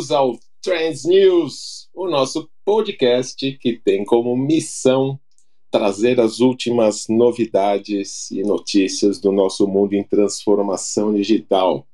Bem-vindos 0.00 0.10
ao 0.12 0.38
Trends 0.62 1.04
News, 1.04 1.88
o 1.94 2.08
nosso 2.08 2.48
podcast 2.64 3.52
que 3.58 3.74
tem 3.74 4.02
como 4.02 4.34
missão 4.34 5.20
trazer 5.70 6.18
as 6.18 6.40
últimas 6.40 7.04
novidades 7.06 8.30
e 8.30 8.42
notícias 8.42 9.20
do 9.20 9.30
nosso 9.30 9.68
mundo 9.68 9.92
em 9.92 10.02
transformação 10.02 11.12
digital. 11.12 11.86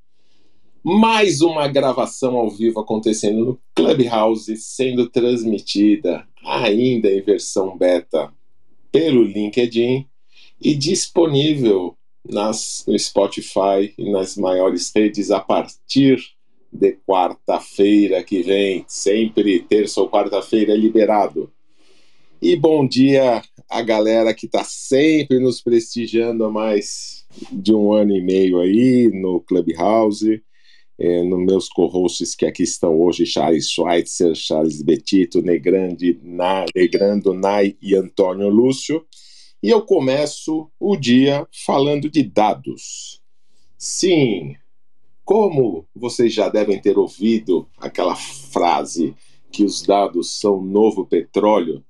Mais 0.85 1.41
uma 1.41 1.67
gravação 1.67 2.37
ao 2.37 2.49
vivo 2.49 2.79
acontecendo 2.79 3.45
no 3.45 3.61
Clubhouse, 3.75 4.57
sendo 4.57 5.11
transmitida 5.11 6.29
ainda 6.45 7.11
em 7.11 7.21
versão 7.23 7.77
beta 7.77 8.33
pelo 8.93 9.25
LinkedIn 9.25 10.07
e 10.61 10.75
disponível 10.77 11.97
nas, 12.25 12.85
no 12.87 12.97
Spotify 12.97 13.93
e 13.99 14.09
nas 14.13 14.37
maiores 14.37 14.93
redes 14.95 15.33
a 15.33 15.41
partir 15.41 16.36
de 16.77 16.99
quarta-feira 17.07 18.23
que 18.23 18.43
vem, 18.43 18.85
sempre 18.87 19.61
terça 19.61 20.01
ou 20.01 20.11
quarta-feira 20.11 20.73
é 20.73 20.77
liberado. 20.77 21.51
E 22.41 22.55
bom 22.55 22.87
dia 22.87 23.43
a 23.69 23.83
galera 23.83 24.35
que 24.35 24.47
está 24.47 24.63
sempre 24.63 25.41
nos 25.41 25.63
prestigiando 25.63 26.45
há 26.45 26.51
mais 26.51 27.25
de 27.51 27.75
um 27.75 27.93
ano 27.93 28.15
e 28.15 28.21
meio 28.21 28.61
aí 28.61 29.11
no 29.13 29.41
Clubhouse, 29.41 30.43
é, 30.99 31.23
nos 31.23 31.45
meus 31.45 31.69
co-hosts 31.69 32.35
que 32.35 32.47
aqui 32.47 32.63
estão 32.63 33.01
hoje, 33.01 33.27
Charles 33.27 33.71
Schweitzer, 33.71 34.35
Charles 34.35 34.83
Betito, 34.83 35.43
Negrande, 35.43 36.19
Na, 36.23 36.67
Negrando, 36.75 37.33
Nai 37.33 37.77
e 37.81 37.95
Antônio 37.95 38.49
Lúcio. 38.49 39.05
E 39.63 39.71
eu 39.71 39.83
começo 39.83 40.71
o 40.79 40.97
dia 40.97 41.47
falando 41.65 42.09
de 42.11 42.23
dados. 42.23 43.21
Sim, 43.79 44.57
como 45.27 45.85
vocês 45.93 46.33
já 46.33 46.49
devem 46.49 46.81
ter 46.81 46.97
ouvido 46.97 47.69
aquela 47.79 48.15
frase 48.15 49.13
que 49.51 49.65
os 49.65 49.83
dados 49.83 50.39
são 50.39 50.63
novo 50.63 51.05
petróleo, 51.05 51.85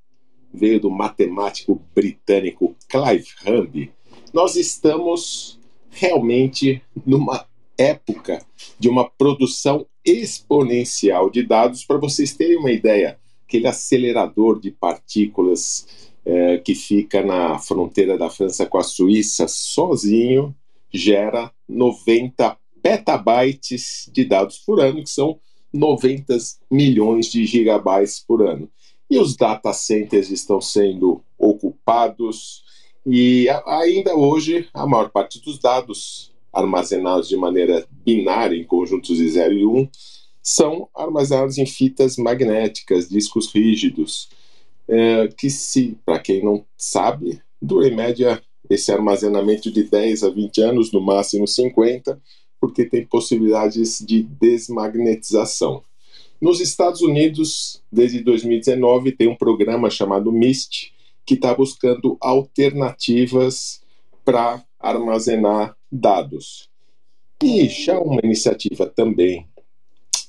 veio 0.52 0.80
do 0.80 0.90
matemático 0.90 1.78
britânico 1.94 2.74
Clive 2.88 3.28
Humby, 3.46 3.92
nós 4.32 4.56
estamos 4.56 5.60
realmente 5.90 6.82
numa 7.04 7.46
época 7.76 8.42
de 8.78 8.88
uma 8.88 9.06
produção 9.06 9.86
exponencial 10.02 11.28
de 11.28 11.42
dados. 11.42 11.84
Para 11.84 11.98
vocês 11.98 12.34
terem 12.34 12.56
uma 12.56 12.72
ideia, 12.72 13.18
aquele 13.46 13.66
acelerador 13.66 14.58
de 14.58 14.70
partículas 14.70 16.08
é, 16.24 16.56
que 16.56 16.74
fica 16.74 17.22
na 17.22 17.58
fronteira 17.58 18.16
da 18.16 18.30
França 18.30 18.64
com 18.64 18.78
a 18.78 18.82
Suíça, 18.82 19.46
sozinho, 19.46 20.56
gera 20.90 21.52
90 21.68 22.56
petabytes 22.86 24.08
de 24.12 24.24
dados 24.24 24.58
por 24.58 24.80
ano, 24.80 25.02
que 25.02 25.10
são 25.10 25.40
90 25.72 26.36
milhões 26.70 27.26
de 27.26 27.44
gigabytes 27.44 28.20
por 28.20 28.46
ano. 28.46 28.70
E 29.10 29.18
os 29.18 29.36
data 29.36 29.72
centers 29.72 30.30
estão 30.30 30.60
sendo 30.60 31.20
ocupados, 31.36 32.62
e 33.04 33.48
ainda 33.66 34.14
hoje 34.14 34.68
a 34.72 34.86
maior 34.86 35.10
parte 35.10 35.40
dos 35.40 35.58
dados 35.58 36.32
armazenados 36.52 37.28
de 37.28 37.36
maneira 37.36 37.84
binária 38.04 38.56
em 38.56 38.64
conjuntos 38.64 39.16
de 39.16 39.28
0 39.28 39.52
e 39.52 39.66
1 39.66 39.76
um, 39.78 39.88
são 40.40 40.88
armazenados 40.94 41.58
em 41.58 41.66
fitas 41.66 42.16
magnéticas, 42.16 43.08
discos 43.08 43.52
rígidos, 43.52 44.28
é, 44.88 45.26
que 45.36 45.50
se, 45.50 45.98
para 46.06 46.20
quem 46.20 46.44
não 46.44 46.64
sabe, 46.76 47.42
dura 47.60 47.88
em 47.88 47.96
média 47.96 48.40
esse 48.70 48.92
armazenamento 48.92 49.72
de 49.72 49.82
10 49.82 50.22
a 50.22 50.30
20 50.30 50.60
anos, 50.62 50.92
no 50.92 51.00
máximo 51.00 51.48
50, 51.48 52.20
porque 52.60 52.84
tem 52.84 53.04
possibilidades 53.04 53.98
de 54.04 54.22
desmagnetização. 54.22 55.82
Nos 56.40 56.60
Estados 56.60 57.00
Unidos, 57.00 57.82
desde 57.90 58.20
2019, 58.22 59.12
tem 59.12 59.28
um 59.28 59.36
programa 59.36 59.88
chamado 59.88 60.30
MIST, 60.30 60.92
que 61.24 61.34
está 61.34 61.54
buscando 61.54 62.16
alternativas 62.20 63.80
para 64.24 64.62
armazenar 64.78 65.76
dados. 65.90 66.68
E 67.42 67.68
já 67.68 67.98
uma 67.98 68.20
iniciativa 68.22 68.86
também 68.86 69.46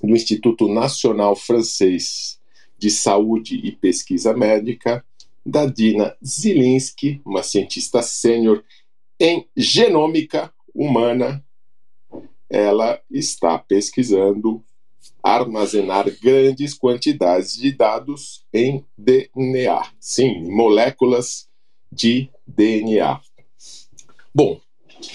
do 0.02 0.14
Instituto 0.16 0.68
Nacional 0.68 1.36
Francês 1.36 2.40
de 2.78 2.90
Saúde 2.90 3.60
e 3.64 3.72
Pesquisa 3.72 4.34
Médica, 4.36 5.04
da 5.46 5.66
Dina 5.66 6.16
Zilinski, 6.24 7.22
uma 7.26 7.42
cientista 7.42 8.02
sênior 8.02 8.64
em 9.20 9.48
genômica 9.56 10.54
humana 10.76 11.44
ela 12.50 13.00
está 13.10 13.58
pesquisando 13.58 14.64
armazenar 15.22 16.06
grandes 16.22 16.74
quantidades 16.74 17.54
de 17.54 17.72
dados 17.72 18.46
em 18.54 18.86
DNA. 18.98 19.82
Sim, 20.00 20.50
moléculas 20.50 21.48
de 21.92 22.30
DNA. 22.46 23.20
Bom, 24.34 24.60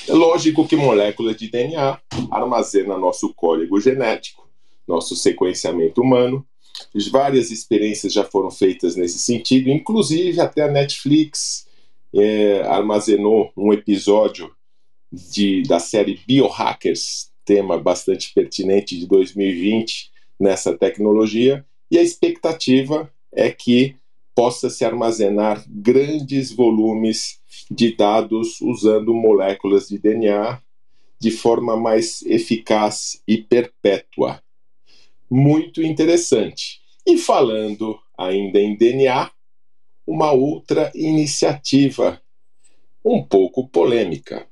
é 0.08 0.12
lógico 0.12 0.66
que 0.66 0.76
moléculas 0.76 1.36
de 1.36 1.50
DNA 1.50 1.98
armazena 2.30 2.98
nosso 2.98 3.32
código 3.34 3.80
genético, 3.80 4.48
nosso 4.86 5.16
sequenciamento 5.16 6.02
humano. 6.02 6.46
Várias 7.10 7.50
experiências 7.50 8.12
já 8.12 8.24
foram 8.24 8.50
feitas 8.50 8.96
nesse 8.96 9.18
sentido, 9.18 9.70
inclusive 9.70 10.40
até 10.40 10.62
a 10.62 10.70
Netflix 10.70 11.66
é, 12.14 12.62
armazenou 12.62 13.52
um 13.56 13.72
episódio 13.72 14.52
de, 15.12 15.62
da 15.64 15.78
série 15.78 16.18
Biohackers, 16.26 17.30
tema 17.44 17.78
bastante 17.78 18.32
pertinente 18.32 18.98
de 18.98 19.06
2020 19.06 20.10
nessa 20.40 20.76
tecnologia, 20.76 21.64
e 21.90 21.98
a 21.98 22.02
expectativa 22.02 23.12
é 23.32 23.50
que 23.50 23.96
possa 24.34 24.70
se 24.70 24.84
armazenar 24.84 25.62
grandes 25.68 26.50
volumes 26.50 27.38
de 27.70 27.94
dados 27.94 28.60
usando 28.62 29.12
moléculas 29.12 29.88
de 29.88 29.98
DNA 29.98 30.60
de 31.20 31.30
forma 31.30 31.76
mais 31.76 32.22
eficaz 32.22 33.22
e 33.28 33.36
perpétua. 33.36 34.42
Muito 35.30 35.82
interessante. 35.82 36.80
E 37.06 37.18
falando 37.18 37.98
ainda 38.18 38.58
em 38.58 38.76
DNA, 38.76 39.30
uma 40.06 40.32
outra 40.32 40.90
iniciativa 40.94 42.20
um 43.04 43.22
pouco 43.22 43.68
polêmica 43.68 44.46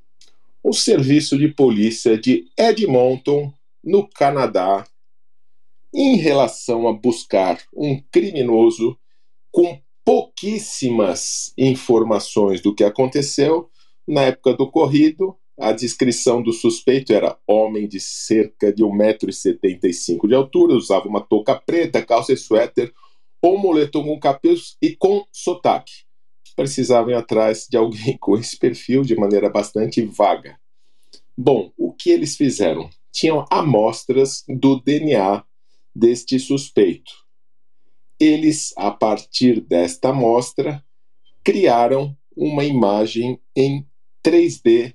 o 0.62 0.73
serviço 0.73 1.39
de 1.39 1.49
polícia 1.49 2.19
de 2.19 2.47
Edmonton, 2.57 3.53
no 3.83 4.07
Canadá, 4.07 4.87
em 5.93 6.17
relação 6.17 6.87
a 6.87 6.93
buscar 6.93 7.59
um 7.75 8.01
criminoso 8.12 8.97
com 9.51 9.81
pouquíssimas 10.05 11.53
informações 11.57 12.61
do 12.61 12.75
que 12.75 12.85
aconteceu. 12.85 13.71
Na 14.07 14.23
época 14.23 14.55
do 14.55 14.65
ocorrido, 14.65 15.37
a 15.59 15.73
descrição 15.73 16.43
do 16.43 16.53
suspeito 16.53 17.12
era 17.12 17.39
homem 17.47 17.89
de 17.89 17.99
cerca 17.99 18.73
de 18.73 18.85
1,75m 18.85 20.29
de 20.29 20.35
altura, 20.35 20.75
usava 20.75 21.09
uma 21.09 21.21
touca 21.21 21.55
preta, 21.55 22.05
calça 22.05 22.33
e 22.33 22.37
suéter, 22.37 22.93
ou 23.43 23.59
moletom 23.59 24.05
com 24.05 24.21
capuz 24.21 24.77
e 24.81 24.95
com 24.95 25.25
sotaque 25.33 26.10
precisavam 26.61 27.11
ir 27.11 27.15
atrás 27.15 27.67
de 27.69 27.77
alguém 27.77 28.19
com 28.21 28.37
esse 28.37 28.57
perfil 28.59 29.03
de 29.03 29.17
maneira 29.17 29.49
bastante 29.49 30.03
vaga. 30.03 30.59
Bom, 31.37 31.73
o 31.77 31.93
que 31.93 32.11
eles 32.11 32.37
fizeram? 32.37 32.91
Tinham 33.11 33.47
amostras 33.51 34.45
do 34.47 34.79
DNA 34.81 35.43
deste 35.95 36.39
suspeito. 36.39 37.12
Eles, 38.19 38.75
a 38.77 38.91
partir 38.91 39.62
desta 39.62 40.11
amostra, 40.11 40.85
criaram 41.43 42.15
uma 42.37 42.62
imagem 42.62 43.41
em 43.57 43.87
3D 44.23 44.95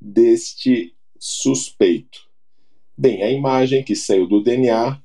deste 0.00 0.94
suspeito. 1.18 2.26
Bem, 2.96 3.22
a 3.22 3.30
imagem 3.30 3.84
que 3.84 3.94
saiu 3.94 4.26
do 4.26 4.42
DNA 4.42 4.98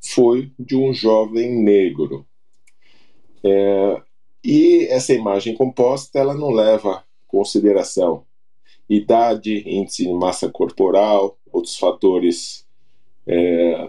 foi 0.00 0.52
de 0.58 0.74
um 0.74 0.92
jovem 0.92 1.62
negro. 1.62 2.26
É, 3.44 4.02
e 4.42 4.86
essa 4.90 5.12
imagem 5.12 5.54
composta 5.54 6.18
ela 6.18 6.34
não 6.34 6.50
leva 6.50 7.04
consideração 7.26 8.24
idade, 8.90 9.62
índice 9.66 10.04
de 10.04 10.12
massa 10.12 10.50
corporal, 10.50 11.38
outros 11.52 11.78
fatores 11.78 12.66
é, 13.24 13.88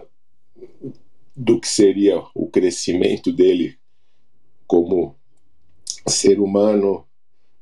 do 1.34 1.58
que 1.58 1.66
seria 1.66 2.22
o 2.34 2.48
crescimento 2.48 3.32
dele 3.32 3.76
como 4.64 5.16
ser 6.06 6.38
humano, 6.38 7.04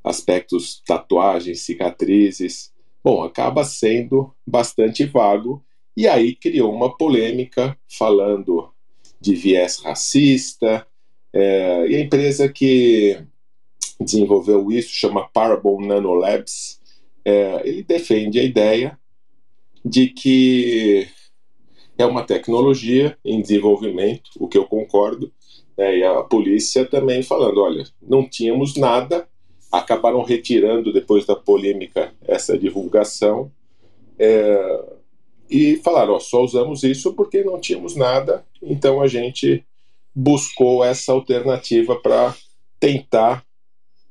aspectos 0.05 0.83
tatuagens, 0.87 1.61
cicatrizes. 1.61 2.73
Bom, 3.03 3.23
acaba 3.23 3.65
sendo 3.65 4.35
bastante 4.47 5.07
vago 5.07 5.65
e 5.97 6.07
aí 6.07 6.35
criou 6.35 6.75
uma 6.75 6.95
polêmica 6.95 7.77
falando 7.89 8.71
de 9.19 9.35
viés 9.35 9.79
racista, 9.79 10.87
é, 11.33 11.87
e 11.87 11.97
a 11.97 12.01
empresa 12.01 12.49
que 12.49 13.19
desenvolveu 14.01 14.71
isso 14.71 14.91
chama 14.93 15.29
Parable 15.29 15.87
Nanolabs. 15.87 16.81
É, 17.25 17.63
ele 17.65 17.83
defende 17.83 18.41
a 18.41 18.45
ideia 18.45 18.99
de 19.85 20.09
que 20.09 21.07
é 21.99 22.07
uma 22.07 22.25
tecnologia 22.25 23.17
em 23.25 23.41
desenvolvimento, 23.41 24.31
o 24.39 24.49
que 24.49 24.57
eu 24.57 24.65
concordo, 24.65 25.31
né, 25.77 25.99
e 25.99 26.05
a 26.05 26.23
polícia 26.23 26.85
também 26.85 27.23
falando: 27.23 27.61
olha, 27.61 27.85
não 28.03 28.29
tínhamos 28.29 28.77
nada, 28.77 29.29
acabaram 29.71 30.23
retirando 30.23 30.93
depois 30.93 31.27
da 31.27 31.37
polêmica 31.37 32.13
essa 32.27 32.59
divulgação. 32.59 33.53
É, 34.19 34.85
e 35.49 35.77
falaram: 35.77 36.15
ó, 36.15 36.21
só 36.21 36.43
usamos 36.43 36.83
isso 36.83 37.13
porque 37.15 37.45
não 37.45 37.61
tínhamos 37.61 37.95
nada, 37.97 38.45
então 38.63 39.01
a 39.03 39.07
gente 39.07 39.65
buscou 40.15 40.85
essa 40.85 41.13
alternativa 41.13 41.97
para 42.01 42.35
tentar 42.79 43.45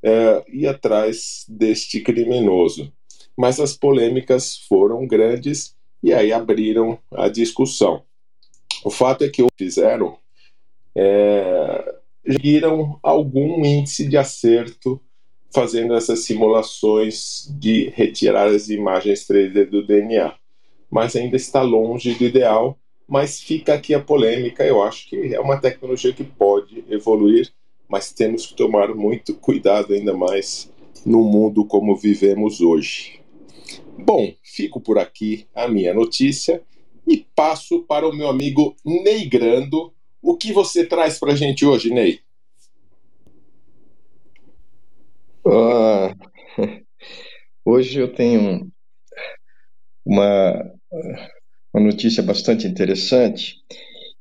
é, 0.03 0.43
ir 0.47 0.67
atrás 0.67 1.45
deste 1.47 2.01
criminoso. 2.01 2.91
Mas 3.37 3.59
as 3.59 3.75
polêmicas 3.75 4.57
foram 4.67 5.07
grandes 5.07 5.75
e 6.03 6.13
aí 6.13 6.31
abriram 6.31 6.99
a 7.11 7.29
discussão. 7.29 8.03
O 8.83 8.89
fato 8.89 9.23
é 9.23 9.29
que 9.29 9.41
o 9.41 9.47
fizeram 9.57 10.17
é, 10.95 11.95
algum 13.03 13.65
índice 13.65 14.07
de 14.07 14.17
acerto 14.17 15.01
fazendo 15.53 15.95
essas 15.95 16.19
simulações 16.19 17.47
de 17.59 17.89
retirar 17.89 18.47
as 18.47 18.69
imagens 18.69 19.25
3D 19.27 19.65
do 19.65 19.85
DNA, 19.85 20.33
mas 20.91 21.15
ainda 21.15 21.35
está 21.35 21.61
longe 21.61 22.13
do 22.13 22.23
ideal. 22.23 22.77
Mas 23.09 23.41
fica 23.41 23.73
aqui 23.73 23.93
a 23.95 23.99
polêmica. 23.99 24.63
Eu 24.63 24.83
acho 24.83 25.09
que 25.09 25.33
é 25.33 25.39
uma 25.39 25.59
tecnologia 25.59 26.13
que 26.13 26.23
pode 26.23 26.85
evoluir, 26.87 27.51
mas 27.87 28.13
temos 28.13 28.45
que 28.45 28.55
tomar 28.55 28.93
muito 28.93 29.33
cuidado 29.33 29.93
ainda 29.93 30.15
mais 30.15 30.71
no 31.03 31.23
mundo 31.23 31.65
como 31.65 31.95
vivemos 31.95 32.61
hoje. 32.61 33.19
Bom, 33.97 34.31
fico 34.43 34.79
por 34.79 34.99
aqui 34.99 35.47
a 35.55 35.67
minha 35.67 35.93
notícia 35.93 36.61
e 37.07 37.25
passo 37.35 37.81
para 37.83 38.07
o 38.07 38.15
meu 38.15 38.29
amigo 38.29 38.75
Ney 38.85 39.27
Grando. 39.27 39.91
O 40.21 40.37
que 40.37 40.53
você 40.53 40.85
traz 40.85 41.17
para 41.17 41.33
a 41.33 41.35
gente 41.35 41.65
hoje, 41.65 41.89
Ney? 41.89 42.19
Uh, 45.43 46.13
hoje 47.65 47.99
eu 47.99 48.13
tenho 48.13 48.71
uma, 50.05 50.71
uma 51.73 51.83
notícia 51.83 52.23
bastante 52.23 52.67
interessante 52.67 53.55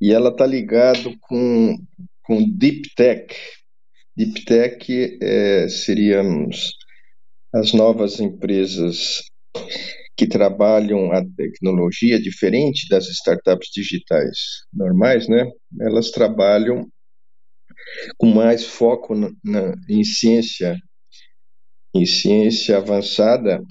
e 0.01 0.13
ela 0.13 0.31
está 0.31 0.47
ligada 0.47 1.11
com, 1.23 1.77
com 2.23 2.49
Deep 2.57 2.91
Tech. 2.95 3.35
Deep 4.17 4.45
Tech 4.45 5.19
é, 5.23 5.69
seriam 5.69 6.49
as 7.55 7.73
novas 7.73 8.21
empresas 8.21 9.23
que 10.17 10.27
trabalham 10.27 11.13
a 11.13 11.25
tecnologia 11.37 12.21
diferente 12.21 12.89
das 12.89 13.07
startups 13.09 13.69
digitais 13.73 14.37
normais, 14.73 15.29
né? 15.29 15.49
Elas 15.81 16.11
trabalham 16.11 16.89
com 18.17 18.27
mais 18.27 18.65
foco 18.65 19.15
na, 19.15 19.31
na, 19.45 19.75
em 19.89 20.03
ciência, 20.03 20.77
em 21.95 22.05
ciência 22.05 22.79
avançada 22.79 23.63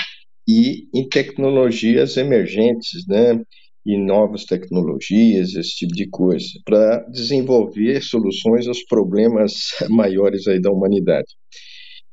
e 0.48 0.88
em 0.94 1.08
tecnologias 1.10 2.16
emergentes, 2.16 3.06
né? 3.08 3.42
E 3.88 3.98
novas 3.98 4.44
tecnologias, 4.44 5.56
esse 5.56 5.78
tipo 5.78 5.94
de 5.94 6.10
coisa, 6.10 6.46
para 6.66 7.00
desenvolver 7.10 8.02
soluções 8.02 8.68
aos 8.68 8.84
problemas 8.84 9.54
maiores 9.90 10.46
aí 10.48 10.60
da 10.60 10.72
humanidade. 10.72 11.28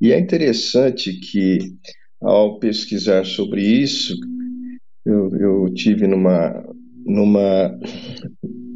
E 0.01 0.13
é 0.13 0.19
interessante 0.19 1.19
que 1.19 1.59
ao 2.23 2.59
pesquisar 2.59 3.25
sobre 3.25 3.63
isso, 3.63 4.15
eu, 5.05 5.31
eu 5.37 5.75
tive 5.75 6.07
numa, 6.07 6.65
numa 7.05 7.79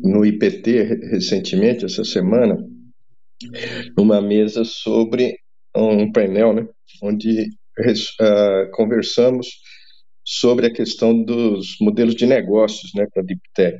no 0.02 0.24
IPT 0.24 0.82
recentemente, 1.10 1.84
essa 1.84 2.04
semana, 2.04 2.56
numa 3.96 4.20
mesa 4.20 4.64
sobre 4.64 5.38
um 5.76 6.10
painel, 6.10 6.52
né, 6.52 6.66
onde 7.02 7.42
uh, 7.42 8.70
conversamos 8.72 9.48
sobre 10.30 10.66
a 10.66 10.72
questão 10.72 11.24
dos 11.24 11.76
modelos 11.80 12.14
de 12.14 12.26
negócios, 12.26 12.92
né, 12.94 13.06
para 13.10 13.22
Deep 13.22 13.40
Tech. 13.54 13.78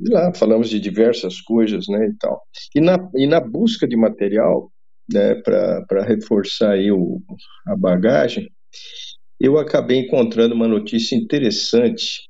E 0.00 0.08
lá 0.08 0.32
falamos 0.32 0.70
de 0.70 0.78
diversas 0.78 1.40
coisas, 1.40 1.88
né, 1.88 2.06
e 2.06 2.16
tal. 2.16 2.40
E 2.76 2.80
na, 2.80 2.96
e 3.16 3.26
na 3.26 3.40
busca 3.40 3.88
de 3.88 3.96
material, 3.96 4.70
né, 5.12 5.34
para 5.42 6.04
reforçar 6.04 6.74
aí 6.74 6.92
o, 6.92 7.20
a 7.66 7.74
bagagem, 7.74 8.48
eu 9.40 9.58
acabei 9.58 9.98
encontrando 9.98 10.54
uma 10.54 10.68
notícia 10.68 11.16
interessante 11.16 12.28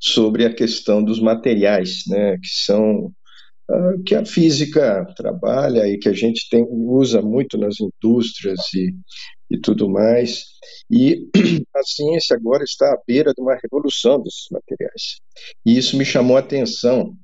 sobre 0.00 0.44
a 0.44 0.52
questão 0.52 1.04
dos 1.04 1.20
materiais, 1.20 2.02
né, 2.08 2.36
que 2.36 2.48
são 2.48 3.12
uh, 3.70 4.02
que 4.04 4.16
a 4.16 4.24
física 4.24 5.06
trabalha 5.16 5.86
e 5.86 5.98
que 5.98 6.08
a 6.08 6.12
gente 6.12 6.48
tem 6.50 6.66
usa 6.68 7.22
muito 7.22 7.56
nas 7.56 7.76
indústrias 7.80 8.58
e, 8.74 8.92
e 9.50 9.58
tudo 9.58 9.88
mais. 9.88 10.44
E 10.90 11.28
a 11.74 11.82
ciência 11.82 12.36
agora 12.36 12.64
está 12.64 12.86
à 12.86 12.98
beira 13.06 13.32
de 13.32 13.40
uma 13.40 13.56
revolução 13.62 14.20
desses 14.20 14.46
materiais. 14.50 15.20
E 15.64 15.76
isso 15.76 15.96
me 15.96 16.04
chamou 16.04 16.36
a 16.36 16.40
atenção 16.40 17.14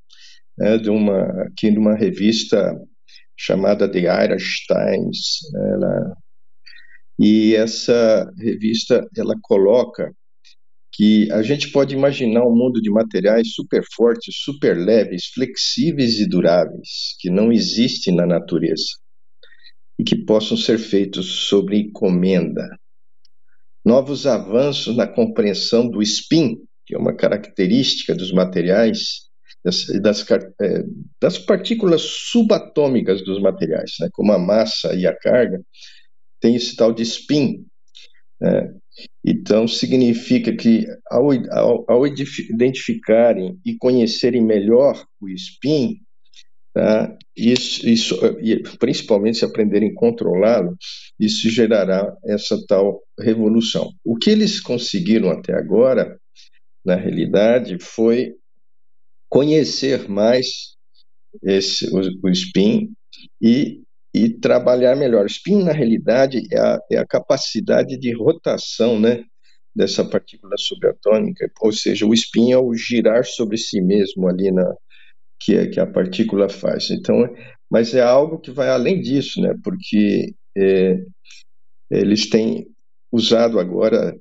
né, 0.57 0.79
de 0.79 0.91
uma 0.91 1.23
aqui 1.45 1.71
numa 1.71 1.95
revista 1.95 2.75
chamada 3.37 3.91
The 3.91 4.25
Irish 4.25 4.67
Times, 4.67 5.39
ela 5.55 6.17
e 7.19 7.55
essa 7.55 8.31
revista 8.39 9.07
ela 9.17 9.35
coloca 9.43 10.13
que 10.95 11.31
a 11.33 11.43
gente 11.43 11.71
pode 11.71 11.95
imaginar 11.95 12.45
um 12.45 12.55
mundo 12.55 12.81
de 12.81 12.91
materiais 12.91 13.53
super 13.55 13.83
fortes, 13.95 14.35
super 14.39 14.77
leves, 14.77 15.27
flexíveis 15.33 16.19
e 16.19 16.29
duráveis, 16.29 17.17
que 17.19 17.31
não 17.31 17.51
existem 17.51 18.15
na 18.15 18.27
natureza 18.27 19.02
e 19.99 20.05
que 20.05 20.17
possam 20.17 20.57
ser 20.57 20.79
feitos 20.79 21.47
sobre 21.47 21.79
encomenda. 21.79 22.69
Novos 23.85 24.27
avanços 24.27 24.97
na 24.97 25.07
compreensão 25.07 25.89
do 25.89 26.01
spin, 26.03 26.57
que 26.87 26.95
é 26.95 26.99
uma 26.99 27.15
característica 27.15 28.15
dos 28.15 28.33
materiais, 28.33 29.29
das, 29.65 29.87
das, 30.01 30.31
é, 30.31 30.85
das 31.21 31.39
partículas 31.39 32.03
subatômicas 32.03 33.25
dos 33.25 33.41
materiais, 33.41 33.93
né, 34.01 34.09
como 34.13 34.33
a 34.33 34.39
massa 34.39 34.95
e 34.95 35.07
a 35.07 35.17
carga, 35.17 35.61
tem 36.41 36.57
esse 36.57 36.75
tal 36.77 36.93
de 36.93 37.03
spin. 37.03 37.65
Né? 38.41 38.75
Então, 39.25 39.69
significa 39.69 40.55
que 40.55 40.85
ao, 41.11 41.31
ao, 41.51 41.85
ao, 41.89 42.07
identificarem 42.07 43.59
e 43.65 43.77
conhecerem 43.77 44.43
melhor 44.43 45.05
o 45.21 45.29
spin, 45.29 45.97
tá? 46.73 47.17
isso, 47.37 47.89
isso, 47.89 48.19
principalmente 48.79 49.39
se 49.39 49.45
aprenderem 49.45 49.91
a 49.91 49.95
controlá-lo, 49.95 50.77
isso 51.19 51.49
gerará 51.51 52.15
essa 52.25 52.57
tal 52.67 53.03
revolução. 53.19 53.91
O 54.05 54.17
que 54.17 54.31
eles 54.31 54.61
conseguiram 54.61 55.31
até 55.31 55.55
agora, 55.55 56.19
na 56.85 56.97
realidade, 56.97 57.79
foi 57.81 58.35
conhecer 59.29 60.09
mais 60.09 60.77
esse, 61.43 61.87
o, 61.89 62.01
o 62.27 62.31
spin 62.31 62.93
e 63.41 63.83
e 64.15 64.29
trabalhar 64.29 64.95
melhor. 64.95 65.27
Spin, 65.27 65.63
na 65.63 65.73
realidade, 65.73 66.43
é 66.53 66.59
a, 66.59 66.79
é 66.91 66.99
a 66.99 67.07
capacidade 67.07 67.99
de 67.99 68.13
rotação 68.15 69.01
né, 69.01 69.25
dessa 69.75 70.05
partícula 70.05 70.55
subatômica, 70.59 71.51
ou 71.61 71.73
seja, 71.73 72.05
o 72.07 72.13
spin 72.13 72.53
é 72.53 72.59
o 72.59 72.75
girar 72.75 73.25
sobre 73.25 73.57
si 73.57 73.81
mesmo 73.81 74.29
ali 74.29 74.51
na 74.51 74.75
que, 75.45 75.55
é, 75.55 75.67
que 75.69 75.81
a 75.81 75.87
partícula 75.87 76.49
faz. 76.49 76.91
Então, 76.91 77.29
mas 77.71 77.95
é 77.95 78.03
algo 78.03 78.39
que 78.39 78.51
vai 78.51 78.69
além 78.69 79.01
disso, 79.01 79.41
né, 79.41 79.55
porque 79.63 80.35
é, 80.57 80.99
eles 81.91 82.29
têm 82.29 82.67
usado 83.13 83.59
agora 83.59 84.15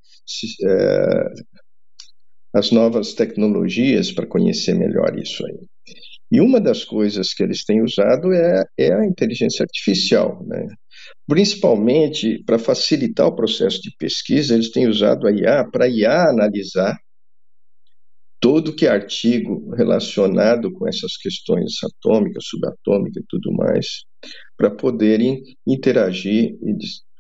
é, 0.66 1.26
as 2.54 2.72
novas 2.72 3.14
tecnologias 3.14 4.12
para 4.12 4.28
conhecer 4.28 4.74
melhor 4.76 5.18
isso 5.18 5.46
aí. 5.46 5.60
E 6.32 6.40
uma 6.40 6.62
das 6.62 6.84
coisas 6.86 7.34
que 7.34 7.44
eles 7.44 7.66
têm 7.66 7.82
usado 7.84 8.32
é, 8.34 8.64
é 8.78 8.94
a 8.94 9.06
inteligência 9.06 9.64
artificial, 9.64 10.46
né? 10.48 10.66
Principalmente 11.28 12.42
para 12.46 12.58
facilitar 12.58 13.28
o 13.28 13.36
processo 13.36 13.82
de 13.82 13.92
pesquisa, 13.98 14.54
eles 14.54 14.72
têm 14.72 14.88
usado 14.88 15.28
a 15.28 15.32
IA 15.32 15.66
para 15.70 15.90
IA 15.90 16.30
analisar 16.30 16.98
todo 18.42 18.76
que 18.76 18.88
é 18.88 18.90
artigo 18.90 19.70
relacionado 19.76 20.74
com 20.74 20.88
essas 20.88 21.16
questões 21.16 21.76
atômicas, 21.84 22.46
subatômicas 22.48 23.24
e 23.24 23.26
tudo 23.30 23.54
mais, 23.54 24.04
para 24.58 24.72
poderem 24.72 25.44
interagir 25.66 26.58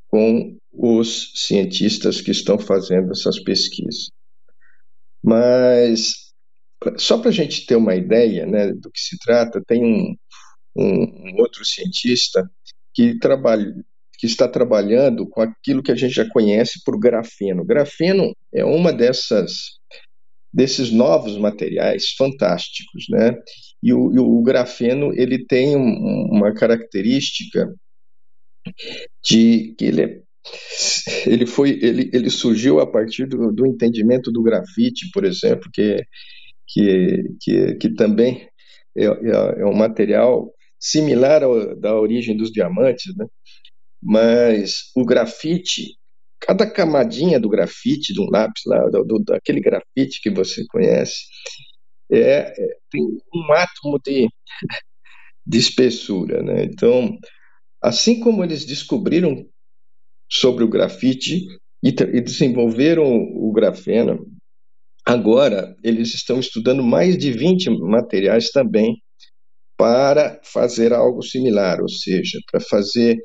com 0.07 0.57
os 0.73 1.31
cientistas 1.35 2.19
que 2.19 2.31
estão 2.31 2.57
fazendo 2.57 3.11
essas 3.11 3.39
pesquisas. 3.41 4.09
Mas 5.23 6.31
só 6.97 7.19
para 7.19 7.29
a 7.29 7.33
gente 7.33 7.67
ter 7.67 7.75
uma 7.75 7.95
ideia 7.95 8.47
né, 8.47 8.73
do 8.73 8.89
que 8.89 8.99
se 8.99 9.15
trata, 9.19 9.61
tem 9.67 9.85
um, 9.85 10.15
um, 10.75 11.39
outro 11.39 11.63
cientista 11.63 12.49
que, 12.95 13.19
trabalha, 13.19 13.71
que 14.17 14.25
está 14.25 14.47
trabalhando 14.47 15.29
com 15.29 15.41
aquilo 15.41 15.83
que 15.83 15.91
a 15.91 15.95
gente 15.95 16.15
já 16.15 16.27
conhece 16.27 16.83
por 16.83 16.99
grafeno. 16.99 17.63
Grafeno 17.63 18.35
é 18.51 18.65
uma 18.65 18.91
dessas 18.91 19.79
desses 20.53 20.91
novos 20.91 21.37
materiais 21.37 22.11
fantásticos, 22.17 23.05
né? 23.09 23.35
E 23.81 23.93
o, 23.93 24.13
e 24.13 24.19
o 24.19 24.41
grafeno 24.41 25.13
ele 25.15 25.45
tem 25.45 25.75
um, 25.75 26.27
uma 26.31 26.53
característica 26.53 27.73
de 29.23 29.75
que 29.77 29.85
ele 29.85 30.01
é, 30.01 30.21
ele 31.25 31.45
foi 31.45 31.79
ele, 31.81 32.09
ele 32.13 32.29
surgiu 32.29 32.79
a 32.79 32.87
partir 32.87 33.27
do, 33.27 33.51
do 33.51 33.65
entendimento 33.65 34.31
do 34.31 34.43
grafite, 34.43 35.09
por 35.13 35.25
exemplo, 35.25 35.69
que 35.73 36.03
que 36.67 37.23
que, 37.41 37.75
que 37.75 37.93
também 37.95 38.47
é, 38.95 39.05
é, 39.05 39.61
é 39.61 39.65
um 39.65 39.75
material 39.75 40.53
similar 40.79 41.43
ao, 41.43 41.79
da 41.79 41.99
origem 41.99 42.35
dos 42.35 42.51
diamantes, 42.51 43.15
né? 43.15 43.25
Mas 44.01 44.91
o 44.95 45.05
grafite 45.05 45.95
cada 46.41 46.69
camadinha 46.69 47.39
do 47.39 47.47
grafite, 47.47 48.13
de 48.13 48.19
um 48.19 48.29
lápis 48.29 48.63
lá, 48.65 48.83
do, 48.89 49.19
daquele 49.19 49.61
grafite 49.61 50.19
que 50.21 50.29
você 50.29 50.65
conhece, 50.67 51.21
é, 52.11 52.19
é, 52.19 52.53
tem 52.89 53.01
um 53.03 53.53
átomo 53.53 53.99
de, 54.03 54.27
de 55.45 55.57
espessura. 55.57 56.41
Né? 56.41 56.63
Então, 56.65 57.17
assim 57.81 58.19
como 58.19 58.43
eles 58.43 58.65
descobriram 58.65 59.47
sobre 60.29 60.63
o 60.63 60.69
grafite 60.69 61.45
e, 61.83 61.89
e 61.89 62.21
desenvolveram 62.21 63.05
o 63.05 63.51
grafeno, 63.51 64.25
agora 65.05 65.75
eles 65.83 66.13
estão 66.13 66.39
estudando 66.39 66.83
mais 66.83 67.17
de 67.17 67.31
20 67.31 67.69
materiais 67.81 68.49
também 68.49 68.97
para 69.77 70.39
fazer 70.43 70.93
algo 70.93 71.23
similar, 71.23 71.81
ou 71.81 71.89
seja, 71.89 72.39
para 72.51 72.61
fazer 72.61 73.17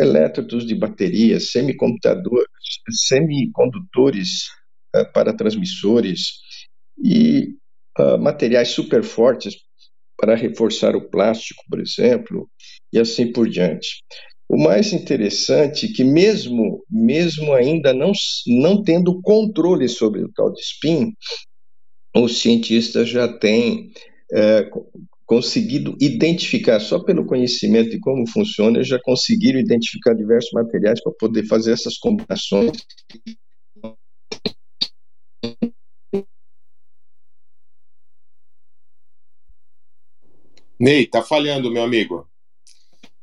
elétrodos 0.00 0.66
de 0.66 0.74
baterias, 0.74 1.50
semicomputadores, 1.50 2.48
semicondutores 2.90 4.46
uh, 4.96 5.12
para 5.12 5.36
transmissores 5.36 6.40
e 7.04 7.54
uh, 7.98 8.18
materiais 8.18 8.68
super 8.68 9.04
fortes 9.04 9.54
para 10.16 10.34
reforçar 10.34 10.96
o 10.96 11.08
plástico, 11.08 11.62
por 11.68 11.80
exemplo, 11.80 12.48
e 12.92 12.98
assim 12.98 13.32
por 13.32 13.48
diante. 13.48 14.02
O 14.48 14.56
mais 14.62 14.92
interessante 14.92 15.86
é 15.86 15.92
que 15.92 16.02
mesmo 16.02 16.84
mesmo 16.90 17.52
ainda 17.52 17.94
não 17.94 18.12
não 18.46 18.82
tendo 18.82 19.20
controle 19.22 19.88
sobre 19.88 20.24
o 20.24 20.32
tal 20.32 20.52
de 20.52 20.60
spin, 20.60 21.12
os 22.16 22.40
cientistas 22.40 23.08
já 23.08 23.28
têm 23.28 23.92
é, 24.32 24.68
conseguido 25.30 25.96
identificar, 26.00 26.80
só 26.80 26.98
pelo 26.98 27.24
conhecimento 27.24 27.90
de 27.90 28.00
como 28.00 28.28
funciona, 28.28 28.82
já 28.82 28.98
conseguiram 29.00 29.60
identificar 29.60 30.12
diversos 30.12 30.50
materiais 30.50 31.00
para 31.00 31.12
poder 31.12 31.46
fazer 31.46 31.70
essas 31.70 31.96
combinações. 31.98 32.72
Ney, 40.80 41.06
tá 41.06 41.22
falhando, 41.22 41.70
meu 41.70 41.84
amigo. 41.84 42.28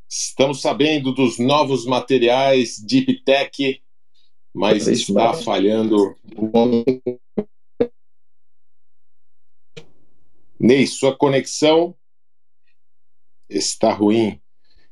Estamos 0.10 0.62
sabendo 0.62 1.14
dos 1.14 1.38
novos 1.38 1.86
materiais 1.86 2.80
Deep 2.80 3.26
Tech, 3.26 3.82
mas 4.54 4.88
está 4.88 5.34
falhando. 5.34 6.16
Ney, 10.60 10.88
sua 10.88 11.16
conexão 11.16 11.96
está 13.48 13.94
ruim. 13.94 14.40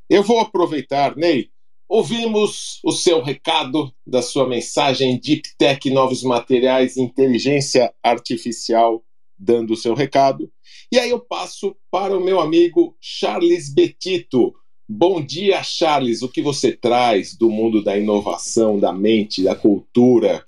Eu 0.08 0.22
vou 0.22 0.40
aproveitar, 0.40 1.16
Ney. 1.16 1.50
Ouvimos 1.88 2.80
o 2.84 2.92
seu 2.92 3.22
recado 3.22 3.92
da 4.06 4.22
sua 4.22 4.48
mensagem 4.48 5.20
Deep 5.20 5.50
Tech, 5.58 5.90
novos 5.90 6.24
materiais, 6.24 6.98
inteligência 6.98 7.94
artificial, 8.04 9.04
dando 9.38 9.74
o 9.74 9.78
seu 9.78 9.94
recado. 9.94 10.52
E 10.92 11.00
aí 11.00 11.10
eu 11.10 11.20
passo 11.20 11.76
para 11.92 12.18
o 12.18 12.24
meu 12.24 12.40
amigo 12.40 12.96
Charles 13.00 13.74
Betito. 13.74 14.54
Bom 14.88 15.20
dia, 15.20 15.64
Charles. 15.64 16.22
O 16.22 16.30
que 16.30 16.44
você 16.44 16.72
traz 16.72 17.36
do 17.36 17.50
mundo 17.50 17.84
da 17.84 17.98
inovação, 17.98 18.80
da 18.80 18.94
mente, 18.94 19.44
da 19.44 19.56
cultura? 19.56 20.46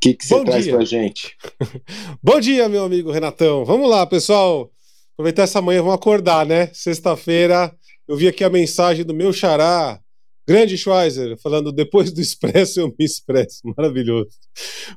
O 0.00 0.08
que, 0.08 0.14
que 0.14 0.24
você 0.24 0.34
Bom 0.34 0.44
traz 0.44 0.66
para 0.66 0.82
gente? 0.82 1.36
Bom 2.24 2.40
dia, 2.40 2.70
meu 2.70 2.84
amigo 2.84 3.10
Renatão. 3.10 3.66
Vamos 3.66 3.90
lá, 3.90 4.06
pessoal. 4.06 4.72
Aproveitar 5.12 5.42
essa 5.42 5.60
manhã, 5.60 5.82
vamos 5.82 5.96
acordar, 5.96 6.46
né? 6.46 6.70
Sexta-feira, 6.72 7.70
eu 8.08 8.16
vi 8.16 8.26
aqui 8.26 8.42
a 8.42 8.48
mensagem 8.48 9.04
do 9.04 9.12
meu 9.12 9.30
xará, 9.30 10.00
grande 10.48 10.78
Schweizer, 10.78 11.36
falando 11.42 11.70
depois 11.70 12.10
do 12.10 12.18
expresso 12.18 12.80
eu 12.80 12.88
me 12.88 13.04
expresso. 13.04 13.60
Maravilhoso. 13.76 14.30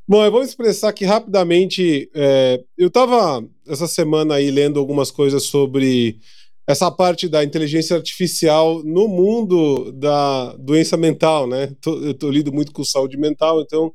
Bom, 0.08 0.24
eu 0.24 0.32
vou 0.32 0.42
expressar 0.42 0.88
aqui 0.88 1.04
rapidamente. 1.04 2.10
É, 2.16 2.64
eu 2.78 2.88
estava 2.88 3.46
essa 3.68 3.88
semana 3.88 4.36
aí 4.36 4.50
lendo 4.50 4.80
algumas 4.80 5.12
coisas 5.12 5.44
sobre 5.44 6.18
essa 6.66 6.90
parte 6.90 7.28
da 7.28 7.44
inteligência 7.44 7.98
artificial 7.98 8.82
no 8.86 9.10
mundo 9.10 9.92
da 9.92 10.56
doença 10.56 10.96
mental, 10.96 11.46
né? 11.46 11.76
Tô, 11.82 12.02
eu 12.02 12.14
tô 12.14 12.32
lido 12.32 12.54
muito 12.54 12.72
com 12.72 12.86
saúde 12.86 13.18
mental, 13.18 13.60
então 13.60 13.94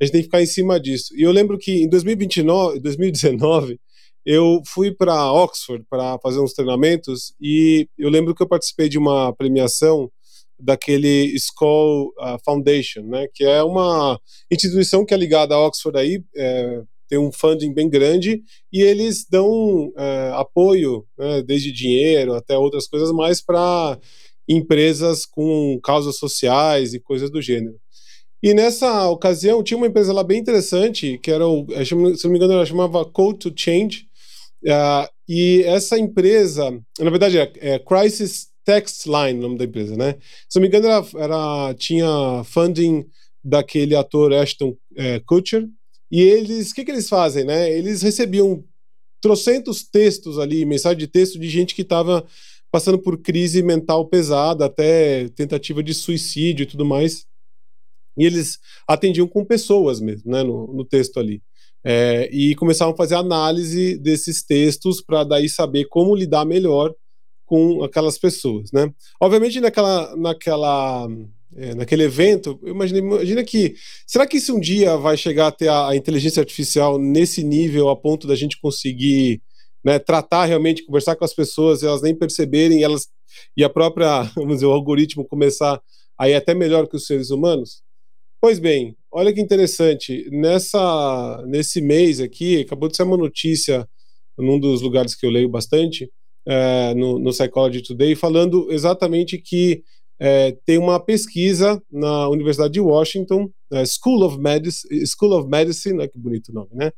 a 0.00 0.04
gente 0.04 0.12
tem 0.12 0.20
que 0.22 0.26
ficar 0.26 0.42
em 0.42 0.46
cima 0.46 0.80
disso. 0.80 1.14
E 1.16 1.22
eu 1.22 1.30
lembro 1.30 1.58
que 1.58 1.82
em 1.82 1.88
2029, 1.88 2.80
2019 2.80 3.78
eu 4.24 4.62
fui 4.66 4.90
para 4.90 5.32
Oxford 5.32 5.84
para 5.88 6.18
fazer 6.18 6.40
uns 6.40 6.52
treinamentos 6.52 7.34
e 7.40 7.88
eu 7.98 8.10
lembro 8.10 8.34
que 8.34 8.42
eu 8.42 8.48
participei 8.48 8.88
de 8.88 8.98
uma 8.98 9.34
premiação 9.34 10.10
daquele 10.58 11.34
School 11.38 12.12
uh, 12.18 12.38
Foundation, 12.44 13.02
né, 13.02 13.26
que 13.34 13.44
é 13.44 13.62
uma 13.62 14.20
instituição 14.50 15.06
que 15.06 15.14
é 15.14 15.16
ligada 15.16 15.54
a 15.54 15.66
Oxford 15.66 15.98
aí, 15.98 16.22
é, 16.36 16.82
tem 17.08 17.18
um 17.18 17.32
funding 17.32 17.72
bem 17.72 17.88
grande 17.88 18.42
e 18.72 18.82
eles 18.82 19.26
dão 19.28 19.90
é, 19.96 20.32
apoio, 20.34 21.06
né, 21.18 21.42
desde 21.42 21.72
dinheiro 21.72 22.34
até 22.34 22.56
outras 22.56 22.86
coisas 22.86 23.10
mais 23.10 23.40
para 23.40 23.98
empresas 24.46 25.24
com 25.24 25.80
causas 25.82 26.16
sociais 26.16 26.92
e 26.92 27.00
coisas 27.00 27.30
do 27.30 27.40
gênero. 27.40 27.80
E 28.42 28.54
nessa 28.54 29.08
ocasião 29.08 29.62
tinha 29.62 29.76
uma 29.76 29.86
empresa 29.86 30.12
lá 30.12 30.24
bem 30.24 30.38
interessante 30.38 31.18
que 31.18 31.30
era, 31.30 31.46
o, 31.46 31.66
se 31.84 31.94
não 31.94 32.30
me 32.30 32.36
engano, 32.36 32.54
ela 32.54 32.66
chamava 32.66 33.04
Code 33.04 33.38
to 33.38 33.52
Change, 33.54 34.10
Uh, 34.62 35.08
e 35.26 35.62
essa 35.62 35.98
empresa, 35.98 36.70
na 36.98 37.10
verdade 37.10 37.38
é, 37.38 37.50
é 37.60 37.78
Crisis 37.78 38.48
Text 38.64 39.06
Line, 39.06 39.38
o 39.38 39.42
nome 39.42 39.58
da 39.58 39.64
empresa, 39.64 39.96
né? 39.96 40.16
Se 40.48 40.58
não 40.58 40.62
me 40.62 40.68
engano, 40.68 40.86
ela, 40.86 41.08
ela 41.14 41.74
tinha 41.74 42.42
funding 42.44 43.06
daquele 43.42 43.96
ator 43.96 44.32
Ashton 44.34 44.76
é, 44.96 45.18
Kutcher. 45.20 45.66
E 46.10 46.20
eles, 46.20 46.70
o 46.70 46.74
que, 46.74 46.84
que 46.84 46.90
eles 46.90 47.08
fazem, 47.08 47.44
né? 47.44 47.72
Eles 47.72 48.02
recebiam 48.02 48.62
trocentos 49.20 49.82
textos 49.82 50.38
ali, 50.38 50.64
mensagem 50.66 50.98
de 50.98 51.06
texto 51.06 51.38
de 51.38 51.48
gente 51.48 51.74
que 51.74 51.82
estava 51.82 52.24
passando 52.70 52.98
por 52.98 53.18
crise 53.18 53.62
mental 53.62 54.06
pesada, 54.08 54.66
até 54.66 55.28
tentativa 55.30 55.82
de 55.82 55.94
suicídio 55.94 56.64
e 56.64 56.66
tudo 56.66 56.84
mais. 56.84 57.26
E 58.16 58.24
eles 58.24 58.58
atendiam 58.86 59.26
com 59.26 59.44
pessoas 59.44 60.00
mesmo, 60.00 60.30
né, 60.30 60.42
no, 60.42 60.72
no 60.72 60.84
texto 60.84 61.18
ali. 61.18 61.42
É, 61.82 62.28
e 62.30 62.54
começavam 62.56 62.92
a 62.92 62.96
fazer 62.96 63.14
análise 63.14 63.96
desses 63.96 64.42
textos 64.44 65.00
para 65.00 65.24
daí 65.24 65.48
saber 65.48 65.86
como 65.86 66.14
lidar 66.14 66.44
melhor 66.44 66.94
com 67.46 67.82
aquelas 67.82 68.18
pessoas, 68.18 68.70
né? 68.70 68.92
Obviamente 69.20 69.58
naquela, 69.60 70.14
naquela, 70.14 71.08
é, 71.56 71.74
naquele 71.74 72.04
evento, 72.04 72.60
imagina, 72.62 72.98
imagina 72.98 73.42
que 73.42 73.74
será 74.06 74.26
que 74.26 74.36
isso 74.36 74.54
um 74.54 74.60
dia 74.60 74.96
vai 74.96 75.16
chegar 75.16 75.48
até 75.48 75.68
a, 75.68 75.88
a 75.88 75.96
inteligência 75.96 76.40
artificial 76.40 76.98
nesse 76.98 77.42
nível 77.42 77.88
a 77.88 77.96
ponto 77.96 78.28
da 78.28 78.36
gente 78.36 78.60
conseguir 78.60 79.42
né, 79.82 79.98
tratar 79.98 80.44
realmente, 80.44 80.84
conversar 80.84 81.16
com 81.16 81.24
as 81.24 81.34
pessoas, 81.34 81.82
elas 81.82 82.02
nem 82.02 82.14
perceberem, 82.14 82.82
elas 82.82 83.08
e 83.56 83.64
a 83.64 83.68
própria, 83.68 84.22
vamos 84.36 84.56
dizer, 84.56 84.66
o 84.66 84.72
algoritmo 84.72 85.26
começar 85.26 85.80
a 86.18 86.28
ir 86.28 86.34
até 86.34 86.54
melhor 86.54 86.86
que 86.86 86.96
os 86.96 87.06
seres 87.06 87.30
humanos? 87.30 87.82
Pois 88.40 88.58
bem, 88.58 88.96
olha 89.12 89.34
que 89.34 89.40
interessante. 89.40 90.26
Nessa, 90.32 91.44
nesse 91.46 91.82
mês 91.82 92.20
aqui, 92.20 92.62
acabou 92.62 92.88
de 92.88 92.96
ser 92.96 93.02
uma 93.02 93.18
notícia 93.18 93.86
num 94.38 94.58
dos 94.58 94.80
lugares 94.80 95.14
que 95.14 95.26
eu 95.26 95.30
leio 95.30 95.48
bastante, 95.48 96.10
é, 96.46 96.94
no, 96.94 97.18
no 97.18 97.30
Psychology 97.32 97.82
Today, 97.82 98.14
falando 98.14 98.72
exatamente 98.72 99.36
que 99.36 99.82
é, 100.18 100.56
tem 100.64 100.78
uma 100.78 100.98
pesquisa 100.98 101.82
na 101.92 102.30
Universidade 102.30 102.72
de 102.72 102.80
Washington, 102.80 103.50
é, 103.72 103.84
School, 103.84 104.24
of 104.24 104.38
Medicine, 104.38 105.06
School 105.06 105.38
of 105.38 105.46
Medicine, 105.46 106.08
que 106.08 106.18
bonito 106.18 106.50
nome, 106.50 106.70
né? 106.72 106.92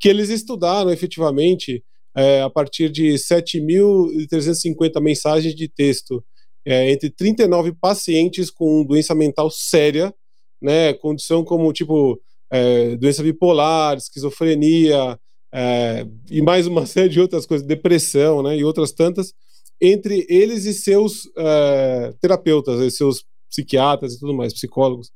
Que 0.00 0.08
eles 0.08 0.30
estudaram 0.30 0.90
efetivamente 0.90 1.84
é, 2.16 2.40
a 2.40 2.48
partir 2.48 2.88
de 2.88 3.12
7.350 3.18 4.98
mensagens 5.02 5.54
de 5.54 5.68
texto 5.68 6.24
é, 6.64 6.90
entre 6.90 7.10
39 7.10 7.74
pacientes 7.74 8.50
com 8.50 8.82
doença 8.82 9.14
mental 9.14 9.50
séria 9.50 10.14
né, 10.60 10.92
condição 10.94 11.44
como 11.44 11.72
tipo 11.72 12.20
é, 12.50 12.96
doença 12.96 13.22
bipolar, 13.22 13.96
esquizofrenia 13.96 15.18
é, 15.52 16.06
e 16.30 16.42
mais 16.42 16.66
uma 16.66 16.84
série 16.86 17.08
de 17.08 17.20
outras 17.20 17.46
coisas, 17.46 17.66
depressão, 17.66 18.42
né, 18.42 18.56
e 18.56 18.64
outras 18.64 18.92
tantas, 18.92 19.32
entre 19.80 20.26
eles 20.28 20.64
e 20.64 20.72
seus 20.72 21.28
é, 21.36 22.14
terapeutas, 22.20 22.80
e 22.80 22.90
seus 22.90 23.24
psiquiatras 23.50 24.14
e 24.14 24.20
tudo 24.20 24.34
mais, 24.34 24.52
psicólogos. 24.52 25.10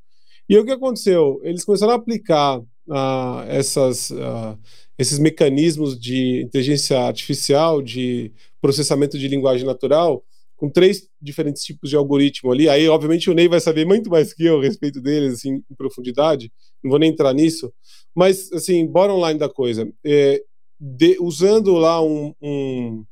E 0.49 0.59
o 0.59 0.65
que 0.65 0.73
aconteceu? 0.73 1.41
Eles 1.45 1.65
começaram 1.65 1.93
a 1.93 1.97
aplicar 1.97 2.59
uh, 2.59 3.43
essas, 3.49 4.11
uh, 4.11 4.59
esses 4.99 5.19
mecanismos 5.19 5.99
de 5.99 6.43
inteligência 6.43 6.99
artificial, 7.01 7.81
de 7.81 8.33
processamento 8.61 9.17
de 9.17 9.29
linguagem 9.29 9.65
natural, 9.65 10.25
com 10.61 10.69
três 10.69 11.09
diferentes 11.19 11.63
tipos 11.63 11.89
de 11.89 11.97
algoritmo 11.97 12.53
ali. 12.53 12.69
Aí, 12.69 12.87
obviamente, 12.87 13.31
o 13.31 13.33
Ney 13.33 13.49
vai 13.49 13.61
saber 13.61 13.87
muito 13.87 14.11
mais 14.11 14.35
que 14.35 14.45
eu 14.45 14.61
a 14.61 14.63
respeito 14.63 15.01
deles, 15.01 15.33
assim, 15.33 15.65
em 15.71 15.75
profundidade. 15.75 16.53
Não 16.85 16.91
vou 16.91 16.99
nem 16.99 17.11
entrar 17.11 17.33
nisso. 17.33 17.73
Mas, 18.15 18.53
assim, 18.53 18.87
bottom 18.87 19.27
line 19.27 19.39
da 19.39 19.49
coisa. 19.49 19.91
É, 20.05 20.43
de, 20.79 21.17
usando 21.19 21.73
lá 21.77 22.05
um, 22.05 22.35
um, 22.43 23.05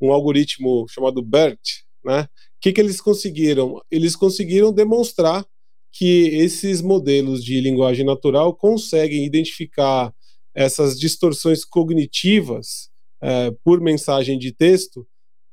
um, 0.00 0.12
algoritmo 0.14 0.86
chamado 0.88 1.20
BERT, 1.20 1.82
né? 2.02 2.22
O 2.22 2.28
que, 2.62 2.72
que 2.72 2.80
eles 2.80 3.02
conseguiram? 3.02 3.82
Eles 3.90 4.16
conseguiram 4.16 4.72
demonstrar 4.72 5.44
que 5.92 6.28
esses 6.28 6.80
modelos 6.80 7.44
de 7.44 7.60
linguagem 7.60 8.06
natural 8.06 8.56
conseguem 8.56 9.26
identificar 9.26 10.10
essas 10.54 10.98
distorções 10.98 11.66
cognitivas 11.66 12.88
é, 13.22 13.50
por 13.62 13.78
mensagem 13.78 14.38
de 14.38 14.52
texto 14.52 15.06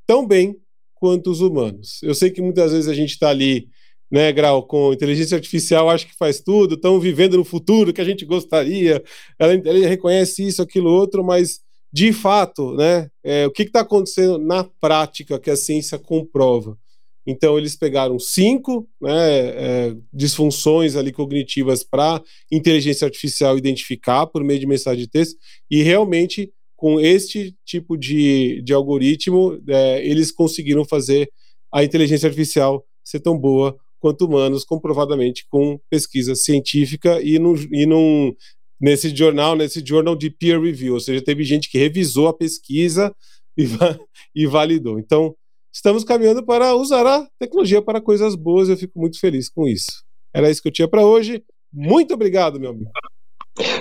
tão 0.08 0.26
bem 0.26 0.61
quanto 1.02 1.32
os 1.32 1.42
humanos. 1.42 2.00
Eu 2.04 2.14
sei 2.14 2.30
que 2.30 2.44
muitas 2.44 2.72
vezes 2.72 2.88
a 2.88 2.94
gente 2.94 3.10
está 3.10 3.30
ali, 3.30 3.68
né, 4.12 4.32
Grau, 4.32 4.62
com 4.68 4.94
inteligência 4.94 5.36
artificial, 5.36 5.90
acho 5.90 6.06
que 6.06 6.16
faz 6.16 6.40
tudo, 6.40 6.76
estão 6.76 7.00
vivendo 7.00 7.38
no 7.38 7.44
futuro 7.44 7.92
que 7.92 8.00
a 8.00 8.06
gente 8.06 8.24
gostaria, 8.24 9.04
ela, 9.40 9.54
ela 9.54 9.88
reconhece 9.88 10.46
isso, 10.46 10.62
aquilo, 10.62 10.92
outro, 10.92 11.24
mas 11.24 11.62
de 11.92 12.14
fato, 12.14 12.76
né, 12.76 13.10
é, 13.24 13.48
o 13.48 13.52
que 13.52 13.64
está 13.64 13.80
acontecendo 13.80 14.38
na 14.38 14.64
prática 14.64 15.40
que 15.40 15.50
a 15.50 15.58
ciência 15.58 15.98
comprova? 15.98 16.78
Então, 17.26 17.58
eles 17.58 17.76
pegaram 17.76 18.20
cinco 18.20 18.88
né, 19.02 19.12
é, 19.12 19.96
disfunções 20.14 20.96
ali 20.96 21.12
cognitivas 21.12 21.84
para 21.84 22.22
inteligência 22.52 23.06
artificial 23.06 23.58
identificar 23.58 24.28
por 24.28 24.44
meio 24.44 24.60
de 24.60 24.68
mensagem 24.68 25.04
de 25.04 25.10
texto 25.10 25.38
e 25.70 25.82
realmente 25.82 26.52
com 26.82 27.00
este 27.00 27.56
tipo 27.64 27.96
de, 27.96 28.60
de 28.64 28.74
algoritmo, 28.74 29.62
é, 29.70 30.04
eles 30.04 30.32
conseguiram 30.32 30.84
fazer 30.84 31.30
a 31.72 31.84
inteligência 31.84 32.26
artificial 32.26 32.84
ser 33.04 33.20
tão 33.20 33.38
boa 33.38 33.78
quanto 34.00 34.26
humanos, 34.26 34.64
comprovadamente 34.64 35.46
com 35.48 35.80
pesquisa 35.92 36.34
científica 36.34 37.22
e, 37.22 37.36
e 37.36 37.86
num, 37.86 38.34
nesse 38.82 39.16
jornal, 39.16 39.56
nesse 39.56 39.84
jornal 39.86 40.16
de 40.16 40.32
peer 40.32 40.60
review, 40.60 40.96
ou 40.96 41.00
seja, 41.00 41.24
teve 41.24 41.44
gente 41.44 41.70
que 41.70 41.78
revisou 41.78 42.28
a 42.28 42.34
pesquisa 42.36 43.16
e, 43.56 43.66
e 44.34 44.48
validou. 44.48 44.98
Então, 44.98 45.36
estamos 45.72 46.04
caminhando 46.04 46.44
para 46.44 46.74
usar 46.74 47.06
a 47.06 47.28
tecnologia 47.38 47.80
para 47.80 48.02
coisas 48.02 48.34
boas, 48.34 48.70
eu 48.70 48.76
fico 48.76 49.00
muito 49.00 49.20
feliz 49.20 49.52
com 49.52 49.68
isso. 49.68 50.04
Era 50.34 50.50
isso 50.50 50.64
que 50.64 50.68
eu 50.68 50.74
tinha 50.74 50.88
para 50.88 51.06
hoje. 51.06 51.44
Muito 51.72 52.12
obrigado, 52.12 52.60
meu 52.60 52.72
amigo. 52.72 52.90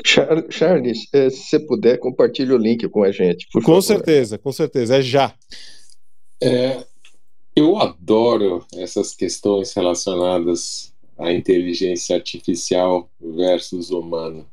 Charles, 0.05 1.09
eh, 1.13 1.31
se 1.31 1.45
você 1.45 1.61
puder, 1.61 1.99
compartilhe 1.99 2.53
o 2.53 2.59
link 2.59 2.89
com 2.89 3.05
a 3.05 3.13
gente, 3.13 3.47
por 3.53 3.63
com 3.63 3.73
favor. 3.73 3.83
certeza, 3.83 4.39
com 4.39 4.53
certeza, 4.53 4.97
é 4.97 5.03
já. 5.03 5.35
É, 6.43 6.85
eu 7.55 7.79
adoro 7.79 8.65
essas 8.77 9.15
questões 9.15 9.73
relacionadas 9.73 10.93
à 11.19 11.33
inteligência 11.33 12.17
artificial 12.17 13.11
versus 13.21 13.91
humano. 13.91 14.47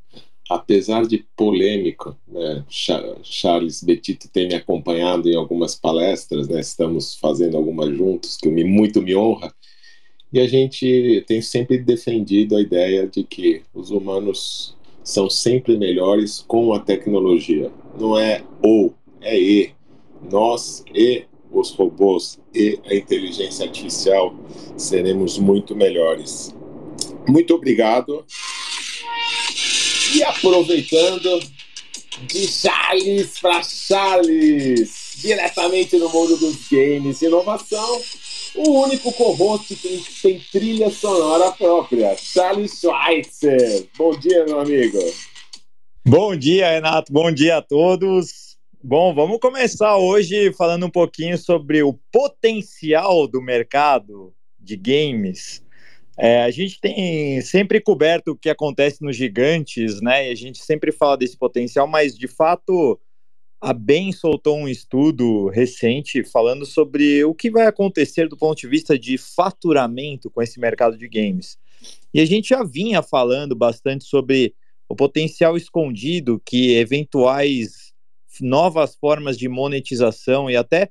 Apesar 0.50 1.06
de 1.06 1.26
polêmico, 1.36 2.16
né, 2.26 2.64
Charles 2.70 3.84
Betito 3.84 4.30
tem 4.30 4.48
me 4.48 4.56
acompanhado 4.56 5.30
em 5.30 5.36
algumas 5.36 5.76
palestras, 5.76 6.48
né, 6.48 6.62
estamos 6.62 7.16
fazendo 7.16 7.58
algumas 7.58 7.96
juntos, 7.96 8.38
que 8.38 8.48
me, 8.48 8.64
muito 8.64 9.02
me 9.02 9.14
honra, 9.14 9.54
e 10.32 10.40
a 10.40 10.48
gente 10.48 11.24
tem 11.28 11.42
sempre 11.42 11.78
defendido 11.80 12.56
a 12.56 12.62
ideia 12.62 13.08
de 13.08 13.24
que 13.24 13.62
os 13.74 13.92
humanos 13.92 14.77
são 15.08 15.30
sempre 15.30 15.78
melhores 15.78 16.44
com 16.46 16.74
a 16.74 16.82
tecnologia. 16.82 17.72
Não 17.98 18.20
é 18.20 18.44
ou, 18.62 18.94
é 19.22 19.40
e. 19.40 19.72
Nós 20.30 20.84
e 20.94 21.24
os 21.50 21.72
robôs 21.72 22.38
e 22.54 22.78
a 22.86 22.94
inteligência 22.94 23.66
artificial 23.66 24.36
seremos 24.76 25.38
muito 25.38 25.74
melhores. 25.74 26.54
Muito 27.26 27.56
obrigado. 27.56 28.26
E 30.14 30.22
aproveitando 30.24 31.40
de 32.24 32.46
Charles 32.46 33.40
para 33.40 33.64
Charles, 33.64 35.14
diretamente 35.22 35.96
no 35.98 36.10
mundo 36.10 36.36
dos 36.36 36.68
games 36.70 37.22
e 37.22 37.28
inovação, 37.28 38.02
o 38.58 38.84
único 38.84 39.12
co-host 39.14 39.76
que 39.76 40.04
tem 40.22 40.40
trilha 40.52 40.90
sonora 40.90 41.52
própria, 41.52 42.16
Charles 42.18 42.80
Schweitzer. 42.80 43.88
Bom 43.96 44.18
dia, 44.18 44.46
meu 44.46 44.60
amigo. 44.60 45.00
Bom 46.04 46.36
dia, 46.36 46.72
Renato. 46.72 47.14
Bom 47.14 47.32
dia 47.32 47.58
a 47.58 47.62
todos. 47.62 48.58
Bom, 48.84 49.14
vamos 49.14 49.40
começar 49.40 49.98
hoje 49.98 50.52
falando 50.54 50.88
um 50.88 50.90
pouquinho 50.90 51.38
sobre 51.38 51.84
o 51.84 51.94
potencial 52.12 53.28
do 53.28 53.42
mercado 53.42 54.34
de 54.60 54.76
games. 54.76 55.64
É, 56.18 56.42
a 56.42 56.50
gente 56.50 56.82
tem 56.82 57.40
sempre 57.42 57.80
coberto 57.80 58.32
o 58.32 58.38
que 58.38 58.50
acontece 58.50 59.04
nos 59.04 59.16
gigantes, 59.16 60.02
né? 60.02 60.28
E 60.28 60.32
a 60.32 60.36
gente 60.36 60.64
sempre 60.64 60.92
fala 60.92 61.16
desse 61.16 61.38
potencial, 61.38 61.86
mas 61.86 62.18
de 62.18 62.28
fato 62.28 63.00
a 63.60 63.74
BEM 63.74 64.12
soltou 64.12 64.58
um 64.58 64.68
estudo 64.68 65.50
recente 65.50 66.24
falando 66.24 66.66
sobre 66.66 67.24
o 67.24 67.34
que 67.34 67.50
vai 67.50 67.66
acontecer 67.66 68.30
do 68.30 68.38
ponto 68.38 68.60
de 68.60 68.68
vista 68.68 68.98
de 68.98 69.18
faturamento 69.18 70.30
com 70.30 70.42
esse 70.42 70.60
mercado 70.60 70.98
de 70.98 71.08
games. 71.08 71.58
E 72.14 72.20
a 72.20 72.26
gente 72.26 72.50
já 72.50 72.64
vinha 72.64 73.02
falando 73.02 73.56
bastante 73.56 74.06
sobre 74.06 74.54
o 74.88 74.96
potencial 74.96 75.58
escondido 75.58 76.42
que 76.46 76.76
eventuais 76.76 77.92
novas 78.40 78.96
formas 78.96 79.38
de 79.38 79.50
monetização 79.50 80.50
e 80.50 80.56
até 80.56 80.90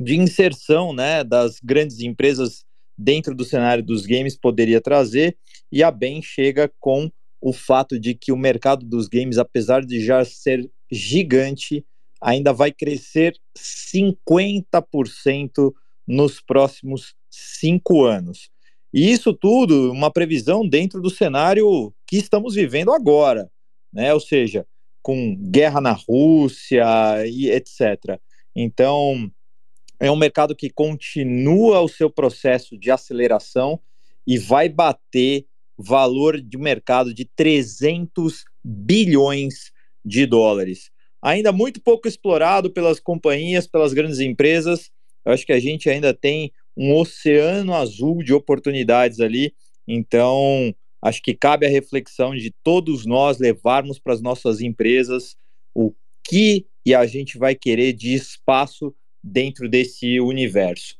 de 0.00 0.16
inserção 0.16 0.92
né, 0.92 1.22
das 1.22 1.60
grandes 1.62 2.00
empresas 2.00 2.64
dentro 2.96 3.34
do 3.34 3.44
cenário 3.44 3.84
dos 3.84 4.06
games 4.06 4.36
poderia 4.36 4.80
trazer, 4.80 5.36
e 5.70 5.82
a 5.82 5.90
BEM 5.90 6.22
chega 6.22 6.72
com 6.80 7.10
o 7.40 7.52
fato 7.52 7.98
de 7.98 8.14
que 8.14 8.32
o 8.32 8.36
mercado 8.36 8.86
dos 8.86 9.08
games, 9.08 9.36
apesar 9.36 9.84
de 9.84 10.02
já 10.02 10.24
ser 10.24 10.70
gigante, 10.90 11.84
ainda 12.20 12.52
vai 12.52 12.72
crescer 12.72 13.36
50% 13.56 15.72
nos 16.06 16.40
próximos 16.40 17.14
cinco 17.30 18.04
anos. 18.04 18.50
E 18.92 19.10
isso 19.10 19.34
tudo, 19.34 19.90
uma 19.90 20.10
previsão 20.10 20.66
dentro 20.66 21.02
do 21.02 21.10
cenário 21.10 21.92
que 22.06 22.16
estamos 22.16 22.54
vivendo 22.54 22.92
agora, 22.92 23.50
né? 23.92 24.14
Ou 24.14 24.20
seja, 24.20 24.66
com 25.02 25.36
guerra 25.36 25.80
na 25.80 25.92
Rússia 25.92 26.86
e 27.26 27.50
etc. 27.50 28.18
Então, 28.54 29.30
é 29.98 30.10
um 30.10 30.16
mercado 30.16 30.54
que 30.54 30.70
continua 30.70 31.80
o 31.80 31.88
seu 31.88 32.08
processo 32.08 32.78
de 32.78 32.90
aceleração 32.90 33.80
e 34.26 34.38
vai 34.38 34.68
bater 34.68 35.46
valor 35.76 36.40
de 36.40 36.56
mercado 36.56 37.12
de 37.12 37.24
300 37.24 38.44
bilhões 38.64 39.72
de 40.04 40.26
dólares. 40.26 40.90
Ainda 41.22 41.52
muito 41.52 41.80
pouco 41.80 42.06
explorado 42.06 42.70
pelas 42.70 43.00
companhias, 43.00 43.66
pelas 43.66 43.92
grandes 43.92 44.20
empresas. 44.20 44.90
Eu 45.24 45.32
acho 45.32 45.46
que 45.46 45.52
a 45.52 45.60
gente 45.60 45.88
ainda 45.88 46.12
tem 46.12 46.52
um 46.76 46.94
oceano 46.94 47.74
azul 47.74 48.22
de 48.22 48.34
oportunidades 48.34 49.20
ali. 49.20 49.54
Então, 49.88 50.74
acho 51.00 51.22
que 51.22 51.34
cabe 51.34 51.66
a 51.66 51.70
reflexão 51.70 52.34
de 52.34 52.52
todos 52.62 53.06
nós 53.06 53.38
levarmos 53.38 53.98
para 53.98 54.12
as 54.12 54.20
nossas 54.20 54.60
empresas 54.60 55.36
o 55.74 55.94
que 56.22 56.66
e 56.84 56.94
a 56.94 57.06
gente 57.06 57.38
vai 57.38 57.54
querer 57.54 57.94
de 57.94 58.12
espaço 58.12 58.94
dentro 59.22 59.68
desse 59.68 60.20
universo. 60.20 60.96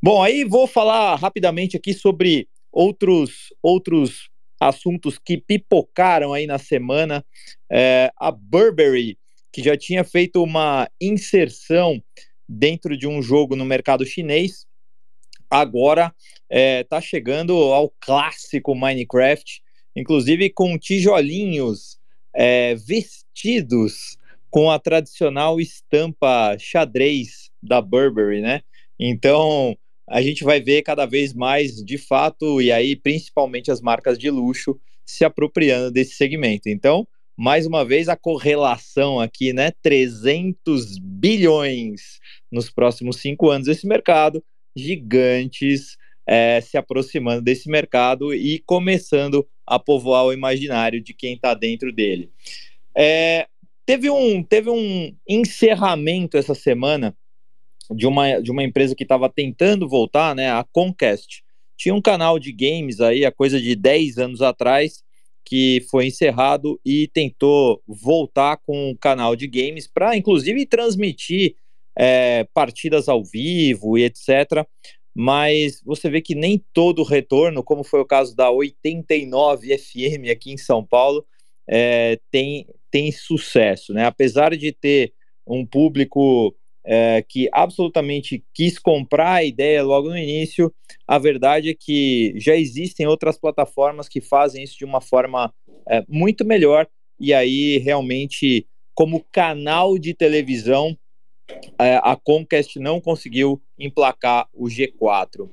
Bom, 0.00 0.22
aí 0.22 0.44
vou 0.44 0.68
falar 0.68 1.16
rapidamente 1.16 1.76
aqui 1.76 1.92
sobre 1.92 2.48
outros 2.70 3.52
outros 3.60 4.30
assuntos 4.60 5.18
que 5.18 5.38
pipocaram 5.38 6.32
aí 6.32 6.46
na 6.46 6.58
semana. 6.58 7.24
É, 7.70 8.10
a 8.16 8.30
Burberry, 8.30 9.18
que 9.52 9.62
já 9.62 9.76
tinha 9.76 10.04
feito 10.04 10.42
uma 10.42 10.88
inserção 11.00 12.02
dentro 12.48 12.96
de 12.96 13.06
um 13.06 13.20
jogo 13.22 13.56
no 13.56 13.64
mercado 13.64 14.04
chinês, 14.04 14.66
agora 15.50 16.14
está 16.48 16.98
é, 16.98 17.00
chegando 17.00 17.54
ao 17.54 17.92
clássico 18.00 18.74
Minecraft, 18.74 19.62
inclusive 19.94 20.50
com 20.50 20.78
tijolinhos 20.78 21.98
é, 22.34 22.74
vestidos 22.74 24.18
com 24.50 24.70
a 24.70 24.78
tradicional 24.78 25.60
estampa 25.60 26.56
xadrez 26.58 27.50
da 27.62 27.80
Burberry, 27.80 28.40
né? 28.40 28.62
Então 28.98 29.76
a 30.08 30.22
gente 30.22 30.44
vai 30.44 30.60
ver 30.60 30.82
cada 30.82 31.06
vez 31.06 31.32
mais, 31.34 31.82
de 31.84 31.98
fato, 31.98 32.60
e 32.60 32.70
aí 32.70 32.94
principalmente 32.96 33.70
as 33.70 33.80
marcas 33.80 34.18
de 34.18 34.30
luxo 34.30 34.78
se 35.04 35.24
apropriando 35.24 35.90
desse 35.90 36.14
segmento. 36.14 36.68
Então, 36.68 37.06
mais 37.36 37.66
uma 37.66 37.84
vez, 37.84 38.08
a 38.08 38.16
correlação 38.16 39.20
aqui, 39.20 39.52
né? 39.52 39.72
300 39.82 40.98
bilhões 40.98 42.18
nos 42.50 42.70
próximos 42.70 43.16
cinco 43.16 43.50
anos 43.50 43.68
esse 43.68 43.86
mercado, 43.86 44.42
gigantes 44.74 45.96
é, 46.26 46.60
se 46.60 46.76
aproximando 46.76 47.42
desse 47.42 47.68
mercado 47.68 48.34
e 48.34 48.60
começando 48.66 49.46
a 49.66 49.78
povoar 49.78 50.24
o 50.24 50.32
imaginário 50.32 51.00
de 51.00 51.12
quem 51.12 51.34
está 51.34 51.54
dentro 51.54 51.92
dele. 51.92 52.30
É, 52.96 53.46
Teve 53.86 54.10
um, 54.10 54.42
teve 54.42 54.68
um 54.68 55.16
encerramento 55.28 56.36
essa 56.36 56.56
semana 56.56 57.16
de 57.94 58.06
uma, 58.06 58.40
de 58.40 58.50
uma 58.50 58.62
empresa 58.62 58.94
que 58.94 59.02
estava 59.04 59.28
tentando 59.28 59.88
voltar, 59.88 60.34
né, 60.34 60.50
a 60.50 60.64
Conquest. 60.72 61.42
Tinha 61.76 61.94
um 61.94 62.00
canal 62.00 62.38
de 62.38 62.52
games 62.52 63.00
aí, 63.00 63.24
a 63.24 63.32
coisa 63.32 63.60
de 63.60 63.76
10 63.76 64.18
anos 64.18 64.42
atrás, 64.42 65.04
que 65.44 65.84
foi 65.90 66.06
encerrado 66.06 66.80
e 66.84 67.06
tentou 67.08 67.80
voltar 67.86 68.56
com 68.56 68.90
um 68.90 68.96
canal 68.96 69.36
de 69.36 69.46
games 69.46 69.86
para, 69.86 70.16
inclusive, 70.16 70.66
transmitir 70.66 71.54
é, 71.96 72.44
partidas 72.52 73.08
ao 73.08 73.24
vivo 73.24 73.96
e 73.96 74.04
etc. 74.04 74.66
Mas 75.14 75.80
você 75.84 76.10
vê 76.10 76.20
que 76.20 76.34
nem 76.34 76.62
todo 76.72 77.04
retorno, 77.04 77.62
como 77.62 77.84
foi 77.84 78.00
o 78.00 78.06
caso 78.06 78.34
da 78.34 78.50
89 78.50 79.78
FM 79.78 80.30
aqui 80.30 80.52
em 80.52 80.58
São 80.58 80.84
Paulo, 80.84 81.24
é, 81.68 82.18
tem, 82.30 82.66
tem 82.90 83.12
sucesso, 83.12 83.94
né? 83.94 84.04
Apesar 84.04 84.56
de 84.56 84.72
ter 84.72 85.12
um 85.46 85.64
público 85.64 86.54
é, 86.86 87.24
que 87.28 87.48
absolutamente 87.52 88.44
quis 88.54 88.78
comprar 88.78 89.32
a 89.34 89.44
ideia 89.44 89.82
logo 89.82 90.08
no 90.08 90.16
início. 90.16 90.72
A 91.06 91.18
verdade 91.18 91.70
é 91.70 91.74
que 91.74 92.32
já 92.36 92.54
existem 92.54 93.06
outras 93.06 93.36
plataformas 93.36 94.08
que 94.08 94.20
fazem 94.20 94.62
isso 94.62 94.78
de 94.78 94.84
uma 94.84 95.00
forma 95.00 95.52
é, 95.88 96.04
muito 96.08 96.44
melhor, 96.44 96.86
e 97.18 97.34
aí 97.34 97.78
realmente, 97.78 98.66
como 98.94 99.24
canal 99.32 99.98
de 99.98 100.14
televisão, 100.14 100.96
é, 101.78 101.96
a 102.02 102.16
Comcast 102.16 102.78
não 102.78 103.00
conseguiu 103.00 103.60
emplacar 103.78 104.48
o 104.54 104.66
G4. 104.66 105.50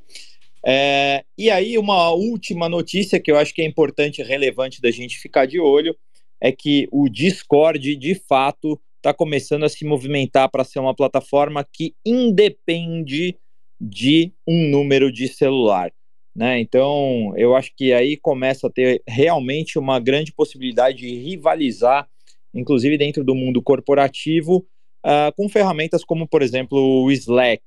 É, 0.65 1.25
e 1.37 1.49
aí, 1.49 1.77
uma 1.77 2.11
última 2.11 2.69
notícia 2.69 3.19
que 3.19 3.29
eu 3.29 3.37
acho 3.37 3.53
que 3.53 3.61
é 3.61 3.65
importante 3.65 4.21
e 4.21 4.23
relevante 4.23 4.81
da 4.81 4.89
gente 4.91 5.17
ficar 5.17 5.45
de 5.45 5.59
olho 5.59 5.95
é 6.39 6.51
que 6.51 6.87
o 6.91 7.09
Discord, 7.09 7.95
de 7.95 8.15
fato, 8.15 8.79
está 9.03 9.13
começando 9.13 9.65
a 9.65 9.69
se 9.69 9.83
movimentar 9.83 10.49
para 10.49 10.63
ser 10.63 10.79
uma 10.79 10.95
plataforma 10.95 11.67
que 11.69 11.93
independe 12.05 13.37
de 13.79 14.31
um 14.47 14.69
número 14.69 15.11
de 15.11 15.27
celular. 15.27 15.91
Né? 16.33 16.61
Então, 16.61 17.33
eu 17.35 17.53
acho 17.53 17.73
que 17.75 17.91
aí 17.91 18.15
começa 18.15 18.67
a 18.67 18.71
ter 18.71 19.03
realmente 19.05 19.77
uma 19.77 19.99
grande 19.99 20.31
possibilidade 20.31 20.99
de 20.99 21.13
rivalizar, 21.15 22.07
inclusive 22.53 22.97
dentro 22.97 23.25
do 23.25 23.35
mundo 23.35 23.61
corporativo, 23.61 24.65
uh, 25.05 25.35
com 25.35 25.49
ferramentas 25.49 26.05
como, 26.05 26.25
por 26.25 26.41
exemplo, 26.41 26.79
o 26.79 27.11
Slack. 27.11 27.61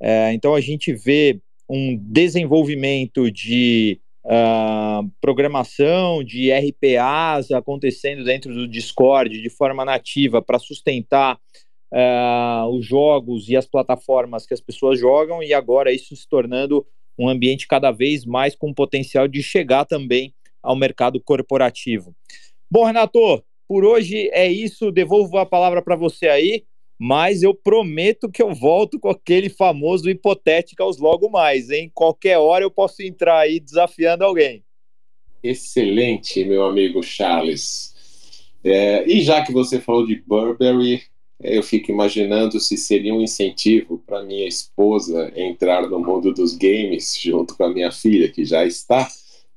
Uh, 0.00 0.32
então, 0.34 0.54
a 0.54 0.60
gente 0.60 0.92
vê 0.92 1.40
um 1.68 1.96
desenvolvimento 1.96 3.30
de 3.30 4.00
uh, 4.28 5.10
programação 5.20 6.22
de 6.22 6.52
RPAs 6.52 7.50
acontecendo 7.50 8.22
dentro 8.24 8.52
do 8.52 8.68
Discord 8.68 9.40
de 9.40 9.48
forma 9.48 9.84
nativa 9.84 10.42
para 10.42 10.58
sustentar 10.58 11.38
uh, 11.92 12.66
os 12.70 12.84
jogos 12.84 13.48
e 13.48 13.56
as 13.56 13.66
plataformas 13.66 14.46
que 14.46 14.54
as 14.54 14.60
pessoas 14.60 15.00
jogam, 15.00 15.42
e 15.42 15.54
agora 15.54 15.92
isso 15.92 16.14
se 16.14 16.28
tornando 16.28 16.86
um 17.18 17.28
ambiente 17.28 17.66
cada 17.66 17.90
vez 17.90 18.24
mais 18.24 18.54
com 18.54 18.72
potencial 18.72 19.26
de 19.26 19.42
chegar 19.42 19.84
também 19.84 20.34
ao 20.62 20.76
mercado 20.76 21.20
corporativo. 21.20 22.14
Bom, 22.70 22.84
Renato, 22.84 23.42
por 23.66 23.84
hoje 23.84 24.30
é 24.32 24.46
isso. 24.46 24.92
Devolvo 24.92 25.38
a 25.38 25.46
palavra 25.46 25.82
para 25.82 25.96
você 25.96 26.28
aí 26.28 26.64
mas 26.98 27.42
eu 27.42 27.54
prometo 27.54 28.28
que 28.28 28.42
eu 28.42 28.52
volto 28.52 28.98
com 28.98 29.08
aquele 29.08 29.48
famoso 29.48 30.10
hipotéticos 30.10 30.98
logo 30.98 31.30
mais, 31.30 31.70
hein? 31.70 31.90
Qualquer 31.94 32.38
hora 32.38 32.64
eu 32.64 32.70
posso 32.70 33.02
entrar 33.02 33.38
aí 33.38 33.60
desafiando 33.60 34.24
alguém. 34.24 34.64
Excelente, 35.42 36.44
meu 36.44 36.64
amigo 36.64 37.02
Charles. 37.02 37.94
É, 38.64 39.06
e 39.06 39.20
já 39.20 39.44
que 39.44 39.52
você 39.52 39.80
falou 39.80 40.04
de 40.04 40.16
Burberry, 40.16 41.02
eu 41.40 41.62
fico 41.62 41.92
imaginando 41.92 42.58
se 42.58 42.76
seria 42.76 43.14
um 43.14 43.22
incentivo 43.22 44.02
para 44.04 44.24
minha 44.24 44.48
esposa 44.48 45.32
entrar 45.36 45.88
no 45.88 46.00
mundo 46.00 46.34
dos 46.34 46.56
games 46.56 47.16
junto 47.22 47.56
com 47.56 47.62
a 47.62 47.72
minha 47.72 47.92
filha, 47.92 48.28
que 48.28 48.44
já 48.44 48.64
está, 48.64 49.08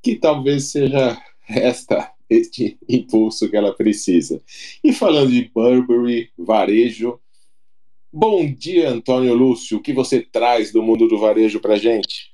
que 0.03 0.15
talvez 0.15 0.65
seja 0.65 1.19
esta 1.49 2.13
este 2.29 2.77
impulso 2.87 3.49
que 3.49 3.57
ela 3.57 3.73
precisa. 3.73 4.41
E 4.81 4.93
falando 4.93 5.31
de 5.31 5.51
Burberry, 5.53 6.29
varejo, 6.37 7.19
Bom 8.13 8.45
dia, 8.53 8.89
Antônio 8.89 9.33
Lúcio. 9.33 9.77
O 9.77 9.81
que 9.81 9.93
você 9.93 10.19
traz 10.19 10.69
do 10.69 10.83
mundo 10.83 11.07
do 11.07 11.17
varejo 11.17 11.61
para 11.61 11.77
gente? 11.77 12.33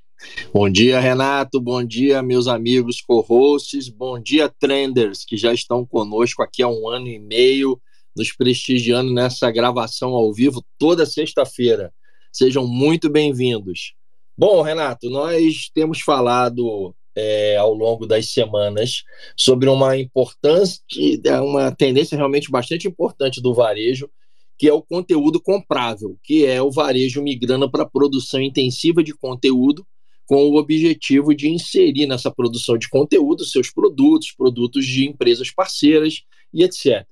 Bom 0.52 0.68
dia, 0.68 1.00
Renato. 1.00 1.62
Bom 1.62 1.84
dia, 1.84 2.24
meus 2.24 2.48
amigos 2.48 3.00
co-hosts. 3.00 3.88
Bom 3.88 4.20
dia, 4.20 4.50
trenders, 4.50 5.24
que 5.24 5.38
já 5.38 5.54
estão 5.54 5.86
conosco 5.86 6.42
aqui 6.42 6.64
há 6.64 6.68
um 6.68 6.90
ano 6.90 7.08
e 7.08 7.20
meio, 7.20 7.80
nos 8.16 8.36
prestigiando 8.36 9.14
nessa 9.14 9.52
gravação 9.52 10.16
ao 10.16 10.34
vivo 10.34 10.66
toda 10.80 11.06
sexta-feira. 11.06 11.94
Sejam 12.34 12.66
muito 12.66 13.08
bem-vindos. 13.08 13.94
Bom, 14.36 14.64
Renato, 14.64 15.12
nós 15.12 15.70
temos 15.76 16.02
falado 16.02 16.96
é, 17.16 17.56
ao 17.56 17.76
longo 17.76 18.08
das 18.08 18.32
semanas 18.32 19.04
sobre 19.38 19.70
uma 19.70 19.96
importante, 19.96 21.22
uma 21.44 21.72
tendência 21.72 22.18
realmente 22.18 22.50
bastante 22.50 22.88
importante 22.88 23.40
do 23.40 23.54
varejo, 23.54 24.10
que 24.58 24.68
é 24.68 24.74
o 24.74 24.82
conteúdo 24.82 25.40
comprável, 25.40 26.18
que 26.24 26.46
é 26.46 26.62
o 26.62 26.72
varejo 26.72 27.22
migrando 27.22 27.70
para 27.70 27.84
a 27.84 27.90
produção 27.90 28.42
intensiva 28.42 29.04
de 29.04 29.14
conteúdo, 29.14 29.86
com 30.26 30.44
o 30.50 30.58
objetivo 30.58 31.34
de 31.34 31.48
inserir 31.48 32.06
nessa 32.06 32.30
produção 32.30 32.78
de 32.78 32.90
conteúdo 32.90 33.46
seus 33.46 33.72
produtos, 33.72 34.34
produtos 34.36 34.86
de 34.86 35.06
empresas 35.06 35.52
parceiras 35.52 36.24
e 36.54 36.64
etc. 36.64 37.06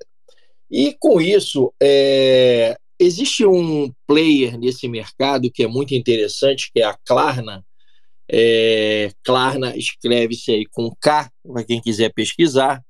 E 0.70 0.94
com 1.00 1.22
isso, 1.22 1.74
é, 1.82 2.76
existe 3.00 3.46
um 3.46 3.92
player 4.08 4.58
nesse 4.58 4.88
mercado 4.88 5.52
que 5.52 5.64
é 5.64 5.68
muito 5.68 5.94
interessante, 5.94 6.70
que 6.74 6.82
é 6.82 6.86
a 6.86 6.98
Klarna. 7.06 7.64
É, 8.30 9.12
Klarna 9.24 9.78
escreve-se 9.78 10.52
aí 10.52 10.66
com 10.66 10.94
K, 11.00 11.32
para 11.48 11.64
quem 11.64 11.80
quiser 11.80 12.12
pesquisar, 12.12 12.84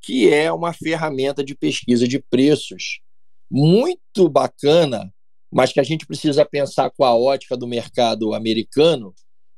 que 0.00 0.32
é 0.32 0.50
uma 0.52 0.72
ferramenta 0.72 1.44
de 1.44 1.54
pesquisa 1.54 2.06
de 2.06 2.22
preços 2.30 3.00
muito 3.50 4.28
bacana, 4.28 5.12
mas 5.50 5.72
que 5.72 5.80
a 5.80 5.84
gente 5.84 6.06
precisa 6.06 6.44
pensar 6.44 6.90
com 6.90 7.04
a 7.04 7.16
ótica 7.16 7.56
do 7.56 7.66
mercado 7.66 8.34
americano, 8.34 9.14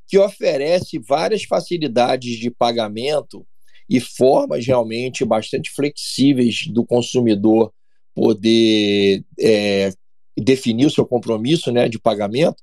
que 0.06 0.18
oferece 0.18 0.98
várias 0.98 1.44
facilidades 1.44 2.38
de 2.38 2.50
pagamento 2.50 3.46
e 3.88 4.00
formas 4.00 4.66
realmente 4.66 5.24
bastante 5.24 5.70
flexíveis 5.70 6.66
do 6.68 6.84
consumidor 6.84 7.72
poder 8.14 9.24
é, 9.38 9.92
definir 10.36 10.86
o 10.86 10.90
seu 10.90 11.04
compromisso 11.06 11.72
né, 11.72 11.88
de 11.88 11.98
pagamento, 11.98 12.62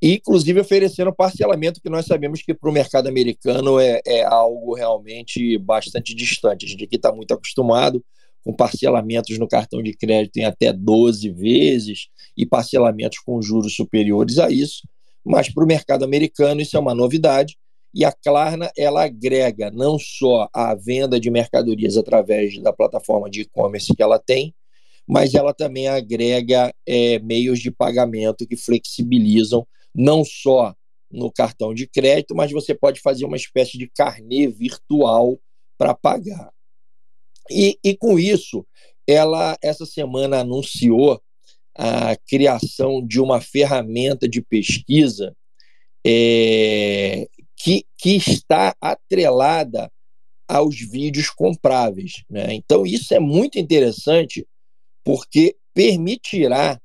inclusive 0.00 0.60
oferecendo 0.60 1.14
parcelamento, 1.14 1.80
que 1.80 1.88
nós 1.88 2.06
sabemos 2.06 2.42
que 2.42 2.54
para 2.54 2.68
o 2.68 2.72
mercado 2.72 3.08
americano 3.08 3.78
é, 3.78 4.00
é 4.06 4.22
algo 4.24 4.74
realmente 4.74 5.56
bastante 5.58 6.14
distante. 6.14 6.66
A 6.66 6.68
gente 6.68 6.84
aqui 6.84 6.96
está 6.96 7.12
muito 7.12 7.32
acostumado 7.32 8.04
com 8.44 8.52
parcelamentos 8.52 9.38
no 9.38 9.48
cartão 9.48 9.82
de 9.82 9.94
crédito 9.94 10.36
em 10.36 10.44
até 10.44 10.72
12 10.72 11.30
vezes 11.30 12.08
e 12.36 12.44
parcelamentos 12.44 13.18
com 13.20 13.40
juros 13.40 13.74
superiores 13.74 14.38
a 14.38 14.50
isso. 14.50 14.86
Mas 15.24 15.52
para 15.52 15.64
o 15.64 15.66
mercado 15.66 16.04
americano 16.04 16.60
isso 16.60 16.76
é 16.76 16.80
uma 16.80 16.94
novidade 16.94 17.56
e 17.94 18.04
a 18.04 18.12
Klarna 18.12 18.70
ela 18.76 19.04
agrega 19.04 19.70
não 19.70 19.98
só 19.98 20.48
a 20.52 20.74
venda 20.74 21.18
de 21.18 21.30
mercadorias 21.30 21.96
através 21.96 22.60
da 22.60 22.72
plataforma 22.72 23.30
de 23.30 23.42
e-commerce 23.42 23.94
que 23.94 24.02
ela 24.02 24.18
tem, 24.18 24.52
mas 25.06 25.34
ela 25.34 25.54
também 25.54 25.86
agrega 25.86 26.74
é, 26.86 27.18
meios 27.20 27.60
de 27.60 27.70
pagamento 27.70 28.46
que 28.46 28.56
flexibilizam 28.56 29.66
não 29.94 30.24
só 30.24 30.74
no 31.10 31.30
cartão 31.30 31.72
de 31.72 31.86
crédito, 31.86 32.34
mas 32.34 32.50
você 32.50 32.74
pode 32.74 33.00
fazer 33.00 33.24
uma 33.24 33.36
espécie 33.36 33.78
de 33.78 33.88
carnê 33.88 34.48
virtual 34.48 35.38
para 35.78 35.94
pagar. 35.94 36.53
E, 37.50 37.78
e 37.84 37.96
com 37.96 38.18
isso, 38.18 38.66
ela 39.06 39.56
essa 39.62 39.84
semana 39.84 40.40
anunciou 40.40 41.20
a 41.76 42.16
criação 42.28 43.04
de 43.04 43.20
uma 43.20 43.40
ferramenta 43.40 44.28
de 44.28 44.40
pesquisa 44.40 45.34
é, 46.06 47.26
que, 47.56 47.84
que 47.98 48.16
está 48.16 48.74
atrelada 48.80 49.90
aos 50.46 50.78
vídeos 50.78 51.30
compráveis. 51.30 52.22
Né? 52.30 52.54
Então, 52.54 52.86
isso 52.86 53.12
é 53.14 53.18
muito 53.18 53.58
interessante 53.58 54.46
porque 55.02 55.56
permitirá 55.74 56.80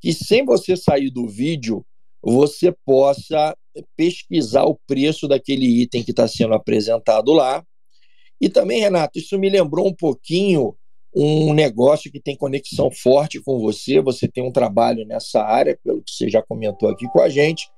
que, 0.00 0.12
sem 0.12 0.44
você 0.44 0.76
sair 0.76 1.10
do 1.10 1.26
vídeo, 1.26 1.84
você 2.22 2.72
possa 2.84 3.56
pesquisar 3.96 4.64
o 4.64 4.78
preço 4.86 5.26
daquele 5.26 5.66
item 5.66 6.02
que 6.02 6.10
está 6.10 6.28
sendo 6.28 6.54
apresentado 6.54 7.32
lá 7.32 7.64
e 8.40 8.48
também, 8.48 8.80
Renato, 8.80 9.18
isso 9.18 9.38
me 9.38 9.48
lembrou 9.48 9.86
um 9.86 9.94
pouquinho 9.94 10.76
um 11.14 11.52
negócio 11.52 12.12
que 12.12 12.20
tem 12.20 12.36
conexão 12.36 12.90
forte 12.90 13.40
com 13.40 13.58
você. 13.58 14.00
Você 14.00 14.28
tem 14.28 14.44
um 14.44 14.52
trabalho 14.52 15.04
nessa 15.04 15.42
área, 15.42 15.78
pelo 15.82 16.02
que 16.02 16.12
você 16.12 16.28
já 16.28 16.42
comentou 16.42 16.88
aqui 16.88 17.06
com 17.08 17.20
a 17.20 17.28
gente, 17.28 17.68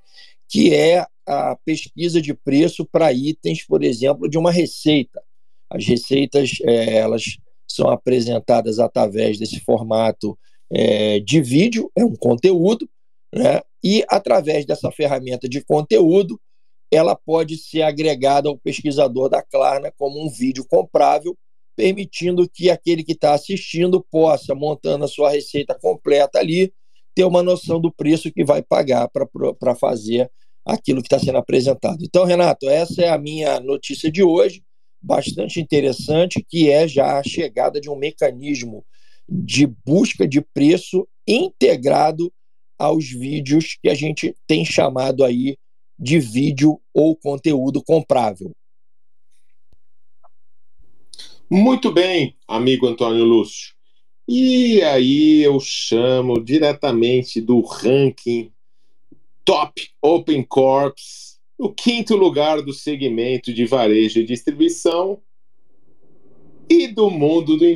que 0.49 0.75
é 0.75 1.07
a 1.27 1.57
pesquisa 1.65 2.21
de 2.21 2.35
preço 2.35 2.85
para 2.85 3.13
itens, 3.13 3.65
por 3.65 3.83
exemplo, 3.83 4.29
de 4.29 4.37
uma 4.37 4.51
receita. 4.51 5.23
As 5.71 5.87
receitas, 5.87 6.59
é, 6.65 6.97
elas 6.97 7.23
são 7.69 7.89
apresentadas 7.89 8.79
através 8.81 9.39
desse 9.39 9.61
formato 9.61 10.37
é, 10.71 11.21
de 11.21 11.41
vídeo, 11.41 11.91
é 11.97 12.05
um 12.05 12.17
conteúdo, 12.17 12.89
né? 13.33 13.61
e 13.83 14.05
através 14.09 14.67
dessa 14.67 14.91
ferramenta 14.91 15.49
de 15.49 15.65
conteúdo, 15.65 16.39
ela 16.91 17.15
pode 17.15 17.57
ser 17.57 17.83
agregada 17.83 18.49
ao 18.49 18.59
pesquisador 18.59 19.29
da 19.29 19.43
Klarna 19.43 19.93
como 19.97 20.23
um 20.23 20.29
vídeo 20.29 20.67
comprável, 20.69 21.37
permitindo 21.77 22.49
que 22.49 22.69
aquele 22.69 23.05
que 23.05 23.13
está 23.13 23.33
assistindo 23.33 24.05
possa, 24.11 24.55
montando 24.55 25.05
a 25.05 25.09
sua 25.09 25.31
receita 25.31 25.75
completa 25.75 26.39
ali, 26.39 26.73
ter 27.15 27.25
uma 27.25 27.43
noção 27.43 27.81
do 27.81 27.93
preço 27.93 28.33
que 28.33 28.45
vai 28.45 28.63
pagar 28.63 29.09
para 29.09 29.75
fazer 29.75 30.31
aquilo 30.65 31.01
que 31.01 31.07
está 31.07 31.19
sendo 31.19 31.39
apresentado. 31.39 32.05
Então, 32.05 32.25
Renato, 32.25 32.69
essa 32.69 33.03
é 33.03 33.09
a 33.09 33.19
minha 33.19 33.61
notícia 33.61 34.11
de 34.11 34.23
hoje, 34.23 34.63
bastante 35.01 35.61
interessante, 35.61 36.45
que 36.47 36.71
é 36.71 36.87
já 36.87 37.19
a 37.19 37.23
chegada 37.23 37.81
de 37.81 37.89
um 37.89 37.97
mecanismo 37.97 38.85
de 39.29 39.67
busca 39.67 40.27
de 40.27 40.41
preço 40.41 41.09
integrado 41.27 42.33
aos 42.79 43.09
vídeos 43.09 43.79
que 43.81 43.89
a 43.89 43.95
gente 43.95 44.35
tem 44.47 44.65
chamado 44.65 45.25
aí 45.25 45.57
de 46.01 46.19
vídeo 46.19 46.81
ou 46.95 47.15
conteúdo 47.15 47.83
comprável. 47.83 48.51
Muito 51.51 51.93
bem, 51.93 52.37
amigo 52.49 52.87
Antônio 52.87 53.25
Lúcio. 53.25 53.75
E 54.27 54.81
aí 54.83 55.43
eu 55.43 55.59
chamo 55.61 56.43
diretamente 56.43 57.41
do 57.41 57.61
ranking 57.61 58.51
Top 59.45 59.91
Open 60.01 60.43
Corps, 60.45 61.39
o 61.59 61.69
quinto 61.71 62.17
lugar 62.17 62.63
do 62.63 62.73
segmento 62.73 63.53
de 63.53 63.67
varejo 63.67 64.21
e 64.21 64.25
distribuição 64.25 65.21
e 66.69 66.87
do 66.87 67.11
mundo 67.11 67.57
do 67.57 67.67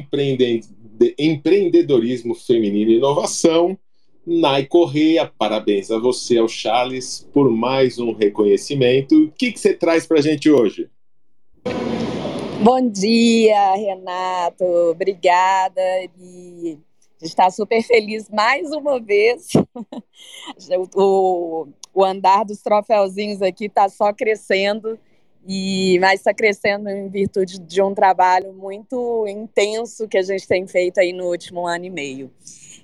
empreendedorismo 1.19 2.35
feminino 2.37 2.93
e 2.93 2.97
inovação, 2.97 3.77
Nai 4.27 4.65
Correia, 4.65 5.31
parabéns 5.39 5.91
a 5.91 5.99
você, 5.99 6.39
ao 6.39 6.49
Charles, 6.49 7.29
por 7.31 7.51
mais 7.51 7.99
um 7.99 8.13
reconhecimento. 8.13 9.25
O 9.25 9.31
que, 9.33 9.53
que 9.53 9.61
você 9.61 9.75
traz 9.75 10.07
para 10.07 10.19
a 10.19 10.23
gente 10.23 10.51
hoje? 10.51 10.89
Bom 12.63 12.89
dia, 12.89 13.75
Renato. 13.75 14.65
Obrigada. 14.65 15.83
E 16.19 16.79
a 17.21 17.25
gente 17.25 17.33
está 17.33 17.51
super 17.51 17.83
feliz 17.83 18.31
mais 18.31 18.73
uma 18.73 18.99
vez. 18.99 19.49
o, 20.97 21.69
o 21.93 22.03
andar 22.03 22.45
dos 22.45 22.63
troféuzinhos 22.63 23.43
aqui 23.43 23.67
está 23.67 23.91
só 23.91 24.11
crescendo 24.11 24.99
e 25.47 25.99
mas 26.01 26.21
está 26.21 26.33
crescendo 26.33 26.89
em 26.89 27.11
virtude 27.11 27.59
de 27.59 27.83
um 27.83 27.95
trabalho 27.95 28.55
muito 28.55 29.27
intenso 29.29 30.09
que 30.09 30.17
a 30.17 30.23
gente 30.23 30.49
tem 30.49 30.67
feito 30.67 30.99
aí 30.99 31.13
no 31.13 31.27
último 31.27 31.67
ano 31.67 31.85
e 31.85 31.91
meio. 31.91 32.31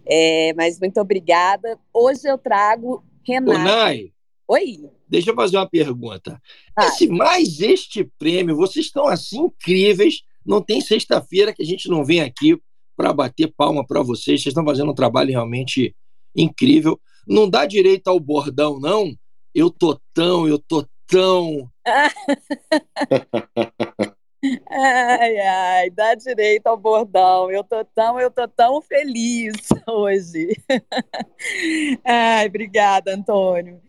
É, 0.07 0.53
mas 0.55 0.79
muito 0.79 1.01
obrigada. 1.01 1.79
Hoje 1.93 2.29
eu 2.29 2.39
trago 2.39 3.05
Renato. 3.27 3.59
Ô, 3.59 3.63
Nai, 3.63 4.13
Oi. 4.51 4.91
Deixa 5.09 5.31
eu 5.31 5.35
fazer 5.37 5.59
uma 5.59 5.69
pergunta. 5.69 6.43
Ah. 6.77 6.87
Esse, 6.87 7.07
mais 7.07 7.61
este 7.61 8.03
prêmio, 8.19 8.57
vocês 8.57 8.87
estão 8.87 9.07
assim 9.07 9.43
incríveis. 9.43 10.23
Não 10.45 10.61
tem 10.61 10.81
sexta-feira 10.81 11.55
que 11.55 11.63
a 11.63 11.67
gente 11.67 11.89
não 11.89 12.05
vem 12.05 12.21
aqui 12.21 12.61
para 12.97 13.13
bater 13.13 13.55
palma 13.57 13.87
para 13.87 14.03
vocês. 14.03 14.43
Vocês 14.43 14.47
estão 14.47 14.65
fazendo 14.65 14.91
um 14.91 14.95
trabalho 14.95 15.31
realmente 15.31 15.95
incrível. 16.35 17.01
Não 17.29 17.49
dá 17.49 17.65
direito 17.65 18.09
ao 18.09 18.19
bordão, 18.19 18.81
não. 18.81 19.15
Eu 19.55 19.71
tô 19.71 20.01
tão, 20.13 20.49
eu 20.49 20.59
tô 20.59 20.85
tão. 21.07 21.71
Ai, 24.71 25.39
ai, 25.39 25.91
dá 25.91 26.15
direito 26.15 26.67
ao 26.67 26.77
bordão. 26.77 27.51
Eu 27.51 27.63
tô 27.63 27.85
tão, 27.85 28.19
eu 28.19 28.31
tô 28.31 28.49
tão 28.49 28.81
feliz 28.81 29.53
hoje. 29.87 30.57
Ai, 32.05 32.47
obrigada, 32.47 33.15
Antônio. 33.15 33.81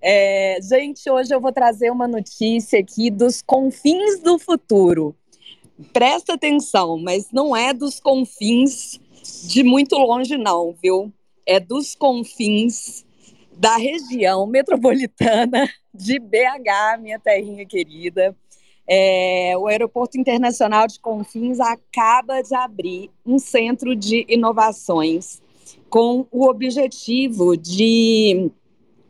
É, 0.00 0.58
gente, 0.62 1.08
hoje 1.10 1.34
eu 1.34 1.40
vou 1.40 1.52
trazer 1.52 1.90
uma 1.90 2.06
notícia 2.06 2.78
aqui 2.78 3.10
dos 3.10 3.40
confins 3.40 4.20
do 4.20 4.38
futuro. 4.38 5.16
Presta 5.92 6.34
atenção, 6.34 6.98
mas 6.98 7.30
não 7.32 7.56
é 7.56 7.72
dos 7.72 7.98
confins 7.98 9.00
de 9.48 9.62
muito 9.64 9.96
longe, 9.96 10.36
não, 10.36 10.74
viu? 10.82 11.10
É 11.46 11.58
dos 11.58 11.94
confins 11.94 13.04
da 13.56 13.76
região 13.76 14.46
metropolitana 14.46 15.68
de 15.94 16.18
BH, 16.18 16.98
minha 17.00 17.18
terrinha 17.18 17.64
querida. 17.64 18.36
É, 18.86 19.54
o 19.56 19.66
Aeroporto 19.66 20.18
Internacional 20.18 20.86
de 20.86 21.00
Confins 21.00 21.58
acaba 21.58 22.42
de 22.42 22.54
abrir 22.54 23.10
um 23.24 23.38
centro 23.38 23.96
de 23.96 24.26
inovações 24.28 25.42
com 25.88 26.26
o 26.30 26.46
objetivo 26.48 27.56
de 27.56 28.50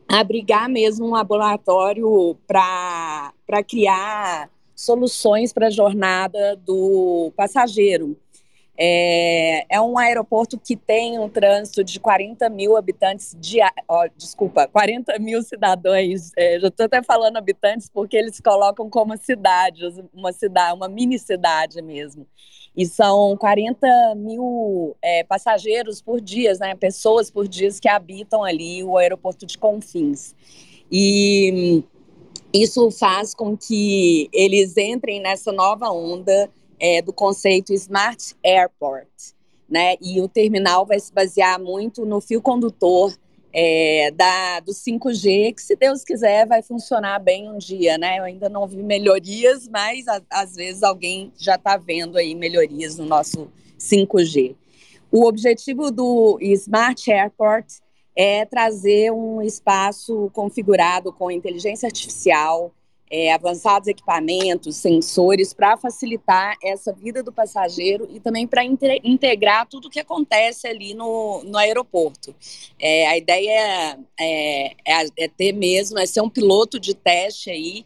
abrigar 0.07 0.69
mesmo 0.69 1.07
um 1.07 1.11
laboratório 1.11 2.37
para 2.47 3.33
criar 3.67 4.49
soluções 4.75 5.51
para 5.51 5.67
a 5.67 5.71
jornada 5.71 6.55
do 6.57 7.31
passageiro. 7.35 8.17
É, 8.77 9.65
é, 9.69 9.79
um 9.79 9.97
aeroporto 9.97 10.59
que 10.59 10.75
tem 10.75 11.17
um 11.17 11.29
trânsito 11.29 11.81
de 11.83 11.97
40 11.99 12.49
mil 12.49 12.75
habitantes, 12.75 13.35
de, 13.39 13.59
oh, 13.87 14.07
desculpa, 14.17 14.67
40 14.67 15.17
mil 15.19 15.41
cidadãos. 15.41 16.31
É, 16.35 16.59
já 16.59 16.67
estou 16.67 16.85
até 16.85 17.01
falando 17.01 17.37
habitantes 17.37 17.89
porque 17.89 18.17
eles 18.17 18.39
colocam 18.41 18.89
como 18.89 19.15
cidade, 19.17 19.81
uma 20.13 20.33
cidade, 20.33 20.75
uma 20.75 20.89
mini 20.89 21.17
cidade 21.17 21.81
mesmo. 21.81 22.27
E 22.75 22.85
são 22.85 23.37
40 23.37 24.15
mil 24.15 24.97
é, 25.01 25.23
passageiros 25.23 26.01
por 26.01 26.19
dia, 26.19 26.53
né, 26.59 26.75
pessoas 26.75 27.31
por 27.31 27.47
dia 27.47 27.69
que 27.81 27.87
habitam 27.87 28.43
ali 28.43 28.83
o 28.83 28.97
aeroporto 28.97 29.45
de 29.45 29.57
Confins. 29.57 30.35
E 30.91 31.81
isso 32.53 32.91
faz 32.91 33.33
com 33.33 33.55
que 33.55 34.29
eles 34.33 34.75
entrem 34.75 35.21
nessa 35.21 35.53
nova 35.53 35.89
onda 35.89 36.49
é, 36.79 37.01
do 37.01 37.13
conceito 37.13 37.73
Smart 37.73 38.35
Airport, 38.43 39.07
né? 39.69 39.95
E 40.01 40.21
o 40.21 40.27
terminal 40.27 40.85
vai 40.85 40.99
se 40.99 41.13
basear 41.13 41.59
muito 41.59 42.05
no 42.05 42.21
fio 42.21 42.41
condutor 42.41 43.15
é, 43.57 44.11
da, 44.11 44.59
do 44.59 44.73
5G, 44.73 45.55
que 45.55 45.61
se 45.61 45.77
Deus 45.77 46.03
quiser 46.03 46.45
vai 46.45 46.61
funcionar 46.61 47.19
bem 47.19 47.49
um 47.49 47.57
dia, 47.57 47.97
né? 47.97 48.19
Eu 48.19 48.25
ainda 48.25 48.49
não 48.49 48.67
vi 48.67 48.83
melhorias, 48.83 49.67
mas 49.69 50.07
a, 50.07 50.21
às 50.29 50.55
vezes 50.55 50.83
alguém 50.83 51.31
já 51.37 51.55
está 51.55 51.77
vendo 51.77 52.17
aí 52.17 52.35
melhorias 52.35 52.97
no 52.97 53.05
nosso 53.05 53.49
5G. 53.79 54.55
O 55.09 55.25
objetivo 55.25 55.89
do 55.89 56.37
Smart 56.41 57.09
Airport 57.09 57.65
é 58.13 58.43
trazer 58.43 59.11
um 59.11 59.41
espaço 59.41 60.29
configurado 60.33 61.13
com 61.13 61.31
inteligência 61.31 61.87
artificial, 61.87 62.73
é, 63.09 63.31
avançados 63.31 63.87
equipamentos, 63.87 64.77
sensores, 64.77 65.53
para 65.53 65.77
facilitar 65.77 66.55
essa 66.63 66.91
vida 66.91 67.21
do 67.21 67.31
passageiro 67.31 68.07
e 68.11 68.19
também 68.19 68.47
para 68.47 68.63
integrar 68.65 69.67
tudo 69.67 69.87
o 69.87 69.91
que 69.91 69.99
acontece 69.99 70.67
ali 70.67 70.93
no, 70.93 71.43
no 71.43 71.57
aeroporto. 71.57 72.35
É, 72.79 73.07
a 73.07 73.17
ideia 73.17 73.99
é, 74.19 74.75
é, 74.85 75.05
é, 75.17 75.27
ter 75.27 75.53
mesmo, 75.53 75.99
é 75.99 76.05
ser 76.05 76.21
um 76.21 76.29
piloto 76.29 76.79
de 76.79 76.93
teste 76.93 77.49
aí 77.49 77.85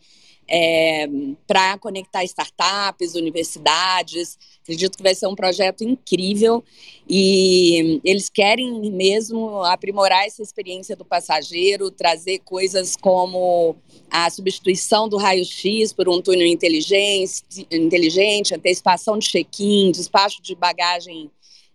é, 0.50 1.08
para 1.46 1.78
conectar 1.78 2.24
startups, 2.24 3.14
universidades. 3.14 4.38
Acredito 4.70 4.98
que 4.98 5.04
vai 5.04 5.16
ser 5.16 5.26
um 5.26 5.34
projeto 5.34 5.84
incrível 5.84 6.64
e 7.10 8.00
eles 8.04 8.30
querem 8.30 8.92
mesmo 8.92 9.64
aprimorar 9.64 10.28
essa 10.28 10.44
experiência 10.44 10.96
do 10.96 11.04
passageiro, 11.04 11.90
trazer 11.90 12.38
coisas 12.46 12.96
como 12.96 13.76
a 14.12 14.30
substituição 14.30 15.10
do 15.10 15.18
raio-x 15.18 15.92
por 15.92 16.08
um 16.08 16.22
túnel 16.22 16.46
inteligente, 16.46 17.42
inteligente 17.72 18.54
antecipação 18.54 19.18
de 19.18 19.28
check-in, 19.28 19.92
despacho 19.92 20.40
de 20.40 20.54
bagagem 20.54 21.32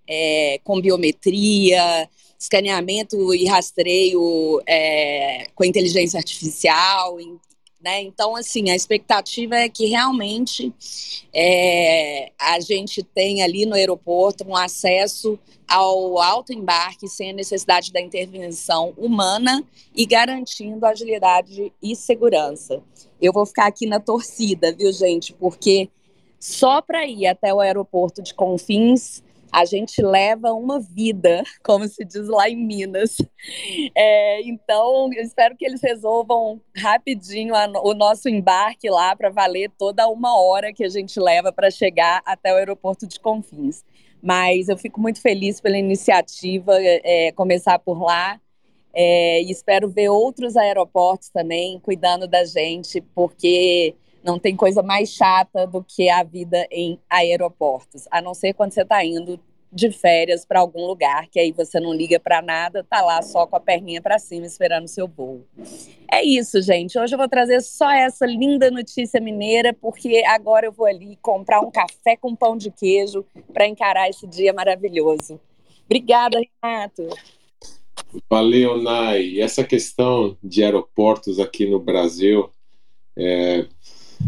é, 0.09 0.61
com 0.63 0.81
biometria, 0.81 2.09
escaneamento 2.39 3.35
e 3.35 3.45
rastreio 3.47 4.63
é, 4.69 5.49
com 5.53 5.65
inteligência 5.65 6.17
artificial, 6.17 7.19
né? 7.85 8.01
Então, 8.03 8.35
assim, 8.35 8.71
a 8.71 8.75
expectativa 8.75 9.57
é 9.57 9.69
que 9.69 9.85
realmente 9.85 10.73
é, 11.35 12.33
a 12.41 12.59
gente 12.59 13.03
tenha 13.03 13.45
ali 13.45 13.67
no 13.67 13.75
aeroporto 13.75 14.43
um 14.49 14.57
acesso 14.57 15.39
ao 15.69 16.19
alto 16.19 16.53
embarque 16.53 17.07
sem 17.07 17.31
a 17.31 17.35
necessidade 17.35 17.93
da 17.93 18.01
intervenção 18.01 18.95
humana 18.97 19.63
e 19.95 20.07
garantindo 20.07 20.87
agilidade 20.87 21.71
e 21.83 21.95
segurança. 21.95 22.83
Eu 23.21 23.33
vou 23.33 23.45
ficar 23.45 23.67
aqui 23.67 23.87
na 23.87 24.01
torcida, 24.01 24.73
viu, 24.73 24.91
gente? 24.91 25.35
Porque 25.35 25.91
só 26.41 26.81
para 26.81 27.07
ir 27.07 27.27
até 27.27 27.53
o 27.53 27.61
aeroporto 27.61 28.23
de 28.23 28.33
Confins 28.33 29.23
a 29.55 29.65
gente 29.65 30.03
leva 30.03 30.53
uma 30.53 30.81
vida, 30.81 31.45
como 31.63 31.87
se 31.87 32.05
diz 32.05 32.27
lá 32.27 32.51
em 32.51 32.57
Minas. 32.57 33.17
É, 33.97 34.43
então, 34.43 35.09
eu 35.15 35.23
espero 35.23 35.57
que 35.57 35.65
eles 35.65 35.81
resolvam 35.81 36.61
rapidinho 36.77 37.55
a, 37.55 37.67
o 37.85 37.95
nosso 37.95 38.29
embarque 38.29 38.91
lá 38.91 39.15
para 39.15 39.31
valer 39.31 39.71
toda 39.79 40.09
uma 40.09 40.37
hora 40.37 40.73
que 40.73 40.83
a 40.83 40.89
gente 40.89 41.21
leva 41.21 41.53
para 41.53 41.71
chegar 41.71 42.21
até 42.27 42.53
o 42.53 42.57
aeroporto 42.57 43.07
de 43.07 43.21
Confins. 43.21 43.85
Mas 44.21 44.69
eu 44.69 44.77
fico 44.77 45.01
muito 45.01 45.21
feliz 45.21 45.61
pela 45.61 45.79
iniciativa, 45.79 46.73
é, 46.81 47.31
começar 47.31 47.79
por 47.79 48.03
lá. 48.03 48.41
É, 48.93 49.41
e 49.41 49.53
espero 49.53 49.89
ver 49.89 50.09
outros 50.09 50.57
aeroportos 50.57 51.29
também 51.29 51.79
cuidando 51.79 52.27
da 52.27 52.45
gente, 52.45 53.01
porque 53.15 53.95
não 54.25 54.39
tem 54.39 54.57
coisa 54.57 54.83
mais 54.83 55.11
chata 55.11 55.67
do 55.67 55.85
que 55.85 56.09
a 56.09 56.23
vida 56.23 56.67
em 56.71 56.99
aeroportos, 57.11 58.09
a 58.11 58.23
não 58.23 58.33
ser 58.33 58.55
quando 58.55 58.73
você 58.73 58.83
está 58.83 59.05
indo 59.05 59.39
de 59.71 59.91
férias 59.91 60.47
para 60.47 60.61
algum 60.61 60.87
lugar, 60.87 61.29
que 61.29 61.39
aí 61.39 61.51
você 61.51 61.81
não 61.81 61.93
liga 61.93 62.19
para 62.21 62.41
nada, 62.41 62.85
tá 62.85 63.03
lá 63.03 63.21
só 63.23 63.45
com 63.45 63.57
a 63.57 63.61
perninha 63.61 64.01
para 64.01 64.21
cima 64.21 64.47
esperando 64.47 64.85
o 64.85 64.89
seu 64.89 65.09
voo. 65.09 65.45
É 66.11 66.25
isso, 66.25 66.63
gente. 66.63 66.97
Hoje 66.97 67.15
eu 67.15 67.19
vou 67.19 67.29
trazer 67.29 67.61
só 67.61 67.91
essa 67.91 68.25
linda 68.25 68.71
notícia 68.71 69.21
mineira, 69.21 69.75
porque 69.75 70.23
agora 70.27 70.67
eu 70.67 70.73
vou 70.73 70.87
ali 70.87 71.19
comprar 71.21 71.61
um 71.61 71.73
café 71.73 72.17
com 72.17 72.37
pão 72.37 72.57
de 72.57 72.71
queijo 72.71 73.25
para 73.53 73.67
encarar 73.67 74.09
esse 74.09 74.29
dia 74.29 74.53
maravilhoso. 74.53 75.41
Obrigada, 75.85 76.41
Renato. 76.63 77.09
Valeu, 78.31 78.81
Nai. 78.81 79.41
Essa 79.41 79.65
questão 79.65 80.37
de 80.43 80.63
aeroportos 80.63 81.41
aqui 81.41 81.67
no 81.67 81.81
Brasil 81.81 82.49
é, 83.17 83.67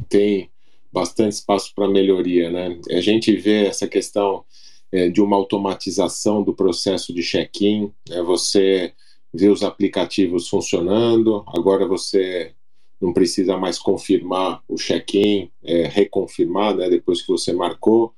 tem 0.09 0.51
bastante 0.93 1.33
espaço 1.33 1.73
para 1.75 1.89
melhoria, 1.89 2.51
né? 2.51 2.79
A 2.91 3.01
gente 3.01 3.35
vê 3.37 3.67
essa 3.67 3.87
questão 3.87 4.45
é, 4.91 5.09
de 5.09 5.21
uma 5.21 5.37
automatização 5.37 6.43
do 6.43 6.55
processo 6.55 7.13
de 7.13 7.23
check-in, 7.23 7.93
né? 8.09 8.23
você 8.23 8.93
vê 9.33 9.49
os 9.49 9.63
aplicativos 9.63 10.49
funcionando, 10.49 11.45
agora 11.49 11.87
você 11.87 12.53
não 13.01 13.13
precisa 13.13 13.57
mais 13.59 13.79
confirmar 13.79 14.63
o 14.67 14.77
check-in, 14.77 15.51
é, 15.63 15.87
reconfirmar 15.87 16.75
né, 16.75 16.89
depois 16.89 17.21
que 17.21 17.29
você 17.29 17.53
marcou, 17.53 18.15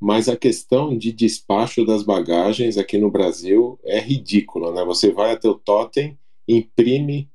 mas 0.00 0.28
a 0.28 0.36
questão 0.36 0.96
de 0.96 1.12
despacho 1.12 1.84
das 1.84 2.02
bagagens 2.02 2.76
aqui 2.76 2.98
no 2.98 3.10
Brasil 3.10 3.78
é 3.84 3.98
ridícula, 3.98 4.72
né? 4.72 4.84
Você 4.84 5.12
vai 5.12 5.32
até 5.32 5.48
o 5.48 5.54
totem, 5.54 6.16
imprime 6.46 7.28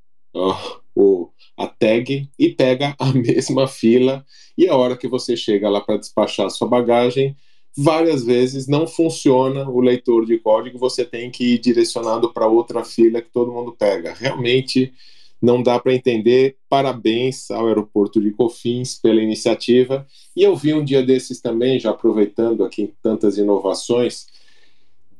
o, 0.96 1.30
a 1.58 1.68
tag 1.68 2.30
e 2.38 2.50
pega 2.50 2.96
a 3.00 3.12
mesma 3.14 3.68
fila, 3.68 4.26
e 4.58 4.68
a 4.68 4.76
hora 4.76 4.98
que 4.98 5.08
você 5.08 5.36
chega 5.36 5.70
lá 5.70 5.82
para 5.82 5.98
despachar 5.98 6.50
sua 6.50 6.68
bagagem, 6.68 7.36
várias 7.76 8.24
vezes 8.24 8.68
não 8.68 8.86
funciona 8.86 9.68
o 9.68 9.80
leitor 9.80 10.26
de 10.26 10.38
código, 10.38 10.78
você 10.78 11.04
tem 11.04 11.32
que 11.32 11.56
ir 11.56 11.60
direcionado 11.60 12.32
para 12.32 12.48
outra 12.48 12.84
fila 12.84 13.22
que 13.22 13.32
todo 13.32 13.52
mundo 13.52 13.76
pega. 13.78 14.14
Realmente 14.14 14.94
não 15.44 15.62
dá 15.62 15.78
para 15.78 15.94
entender. 15.94 16.56
Parabéns 16.70 17.52
ao 17.52 17.68
aeroporto 17.68 18.22
de 18.22 18.32
Cofins 18.32 18.98
pela 18.98 19.22
iniciativa. 19.22 20.08
E 20.36 20.42
eu 20.42 20.56
vi 20.56 20.74
um 20.74 20.86
dia 20.86 21.04
desses 21.04 21.42
também, 21.42 21.80
já 21.80 21.90
aproveitando 21.90 22.64
aqui 22.64 22.94
tantas 23.02 23.38
inovações, 23.38 24.28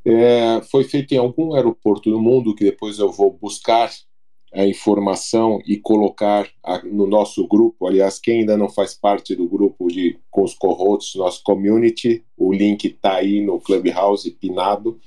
é, 0.04 0.62
foi 0.70 0.84
feito 0.84 1.12
em 1.12 1.18
algum 1.18 1.54
aeroporto 1.54 2.10
do 2.10 2.20
mundo, 2.20 2.54
que 2.54 2.64
depois 2.64 2.98
eu 2.98 3.12
vou 3.12 3.36
buscar 3.40 3.90
a 4.54 4.64
informação 4.64 5.60
e 5.66 5.76
colocar 5.76 6.48
a, 6.62 6.78
no 6.84 7.06
nosso 7.06 7.46
grupo. 7.46 7.86
Aliás, 7.86 8.20
quem 8.20 8.40
ainda 8.40 8.56
não 8.56 8.68
faz 8.68 8.94
parte 8.94 9.34
do 9.34 9.48
grupo 9.48 9.88
de 9.88 10.18
com 10.30 10.44
os 10.44 10.54
co-hosts, 10.54 11.16
nosso 11.16 11.42
community, 11.42 12.24
o 12.36 12.52
link 12.52 12.84
está 12.84 13.16
aí 13.16 13.40
no 13.40 13.60
Clubhouse 13.60 14.30
pinado. 14.30 14.98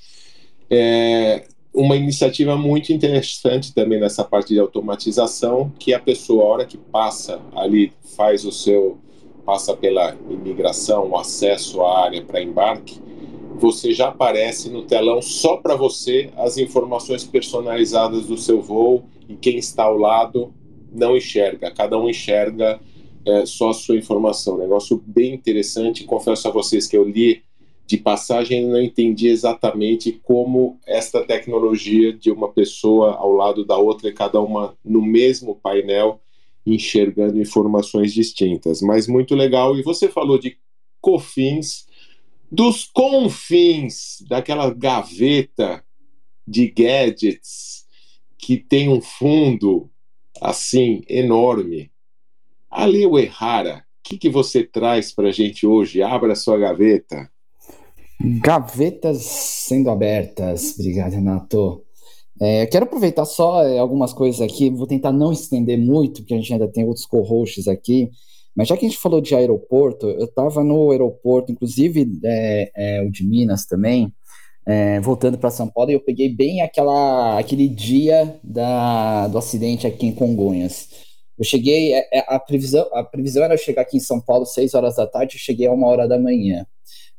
É 0.70 1.46
uma 1.74 1.96
iniciativa 1.96 2.58
muito 2.58 2.92
interessante 2.92 3.74
também 3.74 4.00
nessa 4.00 4.24
parte 4.24 4.54
de 4.54 4.60
automatização, 4.60 5.72
que 5.78 5.94
a 5.94 6.00
pessoa, 6.00 6.44
a 6.44 6.48
hora 6.48 6.66
que 6.66 6.78
passa 6.78 7.40
ali, 7.56 7.94
faz 8.16 8.44
o 8.46 8.52
seu, 8.52 8.98
passa 9.46 9.78
pela 9.78 10.18
imigração, 10.28 11.10
o 11.10 11.18
acesso 11.18 11.82
à 11.84 12.06
área 12.06 12.22
para 12.24 12.42
embarque, 12.42 13.00
você 13.60 13.94
já 13.94 14.10
aparece 14.10 14.70
no 14.70 14.84
telão 14.84 15.22
só 15.22 15.58
para 15.58 15.76
você 15.76 16.30
as 16.38 16.58
informações 16.58 17.24
personalizadas 17.24 18.26
do 18.26 18.38
seu 18.38 18.62
voo 18.62 19.06
e 19.28 19.36
quem 19.36 19.58
está 19.58 19.84
ao 19.84 19.98
lado 19.98 20.54
não 20.92 21.18
enxerga, 21.18 21.72
cada 21.72 21.98
um 21.98 22.10
enxerga 22.10 22.80
é, 23.26 23.46
só 23.46 23.72
a 23.72 23.74
sua 23.74 23.98
informação. 23.98 24.58
Negócio 24.58 25.04
bem 25.06 25.34
interessante. 25.34 26.06
Confesso 26.06 26.48
a 26.48 26.52
vocês 26.52 26.88
que 26.88 26.96
eu 26.96 27.04
li 27.04 27.44
de 27.86 27.98
passagem 27.98 28.64
e 28.64 28.68
não 28.68 28.82
entendi 28.82 29.28
exatamente 29.28 30.20
como 30.24 30.78
esta 30.86 31.24
tecnologia 31.26 32.12
de 32.12 32.32
uma 32.32 32.50
pessoa 32.50 33.16
ao 33.16 33.32
lado 33.32 33.66
da 33.66 33.78
outra, 33.78 34.12
cada 34.12 34.42
uma 34.42 34.78
no 34.84 35.02
mesmo 35.02 35.56
painel, 35.56 36.20
enxergando 36.66 37.40
informações 37.40 38.14
distintas. 38.14 38.82
Mas 38.82 39.08
muito 39.08 39.36
legal. 39.36 39.78
E 39.78 39.84
você 39.84 40.10
falou 40.10 40.38
de 40.38 40.58
cofins, 41.00 41.86
dos 42.52 42.86
confins 42.86 44.24
daquela 44.28 44.74
gaveta 44.74 45.84
de 46.48 46.68
gadgets 46.70 47.86
que 48.38 48.58
tem 48.58 48.90
um 48.90 49.02
fundo 49.02 49.90
assim 50.42 51.02
enorme. 51.10 51.92
Ali 52.70 53.06
o 53.06 53.18
Errara, 53.18 53.84
o 54.00 54.10
que, 54.10 54.18
que 54.18 54.30
você 54.30 54.64
traz 54.64 55.14
para 55.14 55.30
a 55.30 55.32
gente 55.32 55.66
hoje? 55.66 56.02
Abra 56.02 56.36
sua 56.36 56.58
gaveta. 56.58 57.30
Gavetas 58.42 59.24
sendo 59.24 59.90
abertas. 59.90 60.76
Obrigado, 60.80 61.14
Renato. 61.14 61.84
É, 62.40 62.66
quero 62.68 62.86
aproveitar 62.86 63.26
só 63.26 63.64
é, 63.64 63.80
algumas 63.80 64.14
coisas 64.14 64.42
aqui, 64.42 64.70
vou 64.70 64.86
tentar 64.86 65.12
não 65.12 65.32
estender 65.32 65.78
muito, 65.78 66.22
porque 66.22 66.36
a 66.36 66.38
gente 66.38 66.54
ainda 66.54 66.68
tem 66.68 66.86
outros 66.86 67.06
co-hosts 67.06 67.68
aqui, 67.68 68.12
mas 68.58 68.68
já 68.68 68.76
que 68.76 68.88
a 68.88 68.90
gente 68.90 69.00
falou 69.00 69.22
de 69.22 69.36
aeroporto, 69.36 70.10
eu 70.10 70.26
estava 70.26 70.64
no 70.64 70.90
aeroporto, 70.90 71.52
inclusive 71.52 72.12
é, 72.26 72.72
é, 72.76 73.02
o 73.04 73.12
de 73.12 73.24
Minas 73.24 73.68
também, 73.68 74.12
é, 74.66 75.00
voltando 75.00 75.38
para 75.38 75.52
São 75.52 75.68
Paulo, 75.68 75.92
e 75.92 75.94
eu 75.94 76.00
peguei 76.00 76.28
bem 76.28 76.62
aquela, 76.62 77.38
aquele 77.38 77.68
dia 77.68 78.36
da, 78.44 79.28
do 79.28 79.38
acidente 79.38 79.86
aqui 79.86 80.08
em 80.08 80.12
Congonhas. 80.12 80.90
Eu 81.38 81.46
cheguei, 81.46 81.94
é, 81.94 82.10
é, 82.12 82.26
a, 82.28 82.40
previsão, 82.40 82.90
a 82.94 83.04
previsão 83.04 83.44
era 83.44 83.56
chegar 83.56 83.84
aqui 83.84 83.98
em 83.98 84.00
São 84.00 84.20
Paulo 84.20 84.42
às 84.42 84.56
6 84.56 84.74
horas 84.74 84.96
da 84.96 85.06
tarde, 85.06 85.36
eu 85.36 85.40
cheguei 85.40 85.68
a 85.68 85.72
uma 85.72 85.86
hora 85.86 86.08
da 86.08 86.20
manhã. 86.20 86.66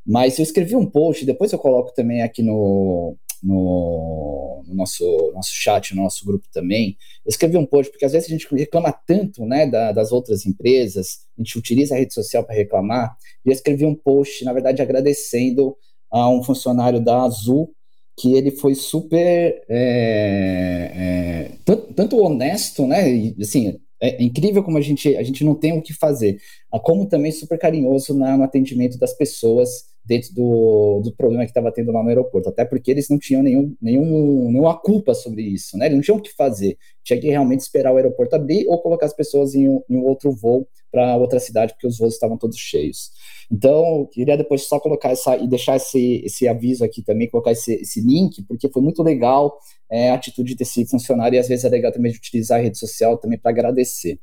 Mas 0.04 0.40
eu 0.40 0.42
escrevi 0.42 0.74
um 0.74 0.90
post, 0.90 1.24
depois 1.24 1.52
eu 1.52 1.58
coloco 1.60 1.94
também 1.94 2.20
aqui 2.20 2.42
no, 2.42 3.16
no, 3.42 4.62
no, 4.66 4.74
nosso, 4.74 5.32
nosso 5.34 5.50
chat, 5.52 5.94
no 5.94 6.02
nosso 6.02 6.24
grupo 6.24 6.46
também. 6.52 6.96
Eu 7.24 7.30
escrevi 7.30 7.56
um 7.56 7.66
post, 7.66 7.90
porque 7.90 8.04
às 8.04 8.12
vezes 8.12 8.28
a 8.28 8.32
gente 8.32 8.46
reclama 8.54 8.92
tanto 8.92 9.44
né, 9.44 9.66
da, 9.66 9.92
das 9.92 10.12
outras 10.12 10.46
empresas, 10.46 11.20
a 11.36 11.42
gente 11.42 11.58
utiliza 11.58 11.94
a 11.94 11.98
rede 11.98 12.14
social 12.14 12.44
para 12.44 12.54
reclamar, 12.54 13.16
e 13.44 13.48
eu 13.48 13.52
escrevi 13.52 13.84
um 13.84 13.94
post, 13.94 14.44
na 14.44 14.52
verdade, 14.52 14.82
agradecendo 14.82 15.76
a 16.10 16.28
um 16.28 16.42
funcionário 16.42 17.00
da 17.00 17.22
Azul, 17.22 17.72
que 18.18 18.34
ele 18.34 18.50
foi 18.50 18.74
super 18.74 19.62
é, 19.68 20.92
é, 20.94 21.50
tanto, 21.64 21.94
tanto, 21.94 22.16
honesto, 22.18 22.86
né? 22.86 23.08
E, 23.08 23.36
assim, 23.40 23.78
é 24.00 24.22
incrível 24.22 24.62
como 24.62 24.76
a 24.78 24.80
gente, 24.80 25.16
a 25.16 25.22
gente 25.22 25.44
não 25.44 25.54
tem 25.54 25.72
o 25.72 25.82
que 25.82 25.92
fazer, 25.92 26.40
como 26.82 27.06
também 27.06 27.30
super 27.32 27.58
carinhoso 27.58 28.14
na, 28.14 28.36
no 28.36 28.44
atendimento 28.44 28.98
das 28.98 29.12
pessoas 29.12 29.84
dentro 30.08 30.34
do, 30.34 31.02
do 31.04 31.12
problema 31.12 31.44
que 31.44 31.50
estava 31.50 31.70
tendo 31.70 31.92
lá 31.92 32.02
no 32.02 32.08
aeroporto, 32.08 32.48
até 32.48 32.64
porque 32.64 32.90
eles 32.90 33.10
não 33.10 33.18
tinham 33.18 33.42
nenhum, 33.42 33.76
nenhum, 33.80 34.50
nenhuma 34.50 34.74
culpa 34.80 35.12
sobre 35.12 35.42
isso, 35.42 35.76
né? 35.76 35.84
Eles 35.84 35.96
não 35.96 36.02
tinham 36.02 36.16
o 36.16 36.22
que 36.22 36.34
fazer, 36.34 36.78
tinha 37.04 37.20
que 37.20 37.28
realmente 37.28 37.60
esperar 37.60 37.92
o 37.92 37.96
aeroporto 37.96 38.34
abrir 38.34 38.66
ou 38.66 38.80
colocar 38.80 39.04
as 39.04 39.12
pessoas 39.12 39.54
em 39.54 39.68
um, 39.68 39.82
em 39.88 39.96
um 39.96 40.04
outro 40.06 40.32
voo 40.32 40.66
para 40.90 41.16
outra 41.16 41.38
cidade, 41.40 41.72
porque 41.72 41.86
os 41.86 41.98
voos 41.98 42.14
estavam 42.14 42.36
todos 42.36 42.56
cheios. 42.56 43.10
Então, 43.50 44.06
queria 44.12 44.36
depois 44.36 44.62
só 44.62 44.78
colocar 44.78 45.10
essa 45.10 45.36
e 45.36 45.48
deixar 45.48 45.76
esse, 45.76 46.22
esse 46.24 46.46
aviso 46.46 46.84
aqui 46.84 47.02
também, 47.02 47.30
colocar 47.30 47.52
esse, 47.52 47.74
esse 47.74 48.00
link, 48.00 48.42
porque 48.42 48.68
foi 48.68 48.82
muito 48.82 49.02
legal 49.02 49.58
é, 49.90 50.10
a 50.10 50.14
atitude 50.14 50.54
desse 50.54 50.84
funcionário 50.86 51.36
e 51.36 51.38
às 51.38 51.48
vezes 51.48 51.64
é 51.64 51.68
legal 51.68 51.90
também 51.90 52.12
de 52.12 52.18
utilizar 52.18 52.58
a 52.58 52.62
rede 52.62 52.78
social 52.78 53.16
também 53.16 53.38
para 53.38 53.50
agradecer. 53.50 54.20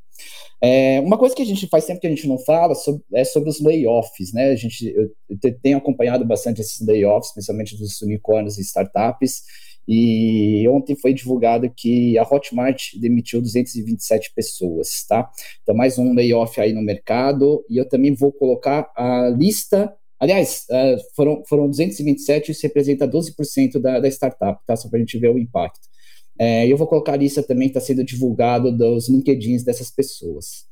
É, 0.61 0.99
uma 1.01 1.18
coisa 1.18 1.36
que 1.36 1.41
a 1.41 1.45
gente 1.45 1.68
faz 1.68 1.86
tempo 1.86 1.99
que 1.99 2.07
a 2.07 2.09
gente 2.09 2.28
não 2.28 2.38
fala 2.38 2.76
sobre, 2.76 3.03
é 3.13 3.24
sobre 3.24 3.49
os 3.49 3.59
layoffs, 3.59 4.32
né? 4.32 4.51
A 4.51 4.55
gente, 4.55 4.88
eu, 4.88 5.09
eu 5.30 5.59
tenho 5.59 5.78
acompanhado 5.78 6.24
bastante 6.24 6.61
esses 6.61 6.86
layoffs, 6.86 7.30
especialmente 7.30 7.78
dos 7.78 8.01
unicórnios 8.01 8.57
e 8.57 8.61
startups, 8.61 9.43
e 9.88 10.68
ontem 10.68 10.96
foi 10.96 11.14
divulgado 11.14 11.72
que 11.76 12.18
a 12.18 12.24
Hotmart 12.24 12.96
demitiu 13.00 13.42
227 13.42 14.34
pessoas, 14.34 15.06
tá? 15.08 15.30
Então, 15.62 15.76
mais 15.76 16.00
um 16.00 16.14
layoff 16.14 16.60
aí 16.60 16.74
no 16.74 16.82
mercado. 16.82 17.64
E 17.70 17.78
eu 17.78 17.88
também 17.88 18.14
vou 18.14 18.32
colocar 18.32 18.92
a 18.96 19.30
lista. 19.30 19.94
Aliás, 20.20 20.66
uh, 20.72 20.98
foram, 21.16 21.44
foram 21.48 21.70
227, 21.70 22.52
isso 22.52 22.64
representa 22.64 23.08
12% 23.08 23.80
da, 23.80 24.00
da 24.00 24.08
startup, 24.08 24.60
tá? 24.66 24.76
Só 24.76 24.90
para 24.90 24.98
a 24.98 25.00
gente 25.02 25.20
ver 25.20 25.30
o 25.30 25.38
impacto. 25.38 25.88
É, 26.40 26.68
eu 26.68 26.78
vou 26.78 26.88
colocar 26.88 27.14
a 27.14 27.18
lista 27.18 27.42
também 27.42 27.68
está 27.68 27.80
sendo 27.80 28.04
divulgado 28.04 28.76
dos 28.76 29.08
LinkedIns 29.08 29.64
dessas 29.64 29.90
pessoas. 29.92 30.66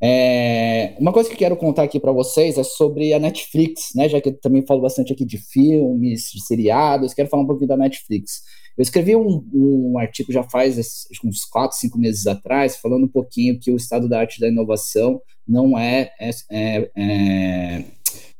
É, 0.00 0.94
uma 0.98 1.12
coisa 1.12 1.28
que 1.28 1.36
quero 1.36 1.56
contar 1.56 1.82
aqui 1.82 1.98
para 1.98 2.12
vocês 2.12 2.58
é 2.58 2.62
sobre 2.62 3.14
a 3.14 3.18
Netflix, 3.18 3.90
né? 3.94 4.08
Já 4.08 4.20
que 4.20 4.28
eu 4.28 4.38
também 4.38 4.64
falo 4.66 4.80
bastante 4.80 5.12
aqui 5.12 5.24
de 5.24 5.38
filmes, 5.38 6.30
de 6.32 6.44
seriados, 6.44 7.14
quero 7.14 7.28
falar 7.28 7.42
um 7.42 7.46
pouquinho 7.46 7.68
da 7.68 7.76
Netflix. 7.76 8.42
Eu 8.76 8.82
escrevi 8.82 9.16
um, 9.16 9.42
um 9.54 9.98
artigo 9.98 10.30
já 10.30 10.42
faz 10.42 10.76
uns 11.24 11.44
4, 11.46 11.78
5 11.78 11.98
meses 11.98 12.26
atrás, 12.26 12.76
falando 12.76 13.04
um 13.04 13.08
pouquinho 13.08 13.58
que 13.58 13.70
o 13.70 13.76
estado 13.76 14.06
da 14.06 14.20
arte 14.20 14.38
da 14.38 14.48
inovação 14.48 15.20
não 15.48 15.78
é, 15.78 16.12
é, 16.20 16.30
é, 16.50 16.90
é 16.94 17.84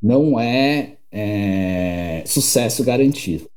não 0.03 0.39
é, 0.39 0.99
é, 1.11 2.23
sucesso 2.27 2.85
garantido. 2.85 3.49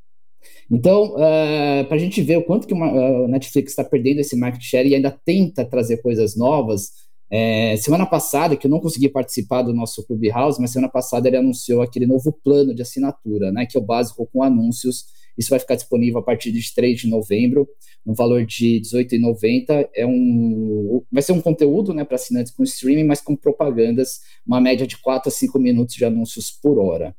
Então, 0.72 1.16
uh, 1.16 1.24
é, 1.24 1.84
para 1.84 1.98
a 1.98 2.00
gente 2.00 2.22
ver 2.22 2.38
o 2.38 2.44
quanto 2.44 2.68
que 2.68 2.74
a 2.74 3.28
Netflix 3.28 3.72
está 3.72 3.84
perdendo 3.84 4.20
esse 4.20 4.36
market 4.38 4.62
share 4.62 4.88
e 4.88 4.96
ainda 4.96 5.12
tenta 5.26 5.66
trazer 5.66 5.98
coisas 5.98 6.38
novas, 6.38 6.92
é, 7.32 7.76
semana 7.78 8.06
passada, 8.06 8.56
que 8.56 8.66
eu 8.66 8.72
não 8.72 8.80
consegui 8.80 9.08
participar 9.08 9.62
do 9.62 9.74
nosso 9.74 10.06
Clubhouse, 10.06 10.60
mas 10.60 10.72
semana 10.72 10.92
passada 10.92 11.28
ele 11.28 11.38
anunciou 11.38 11.82
aquele 11.82 12.08
novo 12.08 12.32
plano 12.32 12.74
de 12.74 12.82
assinatura, 12.82 13.52
né, 13.52 13.66
que 13.66 13.78
é 13.78 13.80
o 13.80 13.84
básico 13.84 14.28
com 14.32 14.42
anúncios. 14.42 15.06
Isso 15.38 15.52
vai 15.52 15.60
ficar 15.60 15.76
disponível 15.76 16.20
a 16.20 16.24
partir 16.24 16.52
de 16.52 16.74
3 16.76 17.00
de 17.00 17.08
novembro, 17.08 17.66
no 18.06 18.14
valor 18.14 18.46
de 18.46 18.80
R$18,90. 18.80 19.88
É 19.96 20.06
um, 20.06 21.02
vai 21.10 21.22
ser 21.22 21.32
um 21.32 21.40
conteúdo 21.40 21.94
né, 21.94 22.04
para 22.04 22.16
assinantes 22.16 22.52
com 22.52 22.64
streaming, 22.64 23.06
mas 23.06 23.22
com 23.22 23.38
propagandas, 23.38 24.20
uma 24.46 24.60
média 24.60 24.86
de 24.86 24.98
4 24.98 25.30
a 25.30 25.32
5 25.32 25.58
minutos 25.58 25.96
de 25.96 26.04
anúncios 26.04 26.52
por 26.52 26.78
hora. 26.78 27.16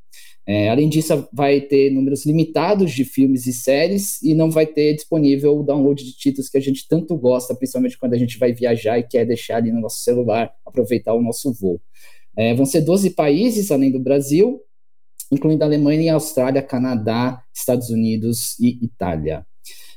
É, 0.46 0.68
além 0.68 0.88
disso, 0.88 1.28
vai 1.32 1.60
ter 1.60 1.90
números 1.90 2.26
limitados 2.26 2.92
de 2.92 3.04
filmes 3.04 3.46
e 3.46 3.52
séries 3.52 4.20
e 4.22 4.34
não 4.34 4.50
vai 4.50 4.66
ter 4.66 4.94
disponível 4.94 5.58
o 5.58 5.62
download 5.62 6.02
de 6.02 6.16
títulos 6.16 6.48
que 6.48 6.58
a 6.58 6.60
gente 6.60 6.88
tanto 6.88 7.16
gosta, 7.16 7.54
principalmente 7.54 7.98
quando 7.98 8.14
a 8.14 8.18
gente 8.18 8.38
vai 8.38 8.52
viajar 8.52 8.98
e 8.98 9.02
quer 9.02 9.24
deixar 9.24 9.56
ali 9.56 9.70
no 9.70 9.80
nosso 9.80 10.02
celular, 10.02 10.52
aproveitar 10.66 11.14
o 11.14 11.22
nosso 11.22 11.52
voo. 11.52 11.80
É, 12.36 12.54
vão 12.54 12.66
ser 12.66 12.80
12 12.80 13.10
países, 13.10 13.70
além 13.70 13.92
do 13.92 14.00
Brasil, 14.00 14.60
incluindo 15.30 15.62
Alemanha, 15.62 16.14
Austrália, 16.14 16.62
Canadá, 16.62 17.42
Estados 17.54 17.90
Unidos 17.90 18.58
e 18.58 18.84
Itália. 18.84 19.46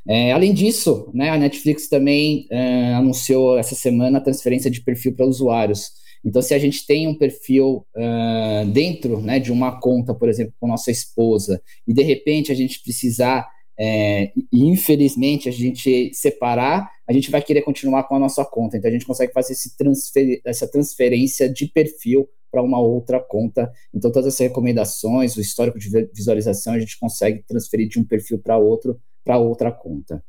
É, 0.07 0.33
além 0.33 0.53
disso, 0.53 1.09
né, 1.13 1.29
a 1.29 1.37
Netflix 1.37 1.87
também 1.87 2.45
é, 2.51 2.93
anunciou 2.93 3.57
essa 3.57 3.73
semana 3.73 4.17
a 4.17 4.21
transferência 4.21 4.69
de 4.69 4.81
perfil 4.81 5.15
para 5.15 5.25
usuários. 5.25 5.91
Então, 6.23 6.41
se 6.41 6.53
a 6.53 6.59
gente 6.59 6.85
tem 6.85 7.07
um 7.07 7.17
perfil 7.17 7.85
uh, 7.95 8.65
dentro 8.71 9.19
né, 9.21 9.39
de 9.39 9.51
uma 9.51 9.79
conta, 9.79 10.13
por 10.13 10.29
exemplo, 10.29 10.53
com 10.59 10.67
nossa 10.67 10.89
esposa, 10.89 11.61
e 11.87 11.93
de 11.93 12.01
repente 12.01 12.51
a 12.51 12.55
gente 12.55 12.81
precisar, 12.81 13.47
é, 13.77 14.31
e 14.51 14.65
infelizmente 14.65 15.49
a 15.49 15.51
gente 15.51 16.13
separar, 16.13 16.89
a 17.07 17.11
gente 17.11 17.29
vai 17.29 17.41
querer 17.41 17.61
continuar 17.63 18.03
com 18.03 18.15
a 18.15 18.19
nossa 18.19 18.45
conta. 18.45 18.77
Então, 18.77 18.89
a 18.89 18.93
gente 18.93 19.05
consegue 19.05 19.33
fazer 19.33 19.55
transfer, 19.77 20.41
essa 20.45 20.67
transferência 20.67 21.49
de 21.49 21.67
perfil 21.67 22.29
para 22.49 22.61
uma 22.61 22.79
outra 22.79 23.19
conta. 23.19 23.71
Então, 23.93 24.11
todas 24.11 24.33
as 24.33 24.39
recomendações, 24.39 25.35
o 25.35 25.41
histórico 25.41 25.79
de 25.79 25.89
visualização, 26.13 26.73
a 26.73 26.79
gente 26.79 26.97
consegue 26.99 27.43
transferir 27.47 27.89
de 27.89 27.99
um 27.99 28.05
perfil 28.05 28.39
para 28.39 28.57
outro, 28.57 29.01
para 29.25 29.37
outra 29.37 29.71
conta. 29.71 30.23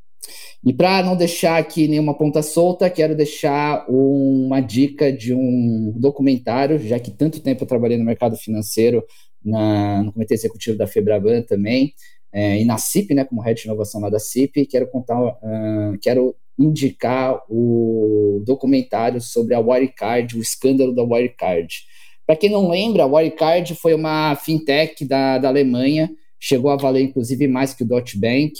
E 0.65 0.73
para 0.73 1.03
não 1.03 1.17
deixar 1.17 1.59
aqui 1.59 1.87
nenhuma 1.87 2.17
ponta 2.17 2.43
solta, 2.43 2.89
quero 2.89 3.15
deixar 3.15 3.85
uma 3.89 4.61
dica 4.61 5.13
de 5.13 5.35
um 5.35 5.93
documentário, 5.97 6.79
já 6.79 6.99
que 6.99 7.11
tanto 7.11 7.41
tempo 7.41 7.65
eu 7.65 7.69
trabalhei 7.69 7.99
no 7.99 8.05
mercado 8.05 8.37
financeiro, 8.37 9.05
na, 9.45 10.03
no 10.03 10.13
comitê 10.13 10.35
executivo 10.35 10.79
da 10.79 10.87
Febraban 10.87 11.43
também, 11.43 11.93
é, 12.33 12.61
e 12.61 12.65
na 12.65 12.79
CIP, 12.79 13.15
né, 13.15 13.25
como 13.25 13.41
head 13.43 13.61
de 13.61 13.69
inovação 13.69 14.01
lá 14.01 14.11
da 14.11 14.19
CIP, 14.19 14.67
quero 14.67 14.91
contar, 14.91 15.21
uh, 15.23 15.99
quero 16.03 16.35
indicar 16.59 17.41
o 17.49 18.43
documentário 18.45 19.21
sobre 19.21 19.55
a 19.55 19.61
Wirecard, 19.61 20.37
o 20.37 20.41
escândalo 20.41 20.95
da 20.95 21.03
Wirecard. 21.03 21.69
Para 22.27 22.37
quem 22.37 22.51
não 22.51 22.69
lembra, 22.69 23.05
a 23.05 23.07
Wirecard 23.07 23.75
foi 23.77 23.95
uma 23.95 24.35
fintech 24.35 25.05
da, 25.05 25.39
da 25.39 25.49
Alemanha, 25.49 26.11
chegou 26.41 26.71
a 26.71 26.77
valer 26.77 27.03
inclusive 27.03 27.47
mais 27.47 27.75
que 27.75 27.83
o 27.83 27.87
Deutsche 27.87 28.19
Bank, 28.19 28.55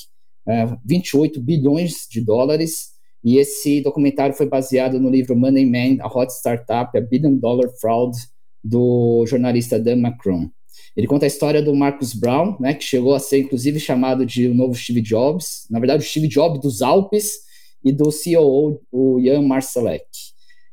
28 0.85 1.39
é, 1.39 1.43
bilhões 1.43 2.07
de 2.11 2.21
dólares. 2.21 2.95
E 3.23 3.39
esse 3.39 3.81
documentário 3.81 4.35
foi 4.35 4.47
baseado 4.47 5.01
no 5.01 5.09
livro 5.09 5.37
Money 5.37 5.65
Man, 5.65 6.03
a 6.03 6.07
Hot 6.07 6.31
Startup, 6.33 6.97
a 6.97 7.01
Billion 7.01 7.37
Dollar 7.37 7.71
Fraud, 7.81 8.17
do 8.63 9.25
jornalista 9.27 9.79
Dan 9.79 9.99
McCrum. 9.99 10.51
Ele 10.97 11.07
conta 11.07 11.27
a 11.27 11.29
história 11.29 11.63
do 11.63 11.75
Marcus 11.75 12.15
Brown, 12.15 12.57
né, 12.61 12.75
que 12.75 12.85
chegou 12.85 13.15
a 13.15 13.19
ser 13.19 13.41
inclusive 13.41 13.81
chamado 13.81 14.25
de 14.25 14.47
o 14.47 14.55
novo 14.55 14.75
Steve 14.75 15.01
Jobs, 15.01 15.67
na 15.71 15.81
verdade 15.81 16.05
o 16.05 16.07
Steve 16.07 16.29
Jobs 16.29 16.61
dos 16.61 16.83
Alpes, 16.83 17.45
e 17.85 17.93
do 17.93 18.11
CEO, 18.11 18.81
o 18.91 19.21
Jan 19.23 19.43
Marsalek. 19.43 20.07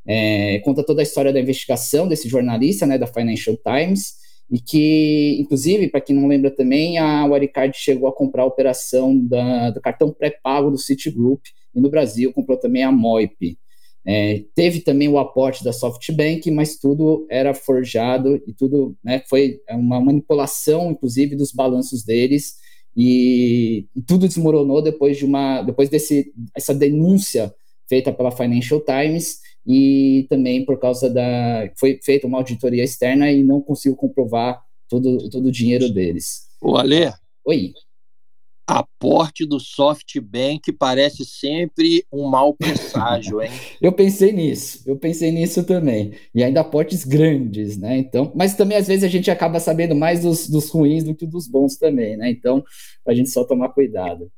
É, 0.08 0.60
conta 0.60 0.84
toda 0.84 1.02
a 1.02 1.04
história 1.04 1.34
da 1.34 1.40
investigação 1.40 2.08
desse 2.08 2.30
jornalista, 2.30 2.86
né, 2.86 2.98
da 2.98 3.06
Financial 3.06 3.56
Times, 3.58 4.14
e 4.52 4.60
que, 4.60 5.38
inclusive, 5.40 5.88
para 5.88 6.02
quem 6.02 6.14
não 6.14 6.28
lembra 6.28 6.52
também, 6.52 6.98
a 6.98 7.26
Wirecard 7.26 7.76
chegou 7.78 8.10
a 8.10 8.14
comprar 8.14 8.44
a 8.44 8.48
operação 8.48 9.18
da, 9.18 9.70
do 9.70 9.80
cartão 9.80 10.12
pré-pago 10.12 10.70
do 10.70 10.78
Citigroup, 10.78 11.42
e 11.74 11.80
no 11.80 11.90
Brasil 11.90 12.34
comprou 12.34 12.58
também 12.58 12.84
a 12.84 12.92
Moip. 12.92 13.58
É, 14.06 14.44
teve 14.54 14.82
também 14.82 15.08
o 15.08 15.18
aporte 15.18 15.64
da 15.64 15.72
SoftBank, 15.72 16.52
mas 16.52 16.78
tudo 16.78 17.26
era 17.30 17.54
forjado 17.54 18.42
e 18.46 18.52
tudo 18.52 18.98
né, 19.02 19.24
foi 19.30 19.62
uma 19.70 20.02
manipulação, 20.02 20.92
inclusive, 20.92 21.34
dos 21.34 21.54
balanços 21.54 22.04
deles, 22.04 22.56
e, 22.98 23.88
e 23.96 24.02
tudo 24.02 24.28
desmoronou 24.28 24.82
depois 24.82 25.18
de 25.18 25.24
uma 25.24 25.62
depois 25.62 25.88
desse 25.88 26.34
essa 26.54 26.76
denúncia 26.76 27.54
feita 27.88 28.12
pela 28.12 28.32
Financial 28.32 28.82
Times 28.82 29.40
e 29.66 30.26
também 30.30 30.66
por 30.66 30.80
causa 30.80 31.10
da. 31.10 31.70
Foi 31.80 32.00
feita 32.04 32.28
uma 32.28 32.38
auditoria 32.38 32.84
externa 32.84 33.32
e 33.32 33.44
não 33.44 33.62
consigo 33.62 33.96
comprovar 33.96 34.62
todo, 34.90 35.30
todo 35.30 35.48
o 35.48 35.52
dinheiro 35.52 35.90
deles. 35.90 36.48
O 36.62 36.76
Alê? 36.76 37.12
Oi. 37.46 37.74
Aporte 38.68 39.46
do 39.46 39.60
SoftBank 39.60 40.72
parece 40.74 41.26
sempre 41.26 42.06
um 42.12 42.30
mau 42.30 42.54
presságio, 42.54 43.42
hein? 43.42 43.50
eu 43.82 43.92
pensei 43.92 44.32
nisso, 44.32 44.82
eu 44.86 44.96
pensei 44.96 45.30
nisso 45.32 45.64
também. 45.64 46.14
E 46.34 46.42
ainda 46.42 46.62
aportes 46.62 47.04
grandes, 47.04 47.78
né? 47.78 47.98
Então, 47.98 48.32
mas 48.34 48.56
também 48.56 48.78
às 48.78 48.88
vezes 48.88 49.04
a 49.04 49.10
gente 49.10 49.30
acaba 49.30 49.60
sabendo 49.60 49.94
mais 49.94 50.22
dos, 50.22 50.48
dos 50.48 50.70
ruins 50.70 51.04
do 51.04 51.14
que 51.14 51.26
dos 51.26 51.48
bons 51.48 51.76
também, 51.76 52.16
né? 52.16 52.30
Então, 52.30 52.64
a 53.06 53.14
gente 53.14 53.30
só 53.30 53.44
tomar 53.44 53.70
cuidado. 53.70 54.32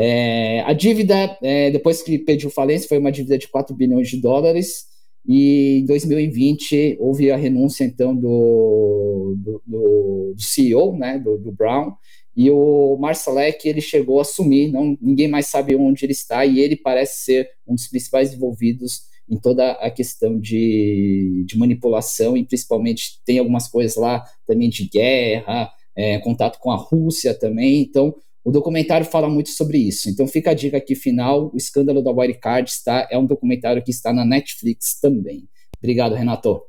É, 0.00 0.60
a 0.60 0.72
dívida, 0.72 1.36
é, 1.42 1.72
depois 1.72 2.00
que 2.02 2.20
pediu 2.20 2.50
falência, 2.50 2.88
foi 2.88 2.98
uma 2.98 3.10
dívida 3.10 3.36
de 3.36 3.48
4 3.48 3.74
bilhões 3.74 4.08
de 4.08 4.20
dólares, 4.20 4.84
e 5.26 5.80
em 5.80 5.86
2020 5.86 6.98
houve 7.00 7.32
a 7.32 7.36
renúncia, 7.36 7.82
então, 7.82 8.14
do, 8.14 9.34
do, 9.36 9.62
do 9.66 10.34
CEO, 10.38 10.96
né, 10.96 11.18
do, 11.18 11.36
do, 11.36 11.50
Brown, 11.50 11.94
e 12.36 12.48
o 12.48 12.96
Marsalek, 13.00 13.68
ele 13.68 13.80
chegou 13.80 14.20
a 14.20 14.22
assumir, 14.22 14.70
não, 14.70 14.96
ninguém 15.02 15.26
mais 15.26 15.48
sabe 15.48 15.74
onde 15.74 16.04
ele 16.04 16.12
está, 16.12 16.46
e 16.46 16.60
ele 16.60 16.76
parece 16.76 17.24
ser 17.24 17.50
um 17.66 17.74
dos 17.74 17.88
principais 17.88 18.32
envolvidos 18.32 19.00
em 19.28 19.36
toda 19.36 19.72
a 19.72 19.90
questão 19.90 20.38
de, 20.38 21.42
de 21.44 21.58
manipulação, 21.58 22.36
e 22.36 22.46
principalmente 22.46 23.20
tem 23.26 23.40
algumas 23.40 23.66
coisas 23.66 23.96
lá 23.96 24.24
também 24.46 24.70
de 24.70 24.88
guerra, 24.88 25.72
é, 25.96 26.20
contato 26.20 26.60
com 26.60 26.70
a 26.70 26.76
Rússia 26.76 27.34
também, 27.34 27.82
então 27.82 28.14
o 28.48 28.50
documentário 28.50 29.04
fala 29.04 29.28
muito 29.28 29.50
sobre 29.50 29.76
isso. 29.76 30.08
Então 30.08 30.26
fica 30.26 30.52
a 30.52 30.54
dica 30.54 30.78
aqui 30.78 30.94
final: 30.94 31.50
O 31.52 31.56
Escândalo 31.58 32.02
da 32.02 32.10
Wirecard 32.10 32.70
está, 32.70 33.06
é 33.10 33.18
um 33.18 33.26
documentário 33.26 33.84
que 33.84 33.90
está 33.90 34.10
na 34.10 34.24
Netflix 34.24 34.98
também. 34.98 35.46
Obrigado, 35.76 36.14
Renato. 36.14 36.62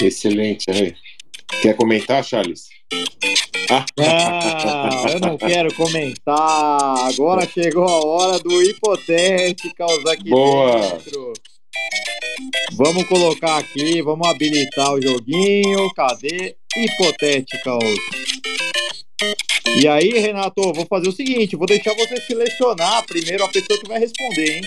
Excelente, 0.00 0.64
aí. 0.70 0.94
Quer 1.60 1.76
comentar, 1.76 2.24
Charles? 2.24 2.70
Ah, 3.70 3.84
eu 5.12 5.20
não 5.20 5.36
quero 5.36 5.74
comentar. 5.74 7.06
Agora 7.12 7.46
chegou 7.46 7.84
a 7.84 8.06
hora 8.06 8.38
do 8.38 8.62
hipotéticos 8.62 10.06
aqui 10.06 10.30
Boa. 10.30 10.80
dentro. 10.80 11.34
Vamos 12.72 13.04
colocar 13.08 13.58
aqui, 13.58 14.00
vamos 14.00 14.26
habilitar 14.26 14.90
o 14.94 15.02
joguinho. 15.02 15.92
Cadê? 15.94 16.56
Hipotéticos. 16.74 17.84
E 19.76 19.86
aí, 19.86 20.10
Renato, 20.18 20.72
vou 20.72 20.86
fazer 20.86 21.08
o 21.08 21.12
seguinte: 21.12 21.56
vou 21.56 21.66
deixar 21.66 21.94
você 21.94 22.20
selecionar 22.22 23.06
primeiro 23.06 23.44
a 23.44 23.48
pessoa 23.48 23.78
que 23.78 23.88
vai 23.88 23.98
responder, 23.98 24.56
hein? 24.56 24.62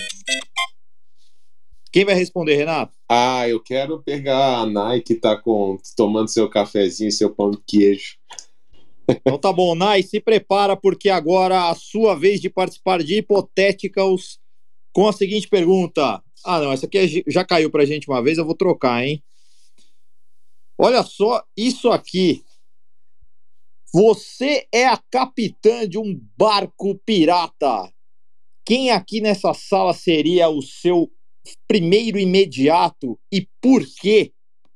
Quem 1.92 2.06
vai 2.06 2.16
responder, 2.16 2.56
Renato? 2.56 2.94
Ah, 3.08 3.48
eu 3.48 3.60
quero 3.60 4.02
pegar 4.02 4.60
a 4.60 4.66
Nai 4.66 5.02
que 5.02 5.14
tá 5.14 5.38
com, 5.38 5.78
tomando 5.96 6.28
seu 6.28 6.50
cafezinho, 6.50 7.12
seu 7.12 7.30
pão 7.30 7.52
de 7.52 7.60
queijo. 7.68 8.18
Então 9.08 9.38
tá 9.38 9.52
bom, 9.52 9.76
Nai, 9.76 10.02
se 10.02 10.20
prepara 10.20 10.76
porque 10.76 11.10
agora 11.10 11.70
a 11.70 11.76
sua 11.76 12.16
vez 12.16 12.42
de 12.42 12.50
participar 12.50 13.04
de 13.04 13.18
Hipotéticos 13.18 14.40
com 14.92 15.08
a 15.08 15.14
seguinte 15.14 15.48
pergunta. 15.48 16.24
Ah, 16.44 16.60
não, 16.60 16.72
essa 16.72 16.86
aqui 16.86 16.98
é 16.98 17.32
já 17.32 17.44
caiu 17.46 17.70
pra 17.70 17.86
gente 17.86 18.10
uma 18.10 18.24
vez, 18.24 18.38
eu 18.38 18.46
vou 18.46 18.56
trocar, 18.56 19.06
hein? 19.06 19.22
Olha 20.78 21.04
só 21.04 21.44
isso 21.56 21.92
aqui. 21.92 22.44
Você 23.94 24.66
é 24.72 24.88
a 24.88 24.98
capitã 25.12 25.88
de 25.88 26.00
um 26.00 26.20
barco 26.36 26.96
pirata. 27.06 27.94
Quem 28.66 28.90
aqui 28.90 29.22
nessa 29.22 29.54
sala 29.54 29.94
seria 29.94 30.50
o 30.50 30.64
seu 30.64 31.12
primeiro 31.68 32.18
imediato 32.18 33.20
e 33.32 33.48
por 33.62 33.84
quê? 34.02 34.32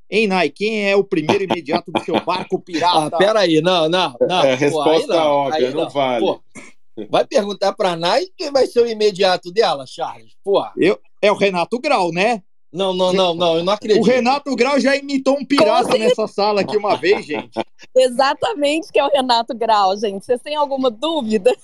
Hein, 0.07 0.27
Nai? 0.27 0.49
Quem 0.51 0.87
é 0.87 0.95
o 0.95 1.03
primeiro 1.03 1.45
imediato 1.45 1.91
do 1.91 1.99
seu 2.03 2.13
barco 2.23 2.59
pirata? 2.59 3.15
Ah, 3.15 3.17
peraí, 3.17 3.59
não, 3.59 3.89
não, 3.89 4.15
não. 4.21 4.43
É, 4.43 4.53
resposta 4.53 5.07
não, 5.07 5.31
óbvia, 5.31 5.71
não, 5.71 5.83
não, 5.83 5.89
vale. 5.89 6.23
Pô, 6.23 6.41
vai 7.09 7.25
perguntar 7.25 7.73
pra 7.73 7.95
Nai 7.95 8.27
quem 8.37 8.51
vai 8.51 8.67
ser 8.67 8.81
o 8.81 8.87
imediato 8.87 9.51
dela, 9.51 9.87
Charles? 9.87 10.33
Pô. 10.43 10.63
Eu, 10.77 10.99
é 11.23 11.31
o 11.31 11.35
Renato 11.35 11.79
Grau, 11.79 12.11
né? 12.11 12.43
Não, 12.71 12.93
não, 12.93 13.13
não, 13.13 13.33
não, 13.33 13.57
eu 13.57 13.63
não 13.63 13.73
acredito. 13.73 14.01
O 14.01 14.05
Renato 14.05 14.53
Grau 14.55 14.79
já 14.79 14.95
imitou 14.95 15.37
um 15.37 15.45
pirata 15.45 15.97
nessa 15.97 16.27
sala 16.27 16.61
aqui 16.61 16.75
uma 16.75 16.97
vez, 16.97 17.25
gente. 17.25 17.51
Exatamente 17.95 18.91
que 18.91 18.99
é 18.99 19.05
o 19.05 19.09
Renato 19.09 19.55
Grau, 19.55 19.97
gente. 19.97 20.25
Vocês 20.25 20.41
têm 20.41 20.55
alguma 20.55 20.91
dúvida? 20.91 21.55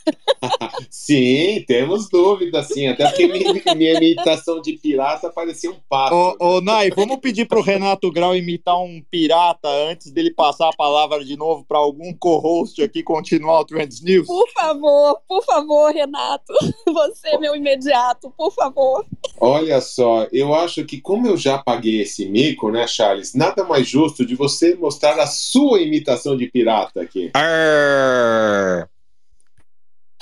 sim, 0.89 1.63
temos 1.67 2.09
dúvida, 2.09 2.63
sim. 2.63 2.87
Até 2.87 3.07
porque 3.07 3.27
minha, 3.27 3.75
minha 3.75 3.93
imitação 3.95 4.61
de 4.61 4.73
pirata 4.73 5.29
parecia 5.29 5.69
um 5.69 5.77
pato. 5.89 6.15
Ô, 6.15 6.35
ô 6.39 6.61
Nai, 6.61 6.89
vamos 6.89 7.17
pedir 7.17 7.47
pro 7.47 7.61
Renato 7.61 8.09
Grau 8.11 8.35
imitar 8.35 8.79
um 8.79 9.03
pirata 9.11 9.67
antes 9.67 10.11
dele 10.11 10.33
passar 10.33 10.69
a 10.69 10.75
palavra 10.75 11.23
de 11.23 11.35
novo 11.35 11.65
para 11.65 11.77
algum 11.77 12.13
co-host 12.13 12.81
aqui 12.81 13.03
continuar 13.03 13.59
o 13.59 13.65
Trends 13.65 14.01
News? 14.01 14.27
Por 14.27 14.49
favor, 14.51 15.19
por 15.27 15.43
favor, 15.43 15.91
Renato. 15.91 16.53
Você, 16.87 17.37
meu 17.37 17.55
imediato, 17.55 18.33
por 18.37 18.51
favor. 18.51 19.05
Olha 19.39 19.81
só, 19.81 20.27
eu 20.31 20.53
acho 20.53 20.85
que 20.85 20.92
como 21.01 21.27
eu 21.27 21.37
já 21.37 21.57
paguei 21.57 22.01
esse 22.01 22.25
mico, 22.25 22.71
né, 22.71 22.87
Charles? 22.87 23.33
Nada 23.33 23.63
mais 23.63 23.87
justo 23.87 24.25
de 24.25 24.35
você 24.35 24.75
mostrar 24.75 25.19
a 25.19 25.27
sua 25.27 25.81
imitação 25.81 26.35
de 26.35 26.47
pirata 26.47 27.01
aqui. 27.01 27.31
Arr. 27.33 28.89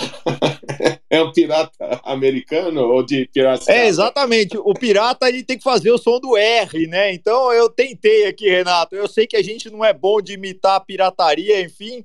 é 1.09 1.21
um 1.21 1.31
pirata 1.31 2.01
americano 2.03 2.81
ou 2.81 3.03
de 3.03 3.27
pirata? 3.27 3.71
É, 3.71 3.87
exatamente. 3.87 4.57
O 4.57 4.73
pirata 4.73 5.27
ele 5.27 5.43
tem 5.43 5.57
que 5.57 5.63
fazer 5.63 5.91
o 5.91 5.97
som 5.97 6.19
do 6.19 6.37
R, 6.37 6.87
né? 6.87 7.13
Então 7.13 7.51
eu 7.53 7.69
tentei 7.69 8.27
aqui, 8.27 8.49
Renato. 8.49 8.95
Eu 8.95 9.07
sei 9.07 9.27
que 9.27 9.37
a 9.37 9.43
gente 9.43 9.69
não 9.69 9.83
é 9.83 9.93
bom 9.93 10.21
de 10.21 10.33
imitar 10.33 10.75
a 10.75 10.79
pirataria, 10.79 11.61
enfim. 11.61 12.03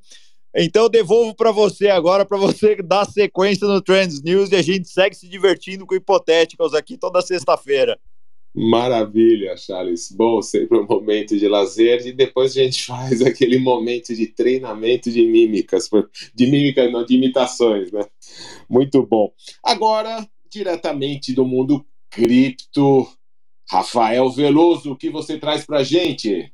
Então 0.55 0.85
eu 0.85 0.89
devolvo 0.89 1.35
para 1.35 1.53
você 1.53 1.89
agora, 1.89 2.25
para 2.25 2.39
você 2.39 2.77
dar 2.77 3.05
sequência 3.05 3.67
no 3.67 3.81
Trends 3.83 4.23
News 4.23 4.51
e 4.51 4.57
a 4.57 4.63
gente 4.63 4.89
segue 4.89 5.15
se 5.15 5.29
divertindo 5.29 5.87
com 5.87 5.95
hipotéticos 5.95 6.73
aqui 6.75 6.97
toda 6.97 7.21
sexta-feira. 7.21 7.99
Maravilha, 8.59 9.55
Charles. 9.55 10.11
Bom, 10.11 10.41
sempre 10.41 10.79
um 10.79 10.87
momento 10.87 11.37
de 11.37 11.47
lazer 11.47 12.07
e 12.07 12.13
depois 12.13 12.57
a 12.57 12.63
gente 12.63 12.85
faz 12.87 13.21
aquele 13.21 13.59
momento 13.59 14.15
de 14.15 14.27
treinamento 14.29 15.11
de 15.11 15.27
mímicas, 15.27 15.91
de 16.35 16.47
mímicas, 16.47 16.91
não, 16.91 17.05
de 17.05 17.15
imitações, 17.17 17.93
né? 17.93 18.01
Muito 18.67 19.07
bom. 19.07 19.31
Agora, 19.63 20.27
diretamente 20.51 21.35
do 21.35 21.45
mundo 21.45 21.85
cripto, 22.09 23.07
Rafael 23.69 24.31
Veloso, 24.31 24.93
o 24.93 24.97
que 24.97 25.11
você 25.11 25.39
traz 25.39 25.67
pra 25.67 25.83
gente? 25.83 26.51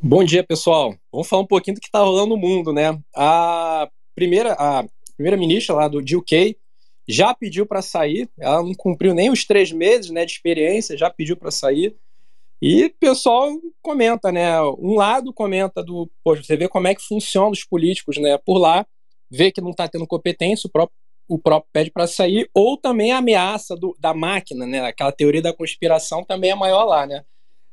Bom 0.00 0.22
dia, 0.22 0.44
pessoal. 0.44 0.94
Vamos 1.10 1.26
falar 1.26 1.42
um 1.42 1.46
pouquinho 1.46 1.74
do 1.74 1.80
que 1.80 1.88
está 1.88 1.98
rolando 1.98 2.28
no 2.28 2.36
mundo, 2.36 2.72
né? 2.72 2.96
A 3.12 3.88
primeira, 4.14 4.52
a 4.52 4.84
primeira 5.16 5.36
ministra 5.36 5.74
lá 5.74 5.88
do 5.88 5.98
UK 5.98 6.56
já 7.08 7.32
pediu 7.34 7.66
para 7.66 7.82
sair, 7.82 8.28
ela 8.38 8.62
não 8.62 8.74
cumpriu 8.74 9.14
nem 9.14 9.30
os 9.30 9.44
três 9.44 9.70
meses 9.70 10.10
né, 10.10 10.24
de 10.24 10.32
experiência, 10.32 10.96
já 10.96 11.08
pediu 11.08 11.36
para 11.36 11.50
sair. 11.50 11.96
E 12.60 12.86
o 12.86 12.94
pessoal 12.98 13.50
comenta, 13.82 14.32
né? 14.32 14.60
Um 14.62 14.94
lado 14.94 15.32
comenta 15.32 15.82
do. 15.82 16.10
Poxa, 16.24 16.42
você 16.42 16.56
vê 16.56 16.68
como 16.68 16.88
é 16.88 16.94
que 16.94 17.02
funciona 17.02 17.50
os 17.50 17.64
políticos 17.64 18.16
né, 18.16 18.38
por 18.38 18.58
lá, 18.58 18.86
vê 19.30 19.52
que 19.52 19.60
não 19.60 19.70
está 19.70 19.86
tendo 19.86 20.06
competência, 20.06 20.66
o 20.66 20.70
próprio, 20.70 20.96
o 21.28 21.38
próprio 21.38 21.70
pede 21.72 21.90
para 21.90 22.06
sair, 22.06 22.48
ou 22.54 22.76
também 22.78 23.12
a 23.12 23.18
ameaça 23.18 23.76
do, 23.76 23.94
da 24.00 24.14
máquina, 24.14 24.66
né? 24.66 24.80
Aquela 24.80 25.12
teoria 25.12 25.42
da 25.42 25.52
conspiração 25.52 26.24
também 26.24 26.50
é 26.50 26.54
maior 26.54 26.84
lá, 26.84 27.06
né? 27.06 27.24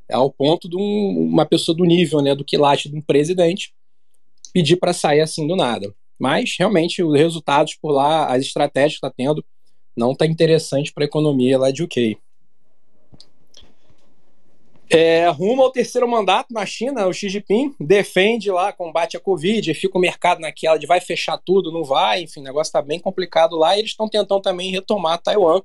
É 0.09 0.15
ao 0.15 0.29
ponto 0.29 0.69
de 0.69 0.75
um, 0.75 1.29
uma 1.31 1.45
pessoa 1.45 1.75
do 1.75 1.85
nível 1.85 2.21
né, 2.21 2.35
do 2.35 2.43
quilate 2.43 2.89
de 2.89 2.95
um 2.97 3.01
presidente 3.01 3.73
pedir 4.53 4.75
para 4.75 4.93
sair 4.93 5.21
assim 5.21 5.47
do 5.47 5.55
nada. 5.55 5.93
Mas, 6.23 6.55
realmente, 6.57 7.03
os 7.03 7.13
resultados 7.13 7.75
por 7.75 7.91
lá, 7.91 8.27
as 8.27 8.43
estratégias 8.43 8.93
que 8.93 9.05
está 9.05 9.09
tendo, 9.09 9.43
não 9.93 10.13
está 10.13 10.25
interessante 10.25 10.93
para 10.93 11.03
a 11.03 11.05
economia 11.05 11.59
lá 11.59 11.69
de 11.69 11.83
UK. 11.83 12.17
É, 14.89 15.27
rumo 15.27 15.63
ao 15.63 15.69
terceiro 15.69 16.07
mandato 16.07 16.53
na 16.53 16.65
China, 16.65 17.07
o 17.07 17.13
Xi 17.13 17.27
Jinping 17.27 17.75
defende 17.77 18.49
lá, 18.49 18.71
combate 18.71 19.17
a 19.17 19.19
Covid, 19.19 19.73
fica 19.73 19.97
o 19.97 19.99
mercado 19.99 20.39
naquela 20.39 20.77
de 20.77 20.87
vai 20.87 21.01
fechar 21.01 21.37
tudo, 21.37 21.73
não 21.73 21.83
vai, 21.83 22.21
enfim, 22.21 22.39
o 22.39 22.43
negócio 22.43 22.69
está 22.69 22.81
bem 22.81 23.01
complicado 23.01 23.57
lá, 23.57 23.77
eles 23.77 23.91
estão 23.91 24.07
tentando 24.07 24.41
também 24.41 24.71
retomar 24.71 25.21
Taiwan. 25.21 25.61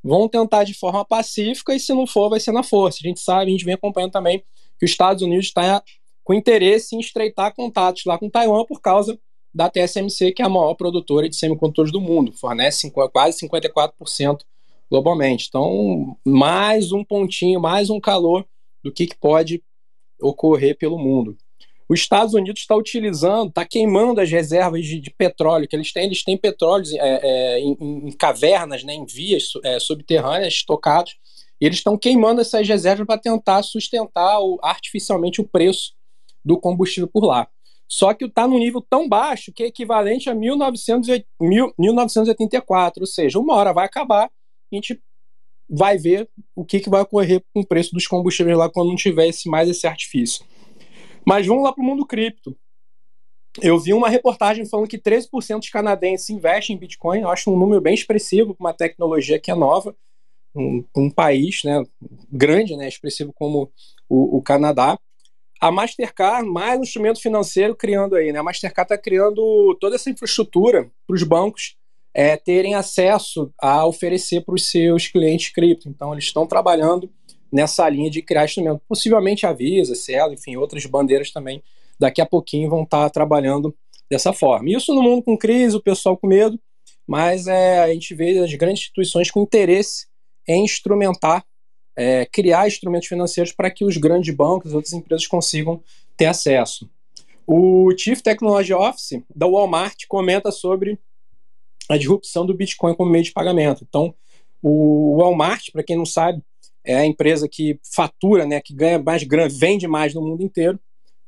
Vão 0.00 0.28
tentar 0.28 0.62
de 0.62 0.74
forma 0.74 1.04
pacífica, 1.04 1.74
e 1.74 1.80
se 1.80 1.92
não 1.92 2.06
for, 2.06 2.30
vai 2.30 2.38
ser 2.38 2.52
na 2.52 2.62
força. 2.62 3.00
A 3.02 3.08
gente 3.08 3.18
sabe, 3.18 3.46
a 3.46 3.50
gente 3.50 3.64
vem 3.64 3.74
acompanhando 3.74 4.12
também 4.12 4.44
que 4.78 4.84
os 4.84 4.92
Estados 4.92 5.24
Unidos 5.24 5.46
está 5.46 5.82
com 6.22 6.34
interesse 6.34 6.94
em 6.94 7.00
estreitar 7.00 7.52
contatos 7.52 8.04
lá 8.06 8.16
com 8.16 8.30
Taiwan 8.30 8.64
por 8.64 8.80
causa 8.80 9.18
da 9.58 9.68
TSMC, 9.68 10.30
que 10.30 10.40
é 10.40 10.44
a 10.44 10.48
maior 10.48 10.74
produtora 10.74 11.28
de 11.28 11.34
semicondutores 11.34 11.90
do 11.90 12.00
mundo, 12.00 12.32
fornece 12.32 12.88
quase 13.12 13.44
54% 13.44 14.38
globalmente. 14.88 15.46
Então, 15.48 16.16
mais 16.24 16.92
um 16.92 17.04
pontinho, 17.04 17.60
mais 17.60 17.90
um 17.90 17.98
calor 17.98 18.46
do 18.84 18.92
que, 18.92 19.04
que 19.04 19.16
pode 19.16 19.60
ocorrer 20.22 20.78
pelo 20.78 20.96
mundo. 20.96 21.36
Os 21.88 21.98
Estados 21.98 22.34
Unidos 22.34 22.60
está 22.60 22.76
utilizando, 22.76 23.48
está 23.48 23.64
queimando 23.64 24.20
as 24.20 24.30
reservas 24.30 24.86
de, 24.86 25.00
de, 25.00 25.10
petróleo 25.10 25.66
que 25.66 25.74
eles 25.74 25.92
têm. 25.92 26.04
Eles 26.04 26.22
têm 26.22 26.36
petróleo 26.36 26.84
é, 26.92 27.20
é, 27.20 27.60
em, 27.60 27.76
em, 27.80 28.12
cavernas, 28.12 28.84
né, 28.84 28.94
em 28.94 29.06
vias 29.06 29.50
é, 29.64 29.80
subterrâneas 29.80 30.54
estocados, 30.54 31.16
e 31.60 31.66
eles 31.66 31.78
estão 31.78 31.98
queimando 31.98 32.40
essas 32.40 32.68
reservas 32.68 33.04
para 33.04 33.18
tentar 33.18 33.64
sustentar 33.64 34.38
o, 34.38 34.60
artificialmente 34.62 35.40
o 35.40 35.48
preço 35.48 35.94
do 36.44 36.60
combustível 36.60 37.08
por 37.08 37.24
lá. 37.24 37.48
Só 37.88 38.12
que 38.12 38.26
está 38.26 38.46
num 38.46 38.58
nível 38.58 38.82
tão 38.82 39.08
baixo 39.08 39.50
que 39.52 39.62
é 39.62 39.66
equivalente 39.66 40.28
a 40.28 40.34
1900, 40.34 41.08
1984, 41.40 43.02
ou 43.02 43.06
seja, 43.06 43.38
uma 43.38 43.54
hora 43.54 43.72
vai 43.72 43.86
acabar, 43.86 44.26
a 44.26 44.74
gente 44.74 45.02
vai 45.68 45.96
ver 45.96 46.28
o 46.54 46.64
que, 46.64 46.80
que 46.80 46.90
vai 46.90 47.00
ocorrer 47.00 47.42
com 47.52 47.60
o 47.60 47.66
preço 47.66 47.94
dos 47.94 48.06
combustíveis 48.06 48.56
lá 48.56 48.70
quando 48.70 48.88
não 48.88 48.96
tiver 48.96 49.28
esse, 49.28 49.48
mais 49.48 49.68
esse 49.68 49.86
artifício. 49.86 50.44
Mas 51.26 51.46
vamos 51.46 51.64
lá 51.64 51.72
para 51.72 51.82
o 51.82 51.86
mundo 51.86 52.06
cripto. 52.06 52.54
Eu 53.60 53.78
vi 53.78 53.92
uma 53.92 54.08
reportagem 54.08 54.66
falando 54.66 54.88
que 54.88 54.98
13% 54.98 55.58
dos 55.58 55.70
canadenses 55.70 56.30
investem 56.30 56.76
em 56.76 56.78
Bitcoin. 56.78 57.20
Eu 57.20 57.28
acho 57.28 57.50
um 57.50 57.58
número 57.58 57.80
bem 57.80 57.94
expressivo 57.94 58.54
para 58.54 58.64
uma 58.64 58.74
tecnologia 58.74 59.38
que 59.38 59.50
é 59.50 59.54
nova, 59.54 59.96
um, 60.54 60.84
um 60.96 61.10
país 61.10 61.62
né, 61.64 61.82
grande, 62.30 62.76
né, 62.76 62.86
expressivo 62.86 63.32
como 63.32 63.70
o, 64.08 64.38
o 64.38 64.42
Canadá 64.42 64.98
a 65.60 65.72
Mastercard, 65.72 66.48
mais 66.48 66.78
um 66.78 66.82
instrumento 66.82 67.20
financeiro 67.20 67.74
criando 67.74 68.14
aí, 68.14 68.32
né? 68.32 68.38
A 68.38 68.42
Mastercard 68.42 68.92
está 68.92 69.02
criando 69.02 69.76
toda 69.80 69.96
essa 69.96 70.08
infraestrutura 70.08 70.88
para 71.06 71.14
os 71.14 71.22
bancos 71.22 71.76
é, 72.14 72.36
terem 72.36 72.74
acesso 72.74 73.52
a 73.60 73.84
oferecer 73.84 74.44
para 74.44 74.54
os 74.54 74.70
seus 74.70 75.08
clientes 75.08 75.50
cripto. 75.52 75.88
Então, 75.88 76.12
eles 76.12 76.24
estão 76.24 76.46
trabalhando 76.46 77.10
nessa 77.50 77.88
linha 77.88 78.10
de 78.10 78.22
criar 78.22 78.44
instrumento. 78.44 78.80
Possivelmente 78.88 79.46
a 79.46 79.52
Visa, 79.52 79.94
Cielo, 79.94 80.32
enfim, 80.32 80.56
outras 80.56 80.86
bandeiras 80.86 81.32
também, 81.32 81.62
daqui 81.98 82.20
a 82.20 82.26
pouquinho 82.26 82.70
vão 82.70 82.84
estar 82.84 83.04
tá 83.04 83.10
trabalhando 83.10 83.74
dessa 84.08 84.32
forma. 84.32 84.70
Isso 84.70 84.94
no 84.94 85.02
mundo 85.02 85.22
com 85.22 85.36
crise, 85.36 85.76
o 85.76 85.82
pessoal 85.82 86.16
com 86.16 86.28
medo, 86.28 86.58
mas 87.06 87.46
é, 87.48 87.80
a 87.80 87.92
gente 87.92 88.14
vê 88.14 88.38
as 88.38 88.54
grandes 88.54 88.82
instituições 88.82 89.30
com 89.30 89.42
interesse 89.42 90.06
em 90.46 90.64
instrumentar 90.64 91.44
é, 91.98 92.24
criar 92.24 92.68
instrumentos 92.68 93.08
financeiros 93.08 93.52
para 93.52 93.68
que 93.72 93.84
os 93.84 93.96
grandes 93.96 94.32
bancos 94.32 94.70
e 94.70 94.74
outras 94.76 94.92
empresas 94.92 95.26
consigam 95.26 95.82
ter 96.16 96.26
acesso. 96.26 96.88
O 97.44 97.92
Chief 97.96 98.20
Technology 98.20 98.72
Office 98.72 99.20
da 99.34 99.48
Walmart 99.48 100.04
comenta 100.06 100.52
sobre 100.52 100.96
a 101.88 101.96
disrupção 101.96 102.46
do 102.46 102.54
Bitcoin 102.54 102.94
como 102.94 103.10
meio 103.10 103.24
de 103.24 103.32
pagamento. 103.32 103.84
Então, 103.88 104.14
o 104.62 105.16
Walmart, 105.16 105.72
para 105.72 105.82
quem 105.82 105.96
não 105.96 106.06
sabe, 106.06 106.40
é 106.84 106.94
a 106.94 107.04
empresa 107.04 107.48
que 107.48 107.80
fatura, 107.82 108.46
né, 108.46 108.60
que 108.60 108.72
ganha 108.72 109.00
mais 109.00 109.24
grana, 109.24 109.48
vende 109.50 109.88
mais 109.88 110.14
no 110.14 110.22
mundo 110.22 110.44
inteiro. 110.44 110.78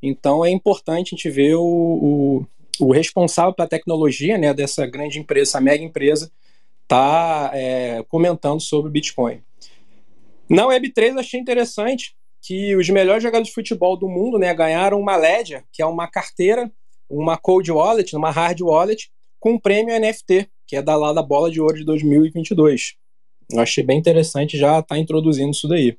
Então, 0.01 0.45
é 0.45 0.51
importante 0.51 1.09
a 1.09 1.17
gente 1.17 1.29
ver 1.29 1.57
o, 1.57 1.65
o, 1.65 2.47
o 2.79 2.93
responsável 2.93 3.53
pela 3.53 3.69
tecnologia 3.69 4.39
né, 4.39 4.55
dessa 4.55 4.87
grande 4.87 5.19
empresa, 5.19 5.51
essa 5.51 5.61
mega 5.61 5.83
empresa, 5.83 6.31
tá 6.87 7.51
é, 7.55 8.05
comentando 8.09 8.61
sobre 8.61 8.89
o 8.89 8.93
Bitcoin. 8.93 9.43
Na 10.51 10.67
Web3 10.67 11.17
achei 11.17 11.39
interessante 11.39 12.13
que 12.43 12.75
os 12.75 12.89
melhores 12.91 13.23
jogadores 13.23 13.49
de 13.49 13.55
futebol 13.55 13.97
do 13.97 14.09
mundo 14.09 14.37
né, 14.37 14.53
ganharam 14.53 14.99
uma 14.99 15.17
Ledger, 15.17 15.63
que 15.73 15.81
é 15.81 15.87
uma 15.87 16.09
carteira, 16.09 16.69
uma 17.09 17.37
cold 17.37 17.71
wallet, 17.71 18.17
uma 18.17 18.33
hard 18.33 18.61
wallet, 18.61 19.13
com 19.39 19.53
um 19.53 19.59
prêmio 19.59 19.99
NFT, 19.99 20.49
que 20.67 20.75
é 20.75 20.83
da 20.83 20.97
lá 20.97 21.13
da 21.13 21.23
bola 21.23 21.53
de 21.53 21.61
ouro 21.61 21.77
de 21.77 21.85
2022. 21.85 22.95
Eu 23.53 23.61
achei 23.61 23.85
bem 23.85 23.99
interessante 23.99 24.59
já 24.59 24.81
estar 24.81 24.95
tá 24.95 24.99
introduzindo 24.99 25.53
isso 25.53 25.69
daí. 25.69 25.97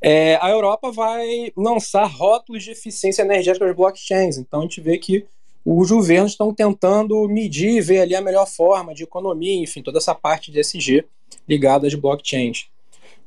É, 0.00 0.38
a 0.40 0.50
Europa 0.50 0.92
vai 0.92 1.52
lançar 1.56 2.06
rótulos 2.06 2.62
de 2.62 2.70
eficiência 2.70 3.22
energética 3.22 3.66
das 3.66 3.74
blockchains. 3.74 4.38
Então 4.38 4.60
a 4.60 4.62
gente 4.62 4.80
vê 4.80 4.98
que 4.98 5.26
os 5.64 5.90
governos 5.90 6.32
estão 6.32 6.54
tentando 6.54 7.28
medir 7.28 7.82
ver 7.82 8.02
ali 8.02 8.14
a 8.14 8.20
melhor 8.20 8.46
forma 8.46 8.94
de 8.94 9.02
economia, 9.02 9.60
enfim, 9.60 9.82
toda 9.82 9.98
essa 9.98 10.14
parte 10.14 10.52
de 10.52 10.60
SG 10.60 11.04
ligada 11.48 11.88
às 11.88 11.94
blockchains. 11.94 12.68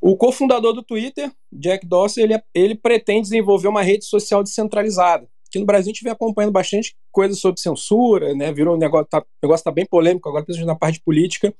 O 0.04 0.16
cofundador 0.16 0.72
do 0.72 0.82
Twitter, 0.82 1.30
Jack 1.52 1.86
Dorsey, 1.86 2.24
ele, 2.24 2.42
ele 2.52 2.74
pretende 2.74 3.22
desenvolver 3.22 3.68
uma 3.68 3.84
rede 3.84 4.04
social 4.04 4.42
descentralizada. 4.42 5.28
Aqui 5.46 5.60
no 5.60 5.64
Brasil 5.64 5.92
a 5.92 5.94
gente 5.94 6.02
vem 6.02 6.12
acompanhando 6.12 6.50
bastante 6.50 6.96
coisa 7.12 7.36
sobre 7.36 7.60
censura, 7.60 8.34
né? 8.34 8.52
Virou 8.52 8.74
um 8.74 8.78
negócio, 8.78 9.06
tá, 9.08 9.20
o 9.20 9.24
negócio 9.40 9.60
está 9.60 9.70
bem 9.70 9.86
polêmico 9.86 10.28
agora, 10.28 10.44
principalmente 10.44 10.74
na 10.74 10.76
parte 10.76 11.00
política, 11.00 11.54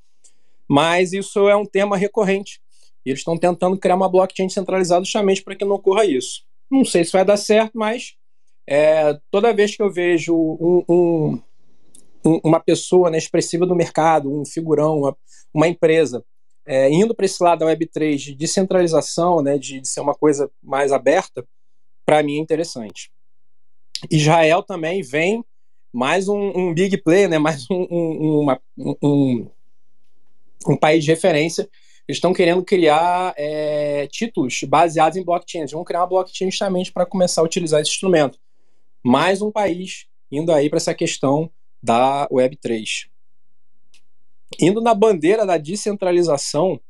mas 0.67 1.13
isso 1.13 1.49
é 1.49 1.55
um 1.55 1.65
tema 1.65 1.97
recorrente 1.97 2.61
E 3.07 3.11
eles 3.11 3.21
estão 3.21 3.39
tentando 3.39 3.79
criar 3.79 3.95
uma 3.95 4.09
blockchain 4.09 4.49
centralizada 4.49 5.05
justamente 5.05 5.45
para 5.45 5.55
que 5.55 5.65
não 5.65 5.77
ocorra 5.77 6.05
isso. 6.05 6.43
Não 6.69 6.85
sei 6.85 7.05
se 7.05 7.13
vai 7.13 7.25
dar 7.25 7.37
certo, 7.37 7.79
mas 7.79 8.17
é, 8.69 9.17
toda 9.31 9.55
vez 9.55 9.77
que 9.77 9.83
eu 9.85 9.93
vejo 9.93 10.35
um, 10.35 10.85
um, 12.25 12.41
uma 12.43 12.59
pessoa 12.59 13.09
né, 13.09 13.19
expressiva 13.19 13.65
do 13.65 13.77
mercado, 13.77 14.33
um 14.33 14.45
figurão, 14.45 14.99
uma, 14.99 15.17
uma 15.55 15.69
empresa, 15.69 16.25
é, 16.67 16.91
indo 16.91 17.15
para 17.15 17.27
esse 17.27 17.43
lado 17.43 17.61
da 17.61 17.67
Web3 17.67 18.17
de 18.17 18.35
descentralização, 18.35 19.43
né, 19.43 19.59
de, 19.59 19.81
de 19.81 19.89
ser 19.89 20.01
uma 20.01 20.15
coisa 20.15 20.51
mais 20.63 20.93
aberta, 20.93 21.47
para 22.05 22.23
mim 22.23 22.37
é 22.37 22.41
interessante. 22.41 23.11
Israel 24.11 24.63
também 24.63 25.03
vem 25.03 25.45
mais 25.93 26.29
um, 26.29 26.53
um 26.57 26.75
big 26.75 26.97
play, 26.99 27.29
né, 27.29 27.39
mais 27.39 27.69
um, 27.71 27.87
um, 27.91 28.41
uma, 28.41 28.61
um, 28.79 29.51
um 30.67 30.77
país 30.77 31.05
de 31.05 31.11
referência. 31.11 31.69
Eles 32.09 32.17
estão 32.17 32.33
querendo 32.33 32.65
criar 32.65 33.33
é, 33.37 34.09
títulos 34.09 34.61
baseados 34.65 35.17
em 35.17 35.25
blockchain. 35.25 35.61
Eles 35.61 35.73
vão 35.73 35.85
criar 35.85 36.01
uma 36.01 36.09
blockchain 36.09 36.51
justamente 36.51 36.93
para 36.93 37.07
começar 37.07 37.41
a 37.41 37.45
utilizar 37.45 37.81
esse 37.81 37.91
instrumento. 37.91 38.39
Mais 39.05 39.41
um 39.41 39.53
país 39.53 40.07
indo 40.31 40.53
aí 40.53 40.69
para 40.69 40.79
essa 40.79 40.95
questão 40.95 41.51
da 41.83 42.29
Web3. 42.29 43.12
Indo 44.61 44.81
na 44.81 44.95
bandeira 44.95 45.47
da 45.47 45.57
descentralização, 45.57 46.81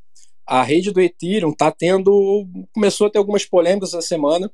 a 0.47 0.63
rede 0.63 0.91
do 0.91 1.01
Ethereum 1.01 1.51
está 1.51 1.71
tendo. 1.71 2.47
começou 2.73 3.07
a 3.07 3.11
ter 3.11 3.19
algumas 3.19 3.45
polêmicas 3.45 3.91
essa 3.91 4.03
semana. 4.03 4.51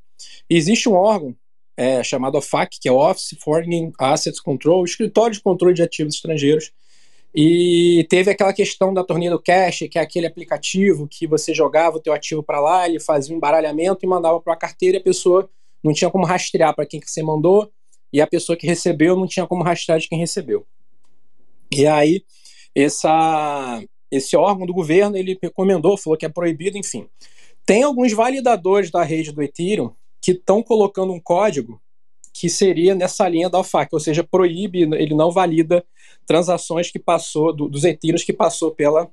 Existe 0.49 0.89
um 0.89 0.95
órgão 0.95 1.35
é, 1.77 2.03
chamado 2.03 2.37
OFAC, 2.37 2.79
que 2.81 2.89
é 2.89 2.93
Office 2.93 3.37
Foreign 3.41 3.93
Assets 3.99 4.41
Control, 4.41 4.85
escritório 4.85 5.35
de 5.35 5.41
controle 5.41 5.75
de 5.75 5.83
ativos 5.83 6.17
estrangeiros. 6.17 6.73
E 7.35 8.07
teve 8.09 8.31
aquela 8.31 8.53
questão 8.53 8.93
da 8.93 9.05
torneira 9.05 9.35
do 9.37 9.43
cash, 9.43 9.85
que 9.91 9.99
é 9.99 10.03
aquele 10.03 10.27
aplicativo 10.27 11.07
que 11.07 11.27
você 11.27 11.55
jogava 11.55 11.97
o 11.97 12.01
teu 12.01 12.13
ativo 12.13 12.43
para 12.43 12.59
lá, 12.59 12.89
ele 12.89 12.99
fazia 12.99 13.35
um 13.35 13.37
embaralhamento 13.37 14.05
e 14.05 14.09
mandava 14.09 14.41
para 14.41 14.55
a 14.55 14.57
carteira 14.57 14.97
e 14.97 15.01
a 15.01 15.03
pessoa 15.03 15.49
não 15.83 15.93
tinha 15.93 16.11
como 16.11 16.25
rastrear 16.25 16.75
para 16.75 16.87
quem 16.87 16.99
que 16.99 17.11
você 17.11 17.23
mandou 17.23 17.71
e 18.13 18.21
a 18.21 18.27
pessoa 18.27 18.57
que 18.57 18.67
recebeu 18.67 19.15
não 19.15 19.27
tinha 19.27 19.47
como 19.47 19.63
rastrear 19.63 20.01
de 20.01 20.09
quem 20.09 20.19
recebeu. 20.19 20.67
E 21.71 21.87
aí 21.87 22.25
essa, 22.75 23.83
esse 24.11 24.37
órgão 24.37 24.67
do 24.67 24.75
governo 24.75 25.17
ele 25.17 25.39
recomendou, 25.41 25.97
falou 25.97 26.17
que 26.17 26.27
é 26.27 26.29
proibido, 26.29 26.79
enfim. 26.79 27.09
Tem 27.65 27.83
alguns 27.83 28.13
validadores 28.13 28.91
da 28.91 29.03
rede 29.03 29.33
do 29.33 29.43
Ethereum 29.43 29.93
que 30.21 30.33
estão 30.33 30.63
colocando 30.63 31.13
um 31.13 31.21
código 31.21 31.81
que 32.33 32.49
seria 32.49 32.95
nessa 32.95 33.29
linha 33.29 33.51
da 33.51 33.59
OFAC, 33.59 33.91
ou 33.93 33.99
seja, 34.01 34.23
proíbe, 34.23 34.83
ele 34.83 35.15
não 35.15 35.31
valida 35.31 35.85
transações 36.25 36.91
que 36.91 36.99
passou, 36.99 37.53
do, 37.53 37.69
dos 37.69 37.85
Ethereum 37.85 38.19
que 38.25 38.33
passou 38.33 38.71
pela, 38.71 39.11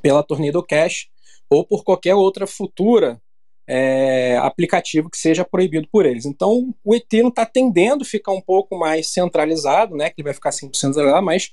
pela 0.00 0.22
Tornado 0.22 0.62
Cash 0.62 1.08
ou 1.50 1.64
por 1.64 1.82
qualquer 1.82 2.14
outra 2.14 2.46
futura 2.46 3.20
é, 3.66 4.36
aplicativo 4.38 5.10
que 5.10 5.18
seja 5.18 5.44
proibido 5.44 5.88
por 5.90 6.06
eles. 6.06 6.24
Então, 6.24 6.74
o 6.84 6.94
Ethereum 6.94 7.28
está 7.28 7.44
tendendo 7.44 8.02
a 8.02 8.06
ficar 8.06 8.32
um 8.32 8.40
pouco 8.40 8.78
mais 8.78 9.08
centralizado, 9.08 9.96
né, 9.96 10.08
que 10.08 10.14
ele 10.18 10.24
vai 10.24 10.34
ficar 10.34 10.50
100% 10.50 10.76
centralizado, 10.76 11.24
mas 11.24 11.52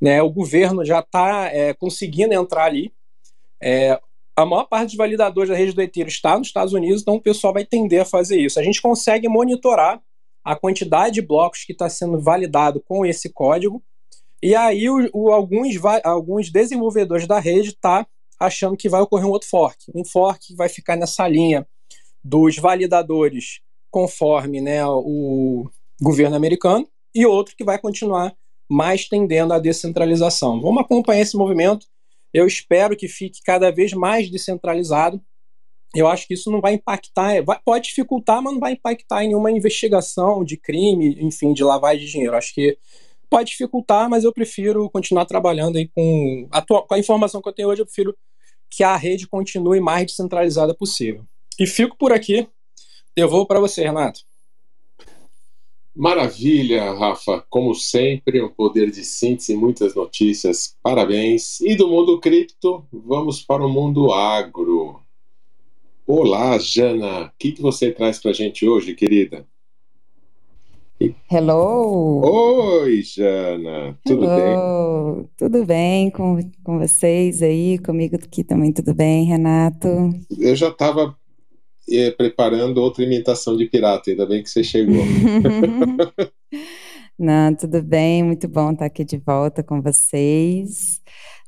né, 0.00 0.22
o 0.22 0.30
governo 0.30 0.84
já 0.84 1.00
está 1.00 1.46
é, 1.52 1.74
conseguindo 1.74 2.34
entrar 2.34 2.64
ali. 2.64 2.92
É, 3.62 3.98
a 4.36 4.44
maior 4.44 4.64
parte 4.64 4.88
dos 4.88 4.96
validadores 4.96 5.48
da 5.48 5.56
rede 5.56 5.72
do 5.72 5.80
Ethereum 5.80 6.08
está 6.08 6.38
nos 6.38 6.48
Estados 6.48 6.74
Unidos, 6.74 7.02
então 7.02 7.14
o 7.14 7.20
pessoal 7.20 7.54
vai 7.54 7.64
tender 7.64 8.02
a 8.02 8.04
fazer 8.04 8.38
isso. 8.38 8.60
A 8.60 8.62
gente 8.62 8.82
consegue 8.82 9.28
monitorar 9.28 10.00
a 10.44 10.54
quantidade 10.54 11.14
de 11.14 11.22
blocos 11.22 11.64
que 11.64 11.72
está 11.72 11.88
sendo 11.88 12.20
validado 12.20 12.80
com 12.86 13.04
esse 13.04 13.30
código, 13.30 13.82
e 14.42 14.54
aí 14.54 14.88
o, 14.90 15.08
o, 15.14 15.30
alguns, 15.32 15.74
alguns 16.04 16.50
desenvolvedores 16.50 17.26
da 17.26 17.40
rede 17.40 17.68
estão 17.68 18.04
tá 18.04 18.06
achando 18.38 18.76
que 18.76 18.88
vai 18.88 19.00
ocorrer 19.00 19.26
um 19.26 19.30
outro 19.30 19.48
fork. 19.48 19.78
Um 19.94 20.04
fork 20.04 20.48
que 20.48 20.54
vai 20.54 20.68
ficar 20.68 20.96
nessa 20.96 21.26
linha 21.26 21.66
dos 22.22 22.58
validadores 22.58 23.60
conforme 23.90 24.60
né, 24.60 24.84
o 24.86 25.70
governo 26.00 26.36
americano, 26.36 26.86
e 27.14 27.24
outro 27.24 27.56
que 27.56 27.64
vai 27.64 27.78
continuar 27.78 28.36
mais 28.68 29.08
tendendo 29.08 29.52
à 29.52 29.58
descentralização. 29.58 30.60
Vamos 30.60 30.82
acompanhar 30.82 31.22
esse 31.22 31.36
movimento. 31.36 31.86
Eu 32.32 32.46
espero 32.46 32.96
que 32.96 33.08
fique 33.08 33.40
cada 33.44 33.70
vez 33.70 33.92
mais 33.92 34.30
descentralizado. 34.30 35.20
Eu 35.94 36.08
acho 36.08 36.26
que 36.26 36.34
isso 36.34 36.50
não 36.50 36.60
vai 36.60 36.74
impactar, 36.74 37.42
vai, 37.42 37.58
pode 37.64 37.88
dificultar, 37.88 38.42
mas 38.42 38.52
não 38.52 38.60
vai 38.60 38.72
impactar 38.72 39.24
em 39.24 39.28
nenhuma 39.28 39.50
investigação 39.50 40.44
de 40.44 40.56
crime, 40.56 41.16
enfim, 41.20 41.52
de 41.52 41.64
lavagem 41.64 42.04
de 42.04 42.12
dinheiro. 42.12 42.36
Acho 42.36 42.52
que 42.52 42.76
pode 43.30 43.50
dificultar, 43.50 44.10
mas 44.10 44.24
eu 44.24 44.32
prefiro 44.32 44.90
continuar 44.90 45.24
trabalhando 45.24 45.76
aí 45.76 45.88
com 45.88 46.48
a, 46.50 46.62
com 46.62 46.94
a 46.94 46.98
informação 46.98 47.40
que 47.40 47.48
eu 47.48 47.52
tenho 47.52 47.68
hoje. 47.68 47.80
Eu 47.80 47.86
prefiro 47.86 48.14
que 48.70 48.82
a 48.82 48.96
rede 48.96 49.26
continue 49.26 49.80
mais 49.80 50.06
descentralizada 50.06 50.74
possível. 50.74 51.24
E 51.58 51.66
fico 51.66 51.96
por 51.96 52.12
aqui. 52.12 52.46
Devolvo 53.16 53.46
para 53.46 53.60
você, 53.60 53.82
Renato. 53.82 54.25
Maravilha, 55.96 56.92
Rafa. 56.92 57.42
Como 57.48 57.74
sempre, 57.74 58.42
um 58.42 58.50
poder 58.50 58.90
de 58.90 59.02
síntese 59.02 59.54
e 59.54 59.56
muitas 59.56 59.94
notícias. 59.94 60.76
Parabéns. 60.82 61.58
E 61.62 61.74
do 61.74 61.88
mundo 61.88 62.20
cripto, 62.20 62.84
vamos 62.92 63.40
para 63.40 63.64
o 63.64 63.68
mundo 63.68 64.12
agro. 64.12 65.00
Olá, 66.06 66.58
Jana. 66.58 67.28
O 67.28 67.30
que, 67.38 67.52
que 67.52 67.62
você 67.62 67.90
traz 67.90 68.18
para 68.18 68.32
a 68.32 68.34
gente 68.34 68.68
hoje, 68.68 68.94
querida? 68.94 69.46
Hello! 71.30 72.20
Oi, 72.24 73.02
Jana! 73.02 73.98
Tudo 74.04 74.24
Hello. 74.24 75.16
bem? 75.16 75.28
Tudo 75.36 75.64
bem 75.64 76.10
com, 76.10 76.38
com 76.62 76.78
vocês 76.78 77.42
aí? 77.42 77.78
Comigo 77.78 78.16
aqui 78.16 78.44
também 78.44 78.70
tudo 78.70 78.94
bem, 78.94 79.24
Renato? 79.24 79.88
Eu 80.38 80.54
já 80.54 80.68
estava 80.68 81.16
preparando 82.16 82.78
outra 82.78 83.04
imitação 83.04 83.56
de 83.56 83.66
pirata, 83.66 84.10
ainda 84.10 84.26
bem 84.26 84.42
que 84.42 84.50
você 84.50 84.64
chegou. 84.64 85.04
Não, 87.18 87.54
tudo 87.54 87.82
bem, 87.82 88.22
muito 88.22 88.46
bom 88.46 88.72
estar 88.72 88.84
aqui 88.84 89.02
de 89.02 89.16
volta 89.16 89.62
com 89.62 89.80
vocês. 89.80 91.00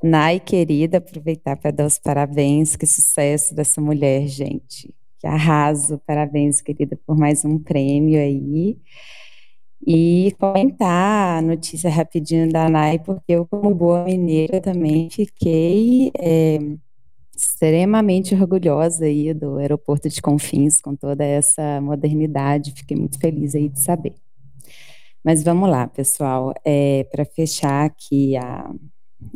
Nai, 0.03 0.41
querida, 0.41 0.99
aproveitar 0.99 1.57
para 1.57 1.71
dar 1.71 1.87
os 1.87 1.99
parabéns, 1.99 2.77
que 2.77 2.87
sucesso 2.87 3.55
dessa 3.55 3.81
mulher, 3.81 4.27
gente. 4.27 4.95
Que 5.19 5.27
arraso, 5.27 6.01
parabéns, 6.07 6.63
querida, 6.63 6.99
por 7.05 7.19
mais 7.19 7.45
um 7.45 7.59
prêmio 7.59 8.19
aí. 8.19 8.79
E 9.87 10.35
comentar 10.39 11.39
a 11.39 11.43
notícia 11.43 11.91
rapidinho 11.91 12.51
da 12.51 12.69
Nai, 12.69 12.99
porque 12.99 13.33
eu, 13.33 13.47
como 13.47 13.75
boa 13.75 14.05
mineira, 14.05 14.61
também 14.61 15.11
fiquei 15.11 16.11
é, 16.19 16.59
extremamente 17.39 18.35
orgulhosa 18.35 19.05
aí 19.05 19.33
do 19.33 19.59
aeroporto 19.59 20.09
de 20.09 20.21
Confins, 20.21 20.81
com 20.81 20.97
toda 20.97 21.25
essa 21.25 21.81
modernidade, 21.81 22.73
fiquei 22.73 22.97
muito 22.97 23.17
feliz 23.21 23.55
aí 23.55 23.69
de 23.69 23.79
saber. 23.79 24.15
Mas 25.25 25.45
vamos 25.45 25.71
lá, 25.71 25.87
pessoal, 25.87 26.53
é, 26.65 27.05
para 27.05 27.25
fechar 27.25 27.85
aqui 27.87 28.37
a, 28.37 28.69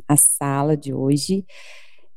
a 0.09 0.17
sala 0.17 0.77
de 0.77 0.93
hoje, 0.93 1.47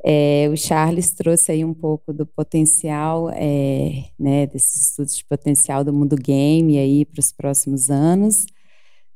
é, 0.03 0.49
o 0.51 0.57
Charles 0.57 1.11
trouxe 1.13 1.51
aí 1.51 1.63
um 1.63 1.73
pouco 1.73 2.11
do 2.11 2.25
potencial, 2.25 3.29
é, 3.29 4.05
né, 4.19 4.47
desses 4.47 4.89
estudos 4.89 5.15
de 5.15 5.25
potencial 5.25 5.83
do 5.83 5.93
mundo 5.93 6.15
game 6.15 6.79
aí 6.79 7.05
para 7.05 7.19
os 7.19 7.31
próximos 7.31 7.91
anos. 7.91 8.47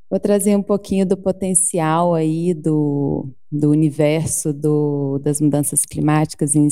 Vou 0.10 0.20
trazer 0.20 0.56
um 0.56 0.64
pouquinho 0.64 1.06
do 1.06 1.18
potencial 1.18 2.14
aí 2.14 2.54
do, 2.54 3.28
do 3.52 3.72
universo 3.72 4.54
do, 4.54 5.18
das 5.20 5.42
mudanças 5.42 5.84
climáticas, 5.86 6.56
em, 6.56 6.68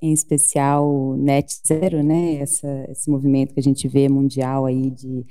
em 0.00 0.12
especial 0.12 1.14
net 1.16 1.60
zero, 1.66 2.02
né? 2.02 2.36
Essa, 2.36 2.86
esse 2.88 3.10
movimento 3.10 3.52
que 3.52 3.60
a 3.60 3.62
gente 3.62 3.86
vê 3.86 4.08
mundial 4.08 4.64
aí 4.64 4.90
de 4.90 5.26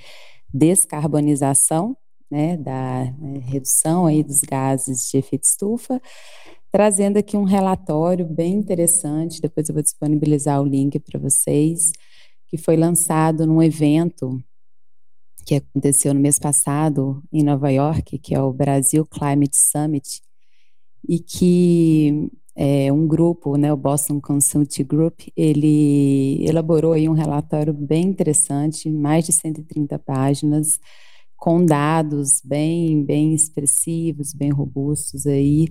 descarbonização, 0.54 1.98
né? 2.30 2.58
Da 2.58 3.12
né, 3.18 3.40
redução 3.46 4.06
aí 4.06 4.24
dos 4.24 4.42
gases 4.42 5.10
de 5.10 5.18
efeito 5.18 5.46
estufa, 5.46 6.00
trazendo 6.72 7.18
aqui 7.18 7.36
um 7.36 7.44
relatório 7.44 8.26
bem 8.26 8.54
interessante. 8.54 9.42
Depois 9.42 9.68
eu 9.68 9.74
vou 9.74 9.84
disponibilizar 9.84 10.62
o 10.62 10.66
link 10.66 11.00
para 11.00 11.20
vocês, 11.20 11.92
que 12.48 12.58
foi 12.58 12.78
lançado 12.78 13.48
num 13.48 13.64
evento 13.64 14.40
que 15.44 15.56
aconteceu 15.56 16.14
no 16.14 16.20
mês 16.20 16.38
passado 16.38 17.24
em 17.32 17.42
Nova 17.42 17.72
York, 17.72 18.20
que 18.20 18.36
é 18.36 18.42
o 18.42 18.54
Brasil 18.54 19.06
Climate 19.06 19.56
Summit, 19.56 20.22
e 21.08 21.20
que 21.20 22.30
é, 22.56 22.92
um 22.92 23.08
grupo, 23.08 23.56
né, 23.56 23.72
o 23.72 23.78
Boston 23.78 24.20
Consulting 24.20 24.84
Group, 24.84 25.22
ele 25.36 26.44
elaborou 26.44 26.94
aí 26.94 27.08
um 27.08 27.14
relatório 27.14 27.72
bem 27.74 28.06
interessante, 28.06 28.90
mais 28.90 29.26
de 29.26 29.32
130 29.32 30.00
páginas, 30.00 30.80
com 31.36 31.64
dados 31.64 32.42
bem, 32.44 33.04
bem 33.06 33.34
expressivos, 33.34 34.34
bem 34.34 34.50
robustos 34.50 35.28
aí, 35.28 35.68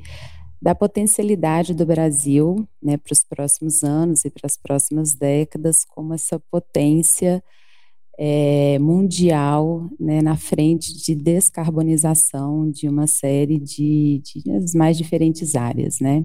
da 0.62 0.74
potencialidade 0.74 1.74
do 1.74 1.84
Brasil, 1.84 2.66
né, 2.82 2.96
para 2.96 3.12
os 3.12 3.24
próximos 3.24 3.82
anos 3.82 4.24
e 4.24 4.30
para 4.30 4.46
as 4.46 4.56
próximas 4.56 5.14
décadas, 5.14 5.84
como 5.84 6.14
essa 6.14 6.40
potência 6.50 7.42
é, 8.18 8.78
mundial 8.78 9.90
né, 10.00 10.22
na 10.22 10.36
frente 10.36 10.96
de 10.96 11.14
descarbonização 11.14 12.70
de 12.70 12.88
uma 12.88 13.06
série 13.06 13.58
de, 13.58 14.22
de 14.24 14.50
as 14.52 14.74
mais 14.74 14.96
diferentes 14.96 15.54
áreas, 15.54 16.00
né? 16.00 16.24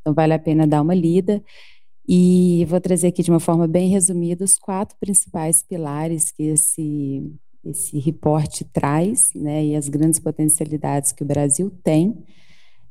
Então, 0.00 0.14
vale 0.14 0.32
a 0.32 0.38
pena 0.38 0.66
dar 0.66 0.82
uma 0.82 0.94
lida. 0.94 1.42
E 2.08 2.64
vou 2.68 2.80
trazer 2.80 3.08
aqui 3.08 3.22
de 3.22 3.30
uma 3.30 3.38
forma 3.38 3.68
bem 3.68 3.88
resumida 3.88 4.44
os 4.44 4.58
quatro 4.58 4.96
principais 4.98 5.62
pilares 5.62 6.32
que 6.32 6.42
esse, 6.42 7.22
esse 7.64 7.98
reporte 8.00 8.64
traz, 8.64 9.30
né, 9.34 9.64
e 9.64 9.76
as 9.76 9.88
grandes 9.88 10.18
potencialidades 10.18 11.12
que 11.12 11.22
o 11.22 11.26
Brasil 11.26 11.70
tem. 11.84 12.16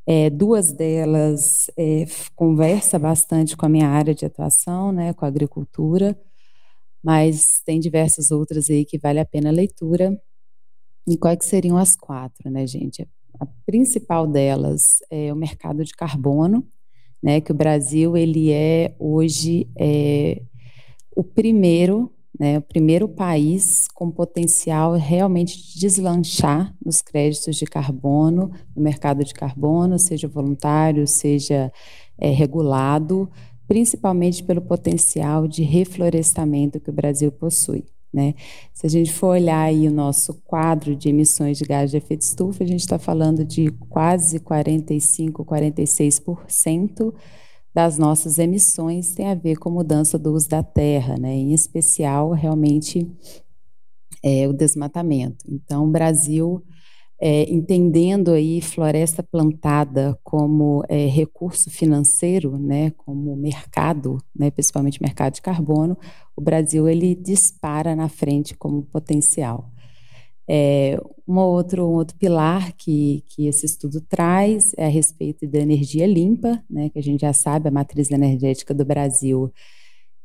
É, 0.08 0.30
duas 0.30 0.72
delas 0.72 1.70
é, 1.78 2.06
conversa 2.36 2.98
bastante 2.98 3.58
com 3.58 3.66
a 3.66 3.70
minha 3.70 3.90
área 3.90 4.16
de 4.16 4.26
atuação, 4.26 4.92
né, 4.92 5.14
com 5.14 5.26
a 5.26 5.28
agricultura, 5.28 6.18
mas 7.04 7.62
tem 7.66 7.80
diversas 7.80 8.32
outras 8.32 8.70
aí 8.70 8.86
que 8.86 8.98
vale 8.98 9.20
a 9.20 9.26
pena 9.26 9.50
a 9.50 9.54
leitura. 9.54 10.20
E 11.08 11.18
quais 11.18 11.46
seriam 11.46 11.78
as 11.78 11.96
quatro, 11.96 12.50
né, 12.50 12.68
gente? 12.68 13.08
A 13.40 13.46
principal 13.66 14.28
delas 14.28 15.00
é 15.10 15.32
o 15.32 15.36
mercado 15.36 15.84
de 15.84 15.94
carbono, 15.94 16.68
né, 17.22 17.42
que 17.42 17.52
o 17.52 17.56
Brasil 17.56 18.16
ele 18.16 18.52
é 18.52 18.96
hoje 19.00 19.70
é, 19.78 20.42
o 21.16 21.24
primeiro, 21.24 22.14
né, 22.40 22.58
o 22.58 22.62
primeiro 22.62 23.08
país 23.08 23.88
com 23.94 24.10
potencial 24.10 24.94
realmente 24.94 25.58
de 25.58 25.80
deslanchar 25.80 26.74
nos 26.84 27.02
créditos 27.02 27.56
de 27.56 27.66
carbono, 27.66 28.52
no 28.76 28.82
mercado 28.82 29.24
de 29.24 29.34
carbono, 29.34 30.00
seja 30.00 30.28
voluntário, 30.28 31.06
seja 31.06 31.72
é, 32.18 32.30
regulado, 32.30 33.30
principalmente 33.70 34.44
pelo 34.44 34.64
potencial 34.64 35.48
de 35.48 35.62
reflorestamento 35.62 36.80
que 36.80 36.90
o 36.90 36.94
Brasil 36.94 37.32
possui. 37.32 37.86
Né? 38.12 38.34
Se 38.74 38.88
a 38.88 38.90
gente 38.90 39.14
for 39.14 39.28
olhar 39.28 39.62
aí 39.62 39.88
o 39.88 39.92
nosso 39.92 40.34
quadro 40.44 40.96
de 40.96 41.10
emissões 41.10 41.60
de 41.60 41.66
gás 41.66 41.92
de 41.92 41.98
efeito 41.98 42.24
estufa, 42.24 42.64
a 42.64 42.68
gente 42.68 42.80
está 42.80 42.98
falando 42.98 43.46
de 43.46 43.70
quase 43.88 44.40
45, 44.40 45.46
46% 45.46 47.14
das 47.72 48.00
nossas 48.00 48.40
emissões 48.40 49.14
tem 49.14 49.28
a 49.28 49.36
ver 49.36 49.58
com 49.58 49.70
mudança 49.70 50.18
do 50.18 50.34
uso 50.34 50.50
da 50.50 50.64
terra, 50.64 51.16
né? 51.20 51.36
em 51.36 51.54
especial, 51.54 52.32
realmente, 52.32 53.08
é, 54.24 54.48
o 54.48 54.52
desmatamento. 54.52 55.46
Então, 55.48 55.86
o 55.86 55.92
Brasil 55.92 56.64
é, 57.22 57.52
entendendo 57.52 58.32
aí 58.32 58.62
floresta 58.62 59.22
plantada 59.22 60.18
como 60.24 60.84
é, 60.88 61.06
recurso 61.08 61.70
financeiro, 61.70 62.58
né, 62.58 62.92
como 62.92 63.36
mercado, 63.36 64.18
né, 64.34 64.50
principalmente 64.50 65.02
mercado 65.02 65.34
de 65.34 65.42
carbono, 65.42 65.98
o 66.36 66.42
Brasil 66.42 66.88
ele 66.88 67.14
dispara 67.14 67.96
na 67.96 68.08
frente 68.08 68.56
como 68.56 68.84
potencial. 68.84 69.70
É, 70.48 70.98
um, 71.28 71.38
outro, 71.38 71.86
um 71.86 71.94
outro 71.94 72.18
pilar 72.18 72.74
que, 72.74 73.24
que 73.28 73.48
esse 73.48 73.66
estudo 73.66 74.02
traz 74.02 74.72
é 74.78 74.86
a 74.86 74.90
respeito 74.90 75.46
da 75.46 75.60
energia 75.60 76.08
limpa, 76.08 76.64
né, 76.70 76.90
que 76.90 76.98
a 76.98 77.04
gente 77.04 77.22
já 77.22 77.34
sabe, 77.34 77.68
a 77.68 77.72
matriz 77.72 78.10
energética 78.10 78.74
do 78.74 78.86
Brasil 78.86 79.52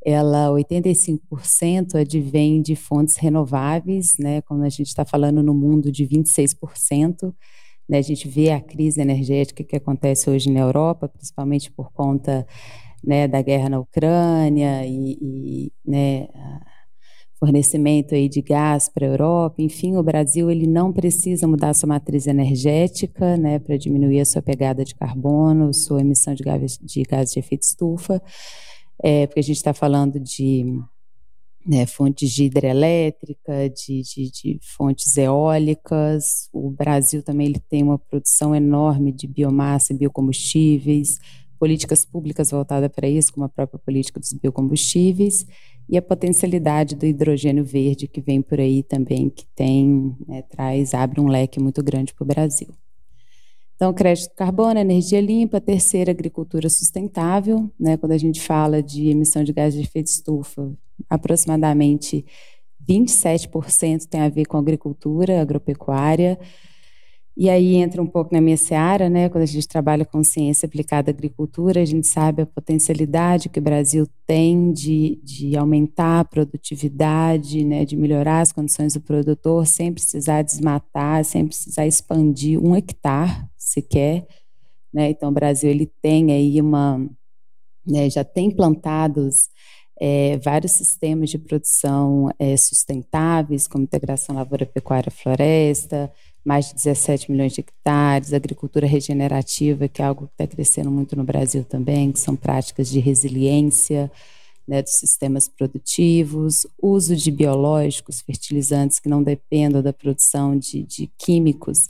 ela 0.05 0.51
85% 0.51 1.95
advém 1.95 2.61
de 2.61 2.77
fontes 2.77 3.17
renováveis, 3.17 4.17
né, 4.19 4.43
como 4.43 4.63
a 4.63 4.69
gente 4.69 4.89
está 4.89 5.05
falando 5.05 5.43
no 5.43 5.55
mundo 5.55 5.91
de 5.91 6.07
26%. 6.07 7.35
Né, 7.89 7.99
a 7.99 8.03
gente 8.03 8.29
vê 8.29 8.51
a 8.51 8.61
crise 8.61 9.01
energética 9.01 9.65
que 9.65 9.77
acontece 9.77 10.29
hoje 10.29 10.51
na 10.51 10.61
Europa, 10.61 11.09
principalmente 11.09 11.71
por 11.71 11.91
conta 11.93 12.47
né, 13.03 13.27
da 13.27 13.41
guerra 13.41 13.69
na 13.69 13.81
Ucrânia 13.81 14.87
e, 14.87 15.19
e 15.21 15.73
né, 15.87 16.29
fornecimento 17.39 18.15
aí 18.15 18.29
de 18.29 18.41
gás 18.43 18.89
para 18.89 19.07
a 19.07 19.11
Europa. 19.11 19.57
Enfim, 19.63 19.97
o 19.97 20.03
Brasil 20.03 20.51
ele 20.51 20.67
não 20.67 20.93
precisa 20.93 21.47
mudar 21.47 21.75
sua 21.75 21.89
matriz 21.89 22.27
energética 22.27 23.37
né, 23.37 23.59
para 23.59 23.77
diminuir 23.77 24.21
a 24.21 24.25
sua 24.25 24.43
pegada 24.43 24.85
de 24.85 24.95
carbono, 24.95 25.73
sua 25.73 26.01
emissão 26.01 26.35
de 26.35 26.43
gás 26.43 26.79
de, 26.79 27.03
gás 27.03 27.33
de 27.33 27.39
efeito 27.39 27.63
estufa 27.63 28.23
é, 29.03 29.27
porque 29.27 29.41
a 29.41 29.43
gente 29.43 29.57
está 29.57 29.75
falando 29.75 30.19
de 30.19 30.65
né, 31.67 31.87
fontes 31.87 32.31
de 32.31 32.45
hidrelétrica, 32.45 33.71
de, 33.71 34.03
de, 34.03 34.31
de, 34.31 34.59
fontes 34.63 35.17
eólicas. 35.17 36.49
O 36.53 36.71
Brasil 36.71 37.23
também 37.23 37.47
ele 37.47 37.59
tem 37.59 37.83
uma 37.83 37.99
produção 37.99 38.55
enorme 38.55 39.13
de 39.13 39.27
biomassa 39.27 39.93
e 39.93 39.97
biocombustíveis, 39.97 41.19
políticas 41.59 42.05
públicas 42.05 42.51
voltadas 42.51 42.91
para 42.91 43.09
isso, 43.09 43.33
como 43.33 43.47
a 43.47 43.49
própria 43.49 43.79
política 43.79 44.21
dos 44.21 44.33
biocombustíveis, 44.35 45.47
e 45.89 45.97
a 45.97 46.03
potencialidade 46.03 46.95
do 46.95 47.07
hidrogênio 47.07 47.65
verde 47.65 48.09
que 48.09 48.21
vem 48.21 48.43
por 48.43 48.61
aí 48.61 48.83
também, 48.83 49.31
que 49.31 49.47
tem, 49.55 50.15
né, 50.27 50.43
traz, 50.43 50.95
abre 50.95 51.21
um 51.21 51.29
leque 51.29 51.61
muito 51.61 51.83
grande 51.83 52.13
para 52.15 52.25
o 52.25 52.27
Brasil. 52.27 52.69
Então, 53.75 53.93
crédito 53.93 54.31
de 54.31 54.37
carbono, 54.37 54.79
energia 54.79 55.21
limpa, 55.21 55.61
terceira, 55.61 56.13
agricultura 56.13 56.69
sustentável, 56.71 57.71
né? 57.79 57.97
Quando 57.97 58.13
a 58.13 58.19
gente 58.19 58.41
fala 58.41 58.83
de 58.83 59.09
emissão 59.09 59.43
de 59.43 59.53
gás 59.53 59.75
de 59.75 59.81
efeito 59.81 60.07
estufa, 60.07 60.73
aproximadamente 61.11 62.25
27% 62.89 64.07
tem 64.07 64.21
a 64.21 64.29
ver 64.29 64.45
com 64.45 64.57
agricultura, 64.57 65.41
agropecuária. 65.41 66.39
E 67.37 67.51
aí 67.51 67.75
entra 67.75 68.01
um 68.01 68.07
pouco 68.07 68.33
na 68.33 68.41
minha 68.41 68.57
seara, 68.57 69.11
né? 69.11 69.29
Quando 69.29 69.43
a 69.43 69.47
gente 69.47 69.67
trabalha 69.67 70.05
com 70.05 70.23
ciência 70.23 70.67
aplicada 70.67 71.11
à 71.11 71.13
agricultura, 71.13 71.83
a 71.83 71.85
gente 71.85 72.07
sabe 72.07 72.43
a 72.43 72.47
potencialidade 72.47 73.49
que 73.49 73.59
o 73.59 73.63
Brasil 73.63 74.07
tem 74.25 74.71
de, 74.71 75.21
de 75.21 75.57
aumentar 75.57 76.21
a 76.21 76.25
produtividade, 76.25 77.65
né? 77.65 77.85
De 77.85 77.97
melhorar 77.97 78.41
as 78.41 78.53
condições 78.53 78.95
do 78.95 79.01
produtor, 79.01 79.67
sem 79.67 79.93
precisar 79.93 80.43
desmatar, 80.43 81.25
sem 81.25 81.45
precisar 81.45 81.89
expandir 81.89 82.63
um 82.65 82.77
hectare 82.77 83.45
sequer. 83.65 84.27
Né? 84.93 85.11
Então, 85.11 85.31
o 85.31 85.33
Brasil 85.33 85.71
ele 85.71 85.91
tem 86.01 86.33
aí 86.33 86.61
uma, 86.61 86.99
né, 87.87 88.09
já 88.09 88.25
tem 88.25 88.51
plantados 88.51 89.49
é, 90.01 90.39
vários 90.39 90.73
sistemas 90.73 91.31
de 91.31 91.39
produção 91.39 92.29
é, 92.39 92.57
sustentáveis, 92.57 93.69
como 93.69 93.85
integração 93.85 94.35
lavoura-pecuária-floresta, 94.35 96.13
mais 96.45 96.69
de 96.69 96.75
17 96.75 97.31
milhões 97.31 97.53
de 97.53 97.61
hectares, 97.61 98.33
agricultura 98.33 98.87
regenerativa, 98.87 99.89
que 99.89 100.03
é 100.03 100.05
algo 100.05 100.27
que 100.27 100.33
está 100.35 100.47
crescendo 100.47 100.91
muito 100.91 101.17
no 101.17 101.25
Brasil 101.25 101.65
também, 101.65 102.13
que 102.13 102.19
são 102.19 102.37
práticas 102.37 102.89
de 102.89 102.99
resiliência 102.99 104.11
né, 104.67 104.83
dos 104.83 104.93
sistemas 104.95 105.49
produtivos, 105.49 106.67
uso 106.81 107.15
de 107.17 107.31
biológicos, 107.31 108.21
fertilizantes 108.21 108.99
que 108.99 109.09
não 109.09 109.23
dependam 109.23 109.83
da 109.83 109.93
produção 109.93 110.59
de, 110.59 110.83
de 110.83 111.11
químicos, 111.19 111.89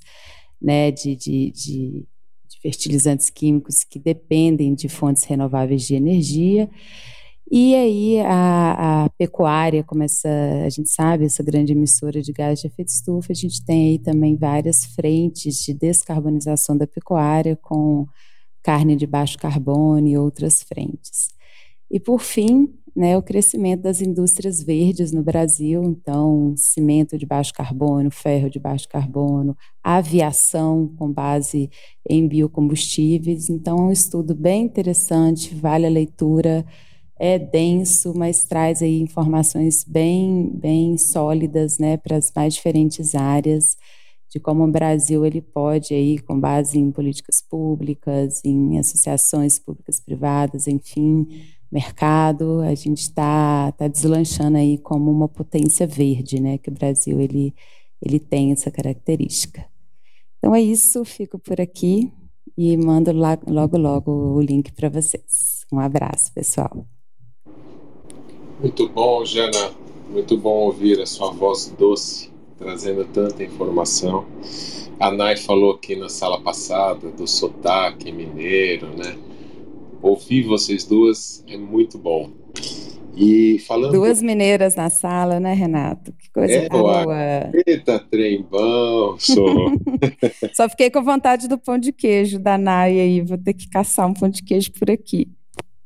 né, 0.61 0.90
de, 0.90 1.16
de, 1.16 1.50
de, 1.50 2.07
de 2.48 2.61
fertilizantes 2.61 3.30
químicos 3.30 3.84
que 3.84 3.98
dependem 3.98 4.74
de 4.74 4.88
fontes 4.88 5.24
renováveis 5.24 5.82
de 5.82 5.94
energia. 5.94 6.68
E 7.50 7.74
aí 7.74 8.20
a, 8.20 9.05
a, 9.05 9.11
pecuária, 9.11 9.84
como 9.84 10.02
essa, 10.02 10.28
a 10.64 10.68
gente 10.70 10.88
sabe, 10.88 11.26
essa 11.26 11.42
grande 11.42 11.72
emissora 11.72 12.22
de 12.22 12.32
gás 12.32 12.61
de 12.61 12.66
efeito 12.66 12.88
estufa, 12.88 13.32
a 13.32 13.34
gente 13.34 13.64
tem 13.64 13.90
aí 13.90 13.98
também 13.98 14.34
várias 14.34 14.86
frentes 14.86 15.62
de 15.62 15.74
descarbonização 15.74 16.76
da 16.76 16.86
pecuária 16.86 17.55
com 17.57 18.07
carne 18.62 18.96
de 18.96 19.07
baixo 19.07 19.36
carbono 19.38 20.09
e 20.09 20.16
outras 20.16 20.62
frentes. 20.62 21.34
E 21.95 22.01
por 22.01 22.20
fim, 22.20 22.74
né, 22.97 23.16
o 23.16 23.22
crescimento 23.22 23.82
das 23.82 24.01
indústrias 24.01 24.61
verdes 24.61 25.12
no 25.12 25.22
Brasil, 25.22 25.80
então 25.84 26.53
cimento 26.57 27.16
de 27.16 27.24
baixo 27.24 27.55
carbono, 27.55 28.11
ferro 28.11 28.51
de 28.51 28.59
baixo 28.59 28.88
carbono, 28.88 29.57
aviação 29.80 30.92
com 30.99 31.12
base 31.12 31.70
em 32.11 32.26
biocombustíveis. 32.26 33.49
Então, 33.49 33.78
é 33.78 33.82
um 33.82 33.92
estudo 33.92 34.34
bem 34.34 34.64
interessante, 34.64 35.55
vale 35.55 35.86
a 35.86 35.88
leitura, 35.88 36.66
é 37.16 37.38
denso, 37.38 38.12
mas 38.12 38.42
traz 38.42 38.82
aí 38.82 39.01
informações 39.01 39.84
bem, 39.84 40.51
bem 40.53 40.99
sólidas, 40.99 41.78
né, 41.78 41.97
para 41.97 42.16
as 42.16 42.32
mais 42.34 42.55
diferentes 42.55 43.14
áreas 43.14 43.76
de 44.34 44.40
como 44.40 44.64
o 44.64 44.70
Brasil 44.70 45.24
ele 45.24 45.40
pode 45.40 45.95
aí 45.95 46.18
com 46.18 46.40
base 46.40 46.76
em 46.76 46.90
políticas 46.90 47.40
públicas, 47.40 48.40
em 48.45 48.80
associações 48.80 49.61
públicas 49.61 50.01
privadas, 50.01 50.66
enfim, 50.66 51.28
mercado, 51.74 52.60
a 52.60 52.72
gente 52.76 52.98
está 52.98 53.72
tá 53.72 53.88
deslanchando 53.88 54.56
aí 54.56 54.78
como 54.78 55.10
uma 55.10 55.28
potência 55.28 55.88
verde, 55.88 56.40
né? 56.40 56.56
Que 56.56 56.70
o 56.70 56.72
Brasil 56.72 57.20
ele, 57.20 57.52
ele 58.00 58.20
tem 58.20 58.52
essa 58.52 58.70
característica. 58.70 59.66
Então 60.38 60.54
é 60.54 60.62
isso, 60.62 61.04
fico 61.04 61.36
por 61.36 61.60
aqui 61.60 62.12
e 62.56 62.76
mando 62.76 63.10
logo 63.12 63.76
logo 63.76 64.12
o 64.12 64.40
link 64.40 64.70
para 64.72 64.88
vocês. 64.88 65.66
Um 65.72 65.80
abraço, 65.80 66.32
pessoal. 66.32 66.86
Muito 68.60 68.88
bom, 68.88 69.24
Jana. 69.24 69.72
Muito 70.08 70.38
bom 70.38 70.66
ouvir 70.66 71.00
a 71.00 71.06
sua 71.06 71.32
voz 71.32 71.74
doce, 71.76 72.30
trazendo 72.56 73.04
tanta 73.06 73.42
informação. 73.42 74.26
A 75.00 75.10
Nai 75.10 75.36
falou 75.36 75.72
aqui 75.72 75.96
na 75.96 76.08
sala 76.08 76.40
passada 76.40 77.10
do 77.10 77.26
sotaque 77.26 78.12
mineiro, 78.12 78.86
né? 78.96 79.18
Ouvir 80.05 80.42
vocês 80.42 80.84
duas 80.84 81.42
é 81.48 81.57
muito 81.57 81.96
bom. 81.96 82.30
E 83.16 83.59
falando. 83.61 83.92
Duas 83.92 84.20
mineiras 84.20 84.74
na 84.74 84.90
sala, 84.90 85.40
né, 85.40 85.55
Renato? 85.55 86.12
Que 86.12 86.30
coisa 86.30 86.52
é, 86.52 86.68
boa. 86.68 87.50
Eita, 87.66 87.98
trem 87.98 88.42
bom, 88.42 89.16
sou. 89.18 89.72
Só 90.52 90.68
fiquei 90.68 90.90
com 90.90 91.02
vontade 91.02 91.48
do 91.48 91.57
pão 91.57 91.78
de 91.78 91.90
queijo 91.90 92.38
da 92.38 92.59
Nai 92.59 93.00
aí. 93.00 93.22
Vou 93.22 93.38
ter 93.38 93.55
que 93.55 93.66
caçar 93.66 94.07
um 94.07 94.12
pão 94.12 94.28
de 94.28 94.42
queijo 94.42 94.72
por 94.72 94.90
aqui. 94.90 95.26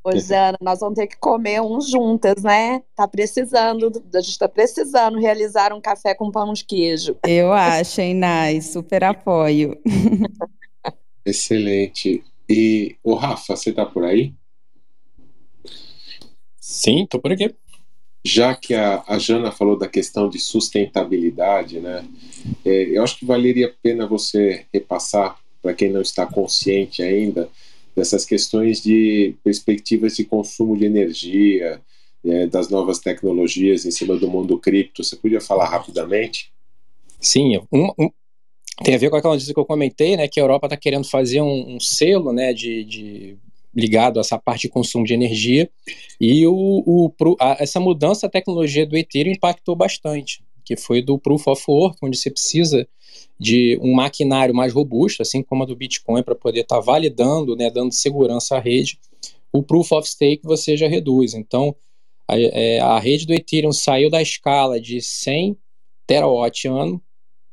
Ô, 0.02 0.10
Jana, 0.18 0.58
nós 0.60 0.80
vamos 0.80 0.96
ter 0.96 1.06
que 1.06 1.16
comer 1.18 1.62
um 1.62 1.80
juntas, 1.80 2.42
né? 2.42 2.82
Tá 2.96 3.06
precisando, 3.06 4.02
a 4.12 4.20
gente 4.20 4.36
tá 4.36 4.48
precisando 4.48 5.20
realizar 5.20 5.72
um 5.72 5.80
café 5.80 6.12
com 6.12 6.28
pão 6.32 6.52
de 6.52 6.64
queijo. 6.64 7.16
Eu 7.24 7.52
acho, 7.52 8.00
hein, 8.00 8.14
Nai? 8.14 8.60
Super 8.62 9.04
apoio. 9.04 9.78
Excelente. 11.24 12.24
E, 12.48 12.96
o 13.02 13.14
Rafa, 13.14 13.54
você 13.54 13.72
tá 13.72 13.84
por 13.84 14.04
aí? 14.04 14.32
Sim, 16.58 17.06
tô 17.06 17.18
por 17.20 17.32
aqui. 17.32 17.54
Já 18.24 18.54
que 18.54 18.74
a, 18.74 19.02
a 19.06 19.18
Jana 19.18 19.52
falou 19.52 19.78
da 19.78 19.88
questão 19.88 20.28
de 20.28 20.38
sustentabilidade, 20.38 21.80
né? 21.80 22.06
É, 22.64 22.96
eu 22.96 23.02
acho 23.02 23.18
que 23.18 23.24
valeria 23.24 23.68
a 23.68 23.72
pena 23.82 24.06
você 24.06 24.66
repassar, 24.72 25.38
para 25.62 25.74
quem 25.74 25.90
não 25.90 26.00
está 26.00 26.26
consciente 26.26 27.02
ainda, 27.02 27.48
dessas 27.94 28.24
questões 28.24 28.82
de 28.82 29.34
perspectivas 29.42 30.16
de 30.16 30.24
consumo 30.24 30.76
de 30.76 30.84
energia, 30.84 31.80
é, 32.24 32.46
das 32.46 32.68
novas 32.68 32.98
tecnologias 32.98 33.84
em 33.84 33.90
cima 33.90 34.16
do 34.16 34.28
mundo 34.28 34.58
cripto. 34.58 35.02
Você 35.02 35.16
podia 35.16 35.40
falar 35.40 35.68
rapidamente? 35.68 36.52
Sim, 37.20 37.60
um, 37.72 37.90
um, 37.98 38.10
tem 38.82 38.94
a 38.94 38.98
ver 38.98 39.10
com 39.10 39.16
aquela 39.16 39.34
notícia 39.34 39.52
que 39.52 39.60
eu 39.60 39.64
comentei, 39.64 40.16
né, 40.16 40.28
que 40.28 40.38
a 40.38 40.42
Europa 40.42 40.66
está 40.66 40.76
querendo 40.76 41.04
fazer 41.04 41.40
um, 41.40 41.76
um 41.76 41.80
selo, 41.80 42.32
né, 42.32 42.52
de, 42.52 42.84
de, 42.84 43.36
ligado 43.74 44.18
a 44.18 44.20
essa 44.20 44.38
parte 44.38 44.62
de 44.62 44.68
consumo 44.68 45.04
de 45.04 45.14
energia, 45.14 45.68
e 46.20 46.46
o, 46.46 46.82
o 46.86 47.12
a, 47.40 47.56
essa 47.60 47.80
mudança 47.80 48.26
da 48.26 48.30
tecnologia 48.30 48.86
do 48.86 48.96
Ethereum 48.96 49.32
impactou 49.32 49.74
bastante, 49.74 50.42
que 50.64 50.76
foi 50.76 51.02
do 51.02 51.18
Proof 51.18 51.46
of 51.48 51.64
Work, 51.68 51.98
onde 52.02 52.16
você 52.16 52.30
precisa 52.30 52.86
de 53.38 53.78
um 53.82 53.94
maquinário 53.94 54.54
mais 54.54 54.72
robusto, 54.72 55.22
assim 55.22 55.42
como 55.42 55.62
a 55.62 55.66
do 55.66 55.76
Bitcoin, 55.76 56.22
para 56.22 56.34
poder 56.34 56.60
estar 56.60 56.76
tá 56.76 56.80
validando, 56.80 57.56
né, 57.56 57.70
dando 57.70 57.92
segurança 57.92 58.56
à 58.56 58.60
rede. 58.60 58.98
O 59.52 59.62
Proof 59.62 59.92
of 59.92 60.08
Stake 60.08 60.42
você 60.44 60.76
já 60.76 60.86
reduz. 60.86 61.34
Então, 61.34 61.74
a, 62.28 62.38
é, 62.38 62.80
a 62.80 62.98
rede 62.98 63.26
do 63.26 63.32
Ethereum 63.32 63.72
saiu 63.72 64.10
da 64.10 64.20
escala 64.20 64.80
de 64.80 65.00
100 65.00 65.56
terawatt 66.06 66.68
ano 66.68 67.02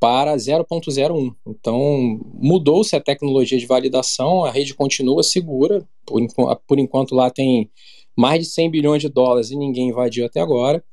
para 0.06 0.36
0.01. 0.36 1.36
Então, 1.48 2.20
mudou-se 2.36 2.96
a 2.96 3.02
tecnologia 3.02 3.58
de 3.58 3.66
validação, 3.66 4.46
a 4.46 4.52
rede 4.52 4.76
continua 4.76 5.24
segura, 5.24 5.84
por, 6.06 6.22
por 6.68 6.78
enquanto 6.78 7.16
lá 7.16 7.32
tem 7.32 7.72
mais 8.16 8.40
de 8.40 8.46
100 8.46 8.70
bilhões 8.70 9.02
de 9.02 9.10
dólares 9.10 9.50
e 9.50 9.56
ninguém 9.56 9.90
invadiu 9.90 10.24
até 10.24 10.40
agora 10.40 10.84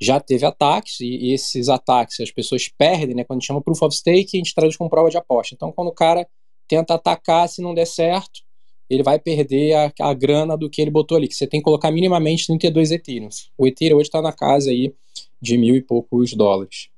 já 0.00 0.20
teve 0.20 0.44
ataques, 0.44 1.00
e 1.00 1.32
esses 1.32 1.68
ataques 1.68 2.20
as 2.20 2.30
pessoas 2.30 2.68
perdem, 2.68 3.16
né? 3.16 3.24
Quando 3.24 3.42
chama 3.42 3.60
proof 3.60 3.82
of 3.82 3.96
stake, 3.96 4.36
a 4.36 4.38
gente 4.38 4.54
traduz 4.54 4.76
como 4.76 4.90
prova 4.90 5.10
de 5.10 5.16
aposta. 5.16 5.54
Então, 5.54 5.72
quando 5.72 5.88
o 5.88 5.92
cara 5.92 6.26
tenta 6.68 6.94
atacar, 6.94 7.48
se 7.48 7.60
não 7.60 7.74
der 7.74 7.86
certo, 7.86 8.40
ele 8.88 9.02
vai 9.02 9.18
perder 9.18 9.74
a, 9.74 9.92
a 10.00 10.14
grana 10.14 10.56
do 10.56 10.70
que 10.70 10.80
ele 10.80 10.90
botou 10.90 11.16
ali, 11.16 11.26
que 11.26 11.34
você 11.34 11.46
tem 11.46 11.58
que 11.58 11.64
colocar 11.64 11.90
minimamente 11.90 12.46
32 12.46 12.92
Ethereum. 12.92 13.28
O 13.56 13.66
Ethereum 13.66 13.96
hoje 13.96 14.08
está 14.08 14.22
na 14.22 14.32
casa 14.32 14.70
aí 14.70 14.94
de 15.40 15.58
mil 15.58 15.74
e 15.74 15.82
poucos 15.82 16.32
dólares. 16.34 16.90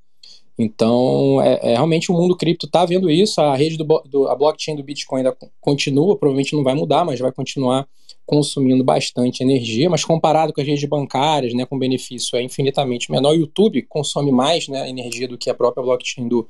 Então, 0.63 1.41
é, 1.41 1.73
é 1.73 1.75
realmente 1.75 2.13
o 2.13 2.15
mundo 2.15 2.37
cripto 2.37 2.67
está 2.67 2.85
vendo 2.85 3.11
isso, 3.11 3.41
a 3.41 3.57
rede 3.57 3.79
do, 3.79 3.85
do, 4.05 4.29
a 4.29 4.37
blockchain 4.37 4.77
do 4.77 4.83
Bitcoin 4.83 5.21
ainda 5.21 5.35
continua, 5.59 6.17
provavelmente 6.17 6.55
não 6.55 6.63
vai 6.63 6.75
mudar, 6.75 7.03
mas 7.03 7.19
vai 7.19 7.33
continuar 7.33 7.89
consumindo 8.27 8.85
bastante 8.85 9.43
energia, 9.43 9.89
mas 9.89 10.05
comparado 10.05 10.53
com 10.53 10.61
as 10.61 10.67
redes 10.67 10.87
bancárias, 10.87 11.55
né, 11.55 11.65
com 11.65 11.79
benefício 11.79 12.37
é 12.37 12.43
infinitamente 12.43 13.11
menor. 13.11 13.31
O 13.33 13.37
YouTube 13.37 13.81
consome 13.89 14.31
mais 14.31 14.69
né, 14.69 14.87
energia 14.87 15.27
do 15.27 15.39
que 15.39 15.49
a 15.49 15.55
própria 15.55 15.83
blockchain 15.83 16.29
do, 16.29 16.47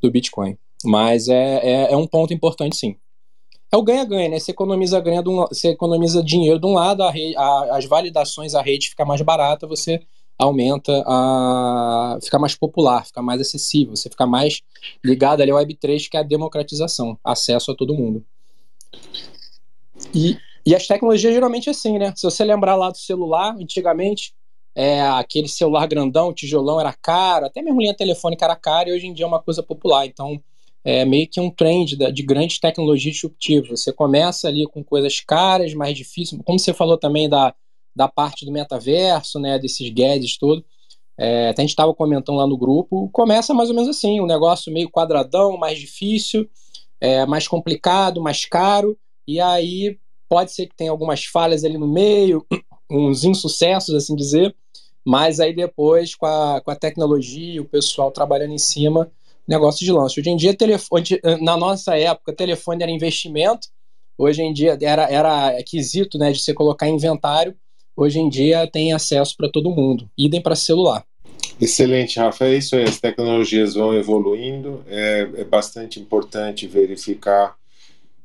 do 0.00 0.10
Bitcoin. 0.12 0.56
Mas 0.84 1.28
é, 1.28 1.60
é, 1.62 1.92
é 1.92 1.96
um 1.96 2.06
ponto 2.06 2.32
importante, 2.32 2.76
sim. 2.76 2.94
É 3.72 3.76
o 3.76 3.82
ganha-ganha, 3.82 4.28
né? 4.28 4.38
Você 4.38 4.52
economiza, 4.52 5.00
ganha 5.00 5.22
um, 5.26 5.44
você 5.46 5.70
economiza 5.70 6.22
dinheiro 6.22 6.60
de 6.60 6.66
um 6.66 6.74
lado, 6.74 7.02
a 7.02 7.12
a, 7.36 7.76
as 7.76 7.84
validações, 7.84 8.54
a 8.54 8.62
rede 8.62 8.90
fica 8.90 9.04
mais 9.04 9.20
barata, 9.22 9.66
você 9.66 10.00
aumenta 10.40 11.04
a 11.06 12.18
ficar 12.22 12.38
mais 12.38 12.54
popular, 12.54 13.04
ficar 13.04 13.22
mais 13.22 13.40
acessível, 13.40 13.94
você 13.94 14.08
fica 14.08 14.26
mais 14.26 14.62
ligado 15.04 15.42
ali 15.42 15.50
ao 15.50 15.58
Web3, 15.58 16.08
que 16.08 16.16
é 16.16 16.20
a 16.20 16.24
democratização, 16.24 17.18
acesso 17.22 17.70
a 17.70 17.76
todo 17.76 17.94
mundo. 17.94 18.24
E, 20.14 20.38
e 20.64 20.74
as 20.74 20.86
tecnologias 20.86 21.34
geralmente 21.34 21.68
é 21.68 21.72
assim, 21.72 21.98
né? 21.98 22.12
Se 22.16 22.22
você 22.22 22.42
lembrar 22.42 22.74
lá 22.74 22.90
do 22.90 22.96
celular, 22.96 23.54
antigamente, 23.54 24.32
é, 24.74 25.02
aquele 25.02 25.48
celular 25.48 25.86
grandão, 25.86 26.32
tijolão 26.32 26.80
era 26.80 26.92
caro, 26.92 27.46
até 27.46 27.60
mesmo 27.60 27.80
linha 27.80 27.94
telefônica 27.94 28.44
era 28.44 28.56
cara, 28.56 28.88
e 28.88 28.92
hoje 28.92 29.06
em 29.06 29.12
dia 29.12 29.26
é 29.26 29.28
uma 29.28 29.42
coisa 29.42 29.62
popular. 29.62 30.06
Então, 30.06 30.42
é 30.82 31.04
meio 31.04 31.28
que 31.28 31.38
um 31.38 31.50
trend 31.50 31.96
de 31.96 32.22
grandes 32.22 32.58
tecnologias 32.58 33.14
disruptivas. 33.14 33.68
Você 33.68 33.92
começa 33.92 34.48
ali 34.48 34.66
com 34.66 34.82
coisas 34.82 35.20
caras, 35.20 35.74
mais 35.74 35.94
difíceis, 35.94 36.40
como 36.44 36.58
você 36.58 36.72
falou 36.72 36.96
também 36.96 37.28
da, 37.28 37.54
da 38.00 38.08
parte 38.08 38.44
do 38.44 38.52
metaverso, 38.52 39.38
né, 39.38 39.58
desses 39.58 39.88
gadgets 39.90 40.38
todo. 40.38 40.64
É, 41.18 41.50
até 41.50 41.62
a 41.62 41.64
gente 41.64 41.70
estava 41.70 41.94
comentando 41.94 42.36
lá 42.36 42.46
no 42.46 42.56
grupo, 42.56 43.08
começa 43.12 43.52
mais 43.52 43.68
ou 43.68 43.74
menos 43.74 43.90
assim, 43.90 44.20
um 44.20 44.26
negócio 44.26 44.72
meio 44.72 44.90
quadradão, 44.90 45.58
mais 45.58 45.78
difícil, 45.78 46.48
é, 47.00 47.26
mais 47.26 47.46
complicado, 47.46 48.22
mais 48.22 48.46
caro, 48.46 48.96
e 49.26 49.38
aí 49.38 49.98
Pode 50.30 50.52
ser 50.52 50.68
que 50.68 50.76
tenha 50.76 50.92
algumas 50.92 51.24
falhas 51.24 51.64
ali 51.64 51.76
no 51.76 51.88
meio, 51.88 52.46
uns 52.88 53.24
insucessos, 53.24 53.92
assim 53.92 54.14
dizer, 54.14 54.54
mas 55.04 55.40
aí 55.40 55.52
depois, 55.52 56.14
com 56.14 56.24
a, 56.24 56.60
com 56.60 56.70
a 56.70 56.76
tecnologia, 56.76 57.60
o 57.60 57.64
pessoal 57.64 58.12
trabalhando 58.12 58.52
em 58.52 58.58
cima, 58.58 59.10
negócio 59.46 59.84
de 59.84 59.90
lance. 59.90 60.20
Hoje 60.20 60.30
em 60.30 60.36
dia, 60.36 60.56
telefone, 60.56 61.02
na 61.40 61.56
nossa 61.56 61.98
época, 61.98 62.32
telefone 62.32 62.80
era 62.80 62.92
investimento, 62.92 63.66
hoje 64.16 64.40
em 64.40 64.52
dia 64.52 64.78
era, 64.80 65.10
era 65.10 65.60
quesito 65.64 66.16
né, 66.16 66.30
de 66.30 66.38
você 66.38 66.54
colocar 66.54 66.88
inventário, 66.88 67.56
hoje 68.04 68.18
em 68.18 68.28
dia 68.28 68.66
tem 68.66 68.92
acesso 68.92 69.36
para 69.36 69.50
todo 69.50 69.70
mundo, 69.70 70.08
idem 70.16 70.40
para 70.40 70.56
celular. 70.56 71.04
Excelente, 71.60 72.18
Rafa. 72.18 72.46
É 72.46 72.56
isso 72.56 72.74
aí, 72.74 72.84
as 72.84 72.98
tecnologias 72.98 73.74
vão 73.74 73.94
evoluindo, 73.94 74.82
é, 74.88 75.28
é 75.36 75.44
bastante 75.44 76.00
importante 76.00 76.66
verificar 76.66 77.54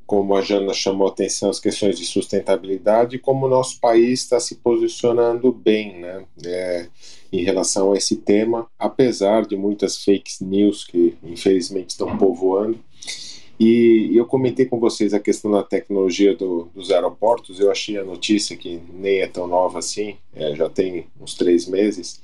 como 0.06 0.36
a 0.36 0.42
Jana 0.42 0.74
chamou 0.74 1.08
atenção 1.08 1.50
as 1.50 1.60
questões 1.60 1.98
de 1.98 2.06
sustentabilidade, 2.06 3.18
como 3.18 3.46
o 3.46 3.50
nosso 3.50 3.80
país 3.80 4.22
está 4.22 4.40
se 4.40 4.56
posicionando 4.56 5.52
bem 5.52 6.00
né, 6.00 6.24
é, 6.46 6.88
em 7.34 7.44
relação 7.44 7.92
a 7.92 7.98
esse 7.98 8.18
tema, 8.18 8.68
apesar 8.78 9.46
de 9.46 9.58
muitas 9.58 9.98
fake 9.98 10.32
news 10.42 10.86
que 10.86 11.18
infelizmente 11.24 11.90
estão 11.90 12.18
povoando. 12.18 12.80
E 13.60 14.12
eu 14.14 14.26
comentei 14.26 14.66
com 14.66 14.80
vocês 14.80 15.14
a 15.14 15.20
questão 15.20 15.49
da 15.49 15.64
tecnologia 15.64 16.36
do, 16.36 16.70
dos 16.74 16.91
aeroportos, 16.91 17.60
eu 17.60 17.72
achei 17.72 17.97
a 17.97 18.03
notícia 18.03 18.58
que 18.58 18.82
nem 18.93 19.20
é 19.20 19.28
tão 19.28 19.47
nova 19.47 19.80
assim, 19.80 20.18
é, 20.34 20.53
já 20.56 20.70
tem 20.70 21.08
uns 21.20 21.36
três 21.36 21.66
meses, 21.66 22.22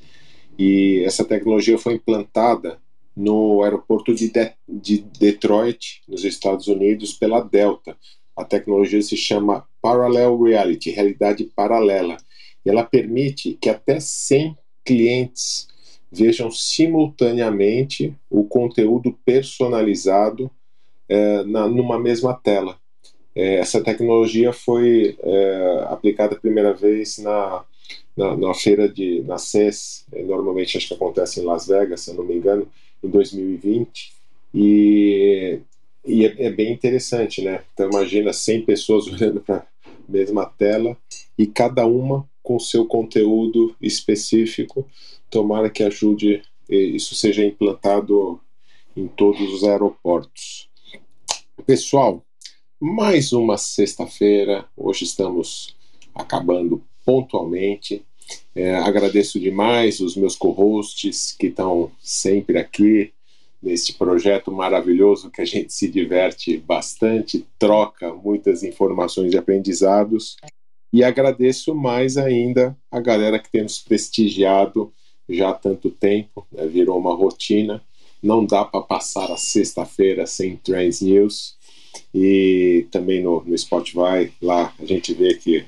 e 0.60 1.02
essa 1.06 1.24
tecnologia 1.24 1.78
foi 1.78 1.94
implantada 1.94 2.78
no 3.16 3.64
aeroporto 3.64 4.14
de, 4.14 4.30
de, 4.30 4.54
de 4.68 4.98
Detroit, 5.20 6.02
nos 6.08 6.24
Estados 6.24 6.68
Unidos, 6.68 7.14
pela 7.14 7.42
Delta. 7.42 7.98
A 8.36 8.44
tecnologia 8.44 9.02
se 9.02 9.18
chama 9.18 9.66
Parallel 9.82 10.42
Reality, 10.42 10.92
realidade 10.92 11.44
paralela. 11.56 12.18
E 12.66 12.70
ela 12.70 12.84
permite 12.84 13.58
que 13.60 13.70
até 13.70 14.00
100 14.00 14.58
clientes 14.86 15.68
vejam 16.12 16.52
simultaneamente 16.52 18.14
o 18.30 18.44
conteúdo 18.44 19.18
personalizado 19.26 20.52
é, 21.12 21.44
na, 21.44 21.68
numa 21.68 22.00
mesma 22.00 22.34
tela. 22.34 22.78
É, 23.36 23.56
essa 23.56 23.84
tecnologia 23.84 24.54
foi 24.54 25.18
é, 25.22 25.86
aplicada 25.90 26.36
a 26.36 26.40
primeira 26.40 26.74
vez 26.74 27.18
na, 27.18 27.66
na, 28.16 28.38
na, 28.38 28.54
feira 28.54 28.88
de 28.88 29.22
na 29.24 29.38
CES, 29.38 30.06
é, 30.14 30.24
normalmente 30.24 30.78
acho 30.78 30.88
que 30.88 30.94
acontece 30.94 31.42
em 31.42 31.44
Las 31.44 31.68
Vegas, 31.68 32.02
se 32.02 32.12
eu 32.12 32.16
não 32.16 32.24
me 32.24 32.36
engano, 32.36 32.66
em 33.04 33.10
2020 33.10 34.14
e, 34.54 35.60
e 36.06 36.26
é, 36.26 36.46
é, 36.46 36.50
bem 36.50 36.72
interessante, 36.72 37.42
né? 37.42 37.62
Então 37.74 37.90
imagina 37.90 38.32
100 38.32 38.62
pessoas 38.62 39.08
olhando 39.12 39.42
para 39.42 39.58
a 39.58 39.66
mesma 40.08 40.46
tela 40.46 40.98
e 41.38 41.46
cada 41.46 41.86
uma 41.86 42.26
com 42.42 42.58
seu 42.58 42.86
conteúdo 42.86 43.76
específico. 43.82 44.88
Tomara 45.30 45.70
que 45.70 45.84
ajude 45.84 46.42
isso 46.70 47.16
seja 47.16 47.44
implantado 47.44 48.40
em 48.96 49.06
todos 49.08 49.42
os 49.54 49.66
aeroportos. 49.66 50.71
Pessoal, 51.66 52.26
mais 52.80 53.34
uma 53.34 53.58
sexta-feira. 53.58 54.66
Hoje 54.76 55.04
estamos 55.04 55.76
acabando 56.16 56.84
pontualmente. 57.06 58.04
É, 58.56 58.76
agradeço 58.76 59.40
demais 59.40 60.00
os 60.00 60.16
meus 60.16 60.36
co-hosts 60.36 61.36
que 61.38 61.48
estão 61.48 61.92
sempre 62.02 62.58
aqui 62.58 63.14
neste 63.62 63.94
projeto 63.94 64.52
maravilhoso 64.52 65.30
que 65.30 65.42
a 65.42 65.46
gente 65.46 65.72
se 65.72 65.88
diverte 65.88 66.58
bastante, 66.58 67.46
troca 67.60 68.12
muitas 68.12 68.64
informações 68.64 69.34
e 69.34 69.38
aprendizados. 69.38 70.38
E 70.92 71.04
agradeço 71.04 71.76
mais 71.76 72.18
ainda 72.18 72.76
a 72.90 73.00
galera 73.00 73.38
que 73.38 73.52
tem 73.52 73.62
nos 73.62 73.80
prestigiado 73.80 74.92
já 75.30 75.50
há 75.50 75.54
tanto 75.54 75.92
tempo, 75.92 76.46
né? 76.52 76.66
virou 76.66 76.98
uma 76.98 77.14
rotina. 77.14 77.84
Não 78.22 78.46
dá 78.46 78.64
para 78.64 78.82
passar 78.82 79.32
a 79.32 79.38
sexta-feira 79.38 80.28
sem 80.28 80.56
Trends 80.58 81.02
News. 81.02 81.56
E 82.14 82.88
também 82.92 83.22
no, 83.22 83.44
no 83.44 83.58
Spotify, 83.58 84.32
lá 84.42 84.74
a 84.80 84.86
gente 84.86 85.14
vê 85.14 85.34
que 85.36 85.66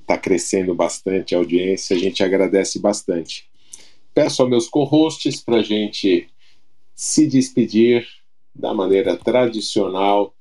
está 0.00 0.18
crescendo 0.18 0.74
bastante 0.74 1.34
a 1.34 1.38
audiência, 1.38 1.96
a 1.96 1.98
gente 1.98 2.22
agradece 2.22 2.78
bastante. 2.78 3.48
Peço 4.12 4.42
aos 4.42 4.50
meus 4.50 4.68
co-hosts 4.68 5.40
para 5.40 5.56
a 5.56 5.62
gente 5.62 6.28
se 6.94 7.26
despedir 7.26 8.06
da 8.54 8.72
maneira 8.72 9.16
tradicional, 9.16 10.34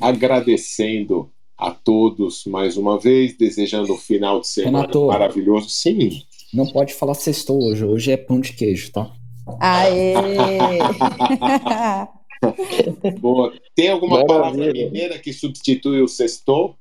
agradecendo 0.00 1.30
a 1.56 1.70
todos 1.70 2.44
mais 2.46 2.76
uma 2.76 2.98
vez, 2.98 3.36
desejando 3.36 3.92
um 3.92 3.98
final 3.98 4.40
de 4.40 4.48
semana 4.48 4.80
Renato. 4.80 5.06
maravilhoso. 5.06 5.68
Sim. 5.68 6.22
Não 6.52 6.66
pode 6.66 6.94
falar 6.94 7.14
sextou 7.14 7.62
hoje. 7.62 7.84
Hoje 7.84 8.12
é 8.12 8.16
pão 8.16 8.40
de 8.40 8.52
queijo, 8.52 8.92
tá? 8.92 9.12
Aê! 9.60 10.14
Boa. 13.20 13.52
Tem 13.74 13.88
alguma 13.90 14.18
Maravilha. 14.24 14.38
palavra 14.38 14.72
mineira 14.72 15.18
que 15.18 15.32
substitui 15.32 16.00
o 16.02 16.08
sextou? 16.08 16.74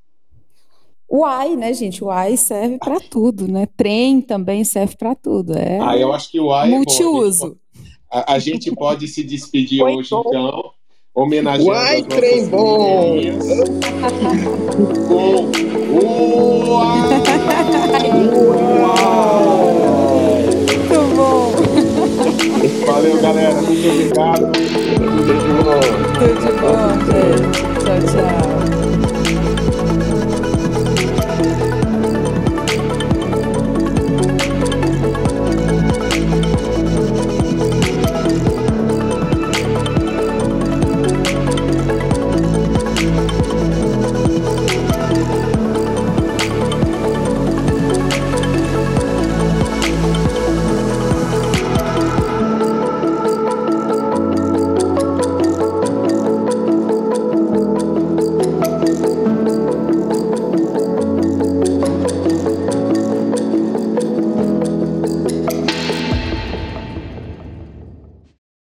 Uai, 1.09 1.55
né, 1.55 1.73
gente? 1.73 2.03
Uai 2.03 2.35
serve 2.35 2.77
para 2.79 2.99
tudo, 2.99 3.47
né? 3.47 3.67
Trem 3.77 4.21
também 4.21 4.63
serve 4.63 4.95
para 4.97 5.13
tudo. 5.15 5.55
É 5.57 5.79
Ah, 5.79 5.95
eu 5.97 6.11
acho 6.13 6.29
que 6.31 6.39
o 6.39 6.51
ai 6.51 6.67
é 6.67 6.71
bom. 6.71 6.77
multiuso. 6.77 7.57
A, 8.11 8.33
a 8.33 8.39
gente 8.39 8.71
pode 8.73 9.07
se 9.07 9.23
despedir 9.23 9.83
Oi, 9.83 9.95
hoje, 9.95 10.09
bom. 10.09 10.23
então, 10.27 10.71
homenageando 11.13 11.71
Uai, 11.71 11.99
as 11.99 12.03
nossas 12.05 12.19
trem 12.19 12.47
bom! 12.49 13.15
com 15.07 15.95
o 15.95 16.69
Uai! 16.69 17.09
Valeu, 22.85 23.19
galera. 23.21 23.53
Muito 23.61 23.87
obrigado. 23.89 24.51
Tudo 24.51 25.25
de 25.25 25.63
bom. 25.63 25.79
Tudo 26.19 26.35
de 26.39 26.51
bom, 26.61 26.93
gente. 27.05 27.61
Tchau, 27.83 27.99
tchau. 28.01 28.44